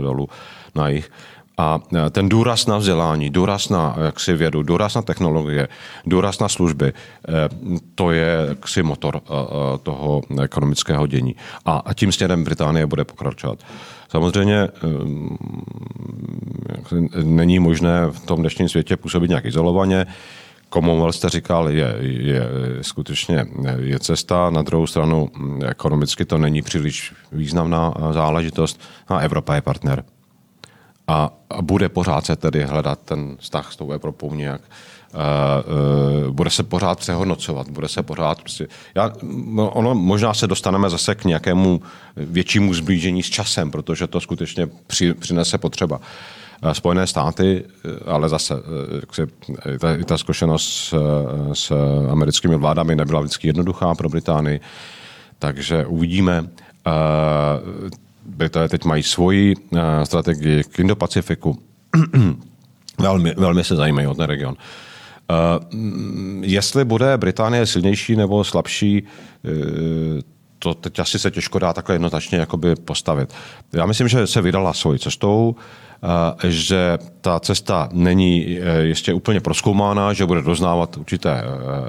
[0.01, 0.29] dolů
[0.75, 1.11] na jich.
[1.57, 5.67] A e, ten důraz na vzdělání, důraz na jaksi vědu, důraz na technologie,
[6.05, 6.93] důraz na služby, e,
[7.95, 9.29] to je jaksi motor e,
[9.77, 11.35] toho ekonomického dění.
[11.65, 13.59] A tím směrem Británie bude pokračovat.
[14.09, 14.69] Samozřejmě
[17.23, 20.05] není možné v tom dnešním světě působit nějak izolovaně.
[20.73, 22.47] Commonwealth jste říkal, je, je
[22.81, 23.45] skutečně
[23.79, 24.49] je cesta.
[24.49, 25.29] Na druhou stranu
[25.65, 28.81] ekonomicky to není příliš významná záležitost.
[29.07, 30.03] A Evropa je partner
[31.11, 31.31] a,
[31.61, 34.61] bude pořád se tedy hledat ten vztah s tou Evropou nějak.
[35.13, 38.67] Uh, bude se pořád přehodnocovat, bude se pořád prostě...
[38.95, 39.11] Já,
[39.53, 41.81] no, ono, možná se dostaneme zase k nějakému
[42.15, 45.99] většímu zblížení s časem, protože to skutečně při, přinese potřeba.
[46.73, 47.65] Spojené státy,
[48.05, 48.53] ale zase
[49.79, 50.93] ta, ta zkušenost s,
[51.53, 51.71] s
[52.11, 54.59] americkými vládami nebyla vždycky jednoduchá pro Británii,
[55.39, 56.47] takže uvidíme.
[58.35, 61.57] Britové teď mají svoji uh, strategii k Indo-Pacifiku.
[62.99, 64.55] velmi, velmi se zajímají o ten region.
[64.55, 65.85] Uh,
[66.41, 69.51] jestli bude Británie silnější nebo slabší, uh,
[70.59, 72.47] to teď asi se těžko dá takhle jednoznačně
[72.85, 73.33] postavit.
[73.73, 75.55] Já myslím, že se vydala svojí cestou,
[76.47, 81.43] že ta cesta není ještě úplně proskoumána, že bude doznávat určité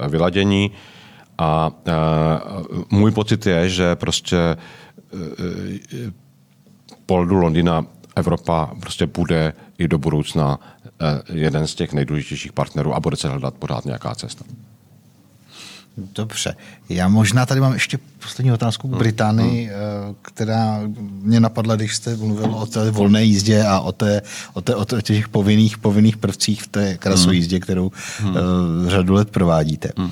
[0.08, 0.70] vyladění
[1.38, 1.70] a
[2.90, 4.56] můj pocit je, že prostě
[7.06, 13.00] pohledu Londýna Evropa prostě bude i do budoucna eh, jeden z těch nejdůležitějších partnerů a
[13.00, 14.44] bude se hledat pořád nějaká cesta.
[15.96, 16.56] Dobře.
[16.88, 18.98] Já možná tady mám ještě poslední otázku k hmm.
[18.98, 20.16] Británii, hmm.
[20.22, 20.80] která
[21.22, 24.22] mě napadla, když jste mluvil o té volné jízdě a o, té,
[24.52, 28.30] o, té, o těch povinných, povinných prvcích v té krasojízdě, kterou hmm.
[28.30, 28.36] uh,
[28.88, 29.92] řadu let provádíte.
[29.96, 30.10] Hmm.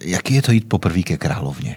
[0.00, 1.76] Jaký je to jít poprvé ke královně?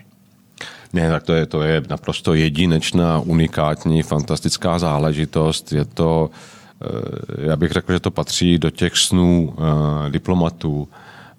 [0.93, 5.71] Ne, tak to je, to je naprosto jedinečná, unikátní, fantastická záležitost.
[5.71, 6.29] Je to,
[6.81, 10.87] eh, já bych řekl, že to patří do těch snů uh, diplomatů.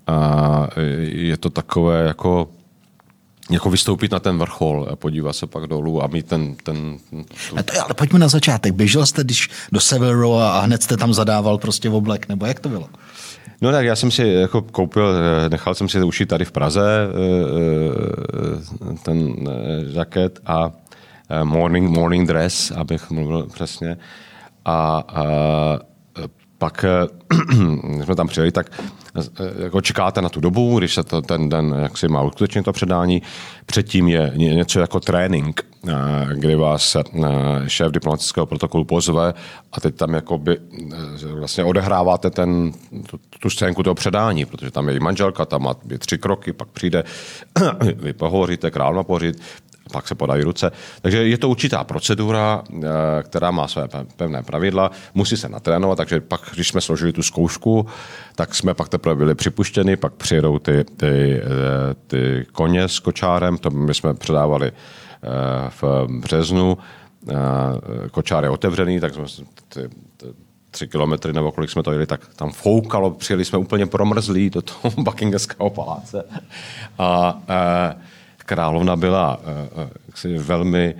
[0.06, 0.68] A
[1.00, 2.48] je to takové jako
[3.50, 6.54] jako vystoupit na ten vrchol a podívat se pak dolů a mít ten...
[6.62, 7.56] ten tu...
[7.62, 8.74] to, ale pojďme na začátek.
[8.74, 12.60] Běžel jste když do Severo a hned jste tam zadával prostě v oblek, nebo jak
[12.60, 12.88] to bylo?
[13.60, 17.08] No tak já jsem si jako koupil, eh, nechal jsem si ušít tady v Praze
[17.08, 17.18] eh,
[18.90, 19.34] eh, ten
[19.92, 20.70] žaket a
[21.44, 23.96] morning, morning dress, abych mluvil přesně.
[24.64, 25.24] A, a
[26.58, 26.84] pak
[27.94, 28.82] když jsme tam přijeli, tak
[29.58, 32.72] jako čekáte na tu dobu, když se to, ten den jak si má uskutečnit to
[32.72, 33.22] předání.
[33.66, 35.66] Předtím je něco jako trénink,
[36.32, 36.96] kdy vás
[37.66, 39.34] šéf diplomatického protokolu pozve
[39.72, 40.58] a teď tam jakoby
[41.34, 42.72] vlastně odehráváte ten,
[43.10, 46.68] tu, tu scénku toho předání, protože tam je i manželka, tam má tři kroky, pak
[46.68, 47.04] přijde,
[47.94, 49.42] vy pohovoříte, král má pohořit,
[49.92, 50.72] pak se podají ruce.
[51.02, 52.62] Takže je to určitá procedura,
[53.22, 57.86] která má své pevné pravidla, musí se natrénovat, takže pak, když jsme složili tu zkoušku,
[58.34, 61.42] tak jsme pak teprve byli připuštěni, pak přijedou ty, ty,
[62.06, 64.72] ty koně s kočárem, to my jsme předávali
[65.68, 66.78] v březnu,
[68.10, 69.24] kočár je otevřený, tak jsme
[69.68, 69.80] ty,
[70.74, 74.62] tři kilometry nebo kolik jsme to jeli, tak tam foukalo, přijeli jsme úplně promrzlí do
[74.62, 76.24] toho Buckinghamského paláce.
[76.98, 77.94] A e,
[78.36, 80.94] královna byla e, jaksi velmi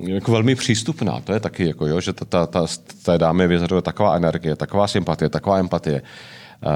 [0.00, 2.66] jako velmi přístupná, to je taky, jako, jo, že ta, ta, ta,
[3.04, 6.02] té dámy vyzařuje taková energie, taková sympatie, taková empatie,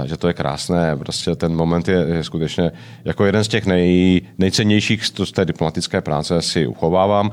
[0.04, 0.96] že to je krásné.
[0.96, 2.72] Prostě ten moment je, je skutečně
[3.04, 7.30] jako jeden z těch nej, nejcennějších z té diplomatické práce si uchovávám.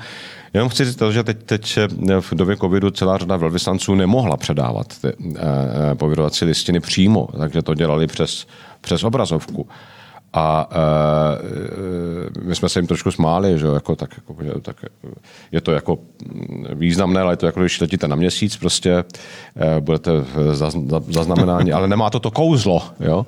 [0.54, 1.80] Jenom chci říct to, že teď, teď
[2.20, 5.14] v době covidu celá řada velvyslanců nemohla předávat ty eh,
[5.92, 8.48] eh, povědovací listiny přímo, takže to dělali přes,
[8.82, 9.68] přes obrazovku.
[10.34, 14.86] A e, my jsme se jim trošku smáli, že jako, tak, jako, tak
[15.52, 15.98] je to jako
[16.74, 19.04] významné, ale je to jako, když letíte na měsíc, prostě e,
[19.82, 20.12] budete
[21.10, 22.84] zaznamenáni, ale nemá to to kouzlo.
[23.00, 23.26] Jo?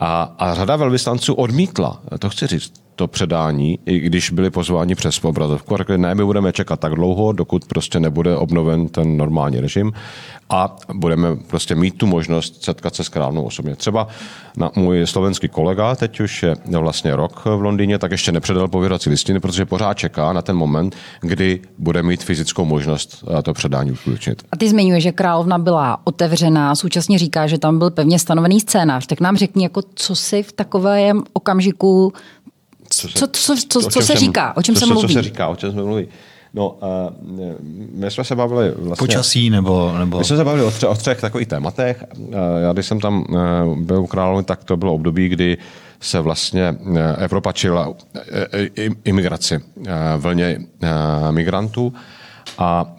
[0.00, 5.24] A, a řada velvyslanců odmítla, to chci říct, to předání, i když byli pozváni přes
[5.24, 9.60] obrazovku a řekli, ne, my budeme čekat tak dlouho, dokud prostě nebude obnoven ten normální
[9.60, 9.92] režim
[10.50, 13.76] a budeme prostě mít tu možnost setkat se s královnou osobně.
[13.76, 14.08] Třeba
[14.56, 19.10] na můj slovenský kolega, teď už je vlastně rok v Londýně, tak ještě nepředal pověrací
[19.10, 24.42] listiny, protože pořád čeká na ten moment, kdy bude mít fyzickou možnost to předání uskutečnit.
[24.52, 29.06] A ty zmiňuješ, že královna byla otevřená, současně říká, že tam byl pevně stanovený scénář.
[29.06, 32.12] Tak nám řekni, jako co si v takovém okamžiku
[33.08, 34.56] co, se, co, co, co, co se říká?
[34.56, 35.08] O čem co, se mluví?
[35.08, 36.08] Co se říká, o čem se mluví?
[36.54, 36.78] No, uh,
[37.94, 39.06] my jsme se bavili vlastně...
[39.06, 39.94] Počasí nebo...
[39.98, 40.18] nebo...
[40.18, 42.04] My jsme se bavili o, tře, o třech takových tématech.
[42.18, 45.58] Uh, já když jsem tam uh, byl u královny, tak to bylo období, kdy
[46.00, 46.74] se vlastně
[47.18, 47.94] Evropa čila
[49.04, 49.60] imigraci,
[50.16, 50.58] vlně
[51.30, 51.92] migrantů
[52.58, 52.92] a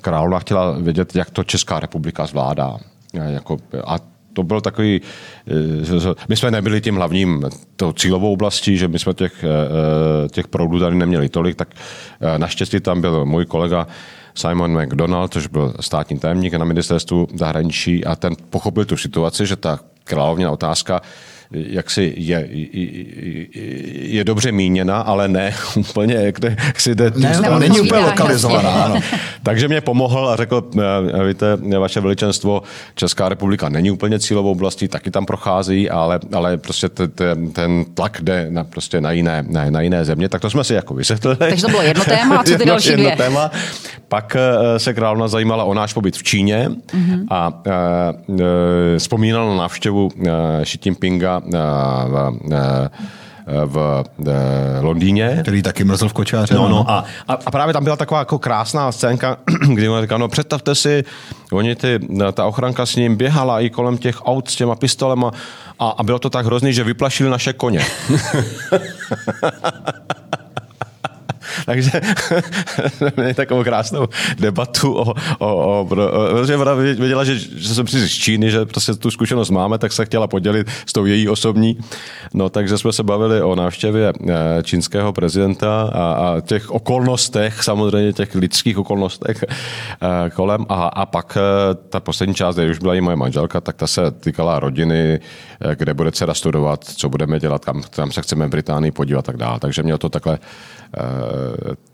[0.00, 2.76] královna chtěla vědět, jak to Česká republika zvládá.
[3.12, 3.56] Jako,
[3.86, 3.96] a
[4.36, 7.44] to byl takový, eh, my jsme nebyli tím hlavním
[7.76, 11.68] tou cílovou oblastí, že my jsme těch, eh, eh, těch proudů tady neměli tolik, tak
[12.36, 13.86] naštěstí tam byl můj kolega
[14.34, 19.56] Simon McDonald, což byl státní tajemník na ministerstvu zahraničí a ten pochopil tu situaci, že
[19.56, 21.00] ta královněna otázka
[21.50, 22.48] jak si je,
[23.92, 28.70] je dobře míněna, ale ne úplně, jak, jak si jde ne, ne, není úplně lokalizovaná.
[28.70, 29.00] Ano.
[29.42, 32.62] Takže mě pomohl a řekl, eh, víte, vaše veličenstvo,
[32.94, 38.18] Česká republika není úplně cílovou oblastí, taky tam prochází, ale, ale prostě ten, ten tlak
[38.22, 41.36] jde na, prostě na jiné, na, na jiné země, tak to jsme si jako vysvětlili.
[41.36, 43.50] Takže to bylo jedno téma, a co ty jedno, další jedno téma.
[44.08, 47.26] Pak eh, se královna zajímala o náš pobyt v Číně mm-hmm.
[47.30, 50.08] a e, vzpomínala na návštěvu
[50.64, 51.35] Xi Jinpinga
[53.66, 55.38] v, v Londýně.
[55.42, 56.54] Který taky mrzl v kočáře.
[56.54, 59.36] No, no, a, a, právě tam byla taková jako krásná scénka,
[59.74, 61.04] kdy on říkal, no představte si,
[61.52, 61.98] oni ty,
[62.32, 65.30] ta ochranka s ním běhala i kolem těch aut s těma pistolema
[65.78, 67.80] a, a bylo to tak hrozný, že vyplašili naše koně.
[71.66, 71.90] Takže
[73.16, 78.12] měli takovou krásnou debatu o, o, o, protože ona věděla, že, že jsem přišel z
[78.12, 81.78] Číny, že prostě tu zkušenost máme, tak se chtěla podělit s tou její osobní.
[82.34, 88.12] No takže jsme se bavili o návštěvě eh, čínského prezidenta a, a těch okolnostech, samozřejmě
[88.12, 92.94] těch lidských okolnostech eh, kolem a, a pak eh, ta poslední část, kde už byla
[92.94, 95.20] i moje manželka, tak ta se týkala rodiny,
[95.74, 99.22] kde bude dcera studovat, co budeme dělat, kam, kam se chceme v Británii podívat a
[99.22, 99.60] tak dále.
[99.60, 100.38] Takže mělo to takhle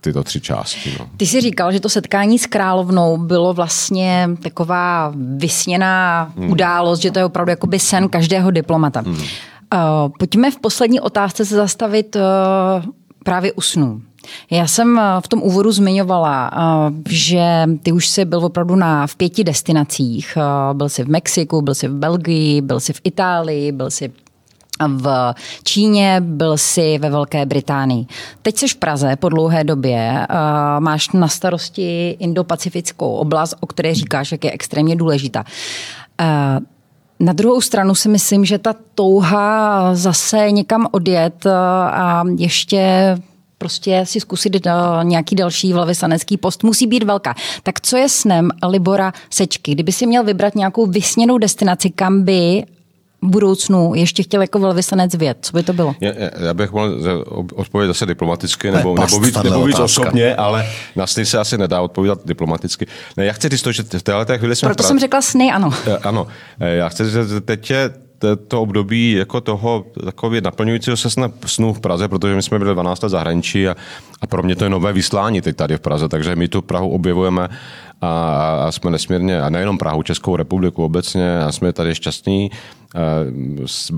[0.00, 0.96] tyto tři části.
[0.98, 1.06] No.
[1.16, 6.50] Ty jsi říkal, že to setkání s královnou bylo vlastně taková vysněná hmm.
[6.50, 9.00] událost, že to je opravdu jakoby sen každého diplomata.
[9.00, 9.14] Hmm.
[9.14, 9.20] Uh,
[10.18, 12.22] pojďme v poslední otázce se zastavit uh,
[13.24, 14.02] právě u snů.
[14.50, 16.50] Já jsem eh, v tom úvodu zmiňovala,
[17.08, 17.42] že
[17.82, 20.38] ty už jsi byl opravdu na, v pěti destinacích.
[20.72, 24.12] Byl jsi v Mexiku, byl jsi v Belgii, byl jsi v Itálii, byl jsi
[24.88, 25.34] v
[25.64, 28.06] Číně, byl jsi ve Velké Británii.
[28.42, 30.26] Teď jsi v Praze po dlouhé době,
[30.78, 35.44] máš na starosti Indo-Pacifickou oblast, o které říkáš, jak je extrémně důležitá.
[37.20, 43.16] Na druhou stranu si myslím, že ta touha zase někam odjet a ještě
[43.58, 44.66] prostě si zkusit
[45.02, 47.34] nějaký další velvyslanecký post musí být velká.
[47.62, 49.72] Tak co je snem Libora Sečky?
[49.72, 52.64] Kdyby si měl vybrat nějakou vysněnou destinaci, kam by
[53.22, 55.38] budoucnu ještě chtěl jako velvyslanec věd?
[55.40, 55.94] Co by to bylo?
[56.00, 56.12] Já,
[56.46, 56.98] já bych mohl
[57.54, 60.66] odpovědět zase diplomaticky, nebo, nebo víc, nebo víc osobně, ale
[60.96, 62.86] na sny se asi nedá odpovídat diplomaticky.
[63.16, 64.68] Ne, já chci říct to, že v této chvíli jsme...
[64.68, 65.70] Proto jsem řekla sny, ano.
[66.02, 66.26] Ano,
[66.60, 67.90] já chci říct, že teď je
[68.48, 71.08] to období jako toho takový naplňujícího se
[71.46, 73.76] snu v Praze, protože my jsme byli 12 let zahraničí a,
[74.20, 76.90] a pro mě to je nové vyslání teď tady v Praze, takže my tu Prahu
[76.90, 77.48] objevujeme
[78.02, 82.50] a, a jsme nesmírně, a nejenom Prahu, Českou republiku obecně, a jsme tady šťastní.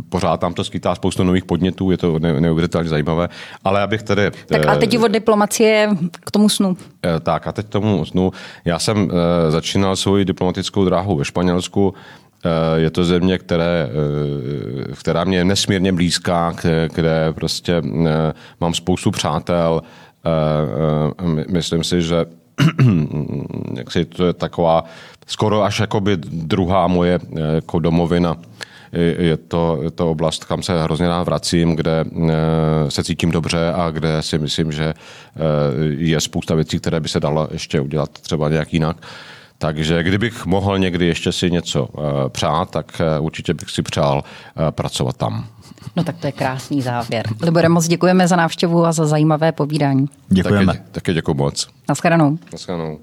[0.08, 3.28] Pořád tam to skýtá spoustu nových podnětů, je to neuvěřitelně zajímavé.
[3.64, 4.30] Ale abych tady...
[4.46, 6.76] Tak a teď od diplomacie k tomu snu.
[7.22, 8.32] Tak a teď k tomu snu.
[8.64, 9.10] Já jsem
[9.48, 11.94] začínal svoji diplomatickou dráhu ve Španělsku,
[12.76, 13.88] je to země, které,
[14.98, 16.54] která mě je nesmírně blízká,
[16.94, 17.82] kde prostě
[18.60, 19.82] mám spoustu přátel.
[21.48, 22.26] Myslím si, že
[23.76, 24.84] jak si to je taková
[25.26, 27.18] skoro až jakoby druhá moje
[27.54, 28.36] jako domovina.
[29.18, 32.04] Je to, je to oblast, kam se hrozně rád vracím, kde
[32.88, 34.94] se cítím dobře a kde si myslím, že
[35.96, 38.96] je spousta věcí, které by se dalo ještě udělat třeba nějak jinak.
[39.58, 41.88] Takže kdybych mohl někdy ještě si něco
[42.28, 44.24] přát, tak určitě bych si přál
[44.70, 45.46] pracovat tam.
[45.96, 47.26] No tak to je krásný závěr.
[47.42, 50.06] Libore, moc děkujeme za návštěvu a za zajímavé povídání.
[50.28, 50.72] Děkujeme.
[50.72, 51.68] Také, také děkuji moc.
[51.88, 52.38] Naschledanou.
[52.52, 52.98] Naschledanou.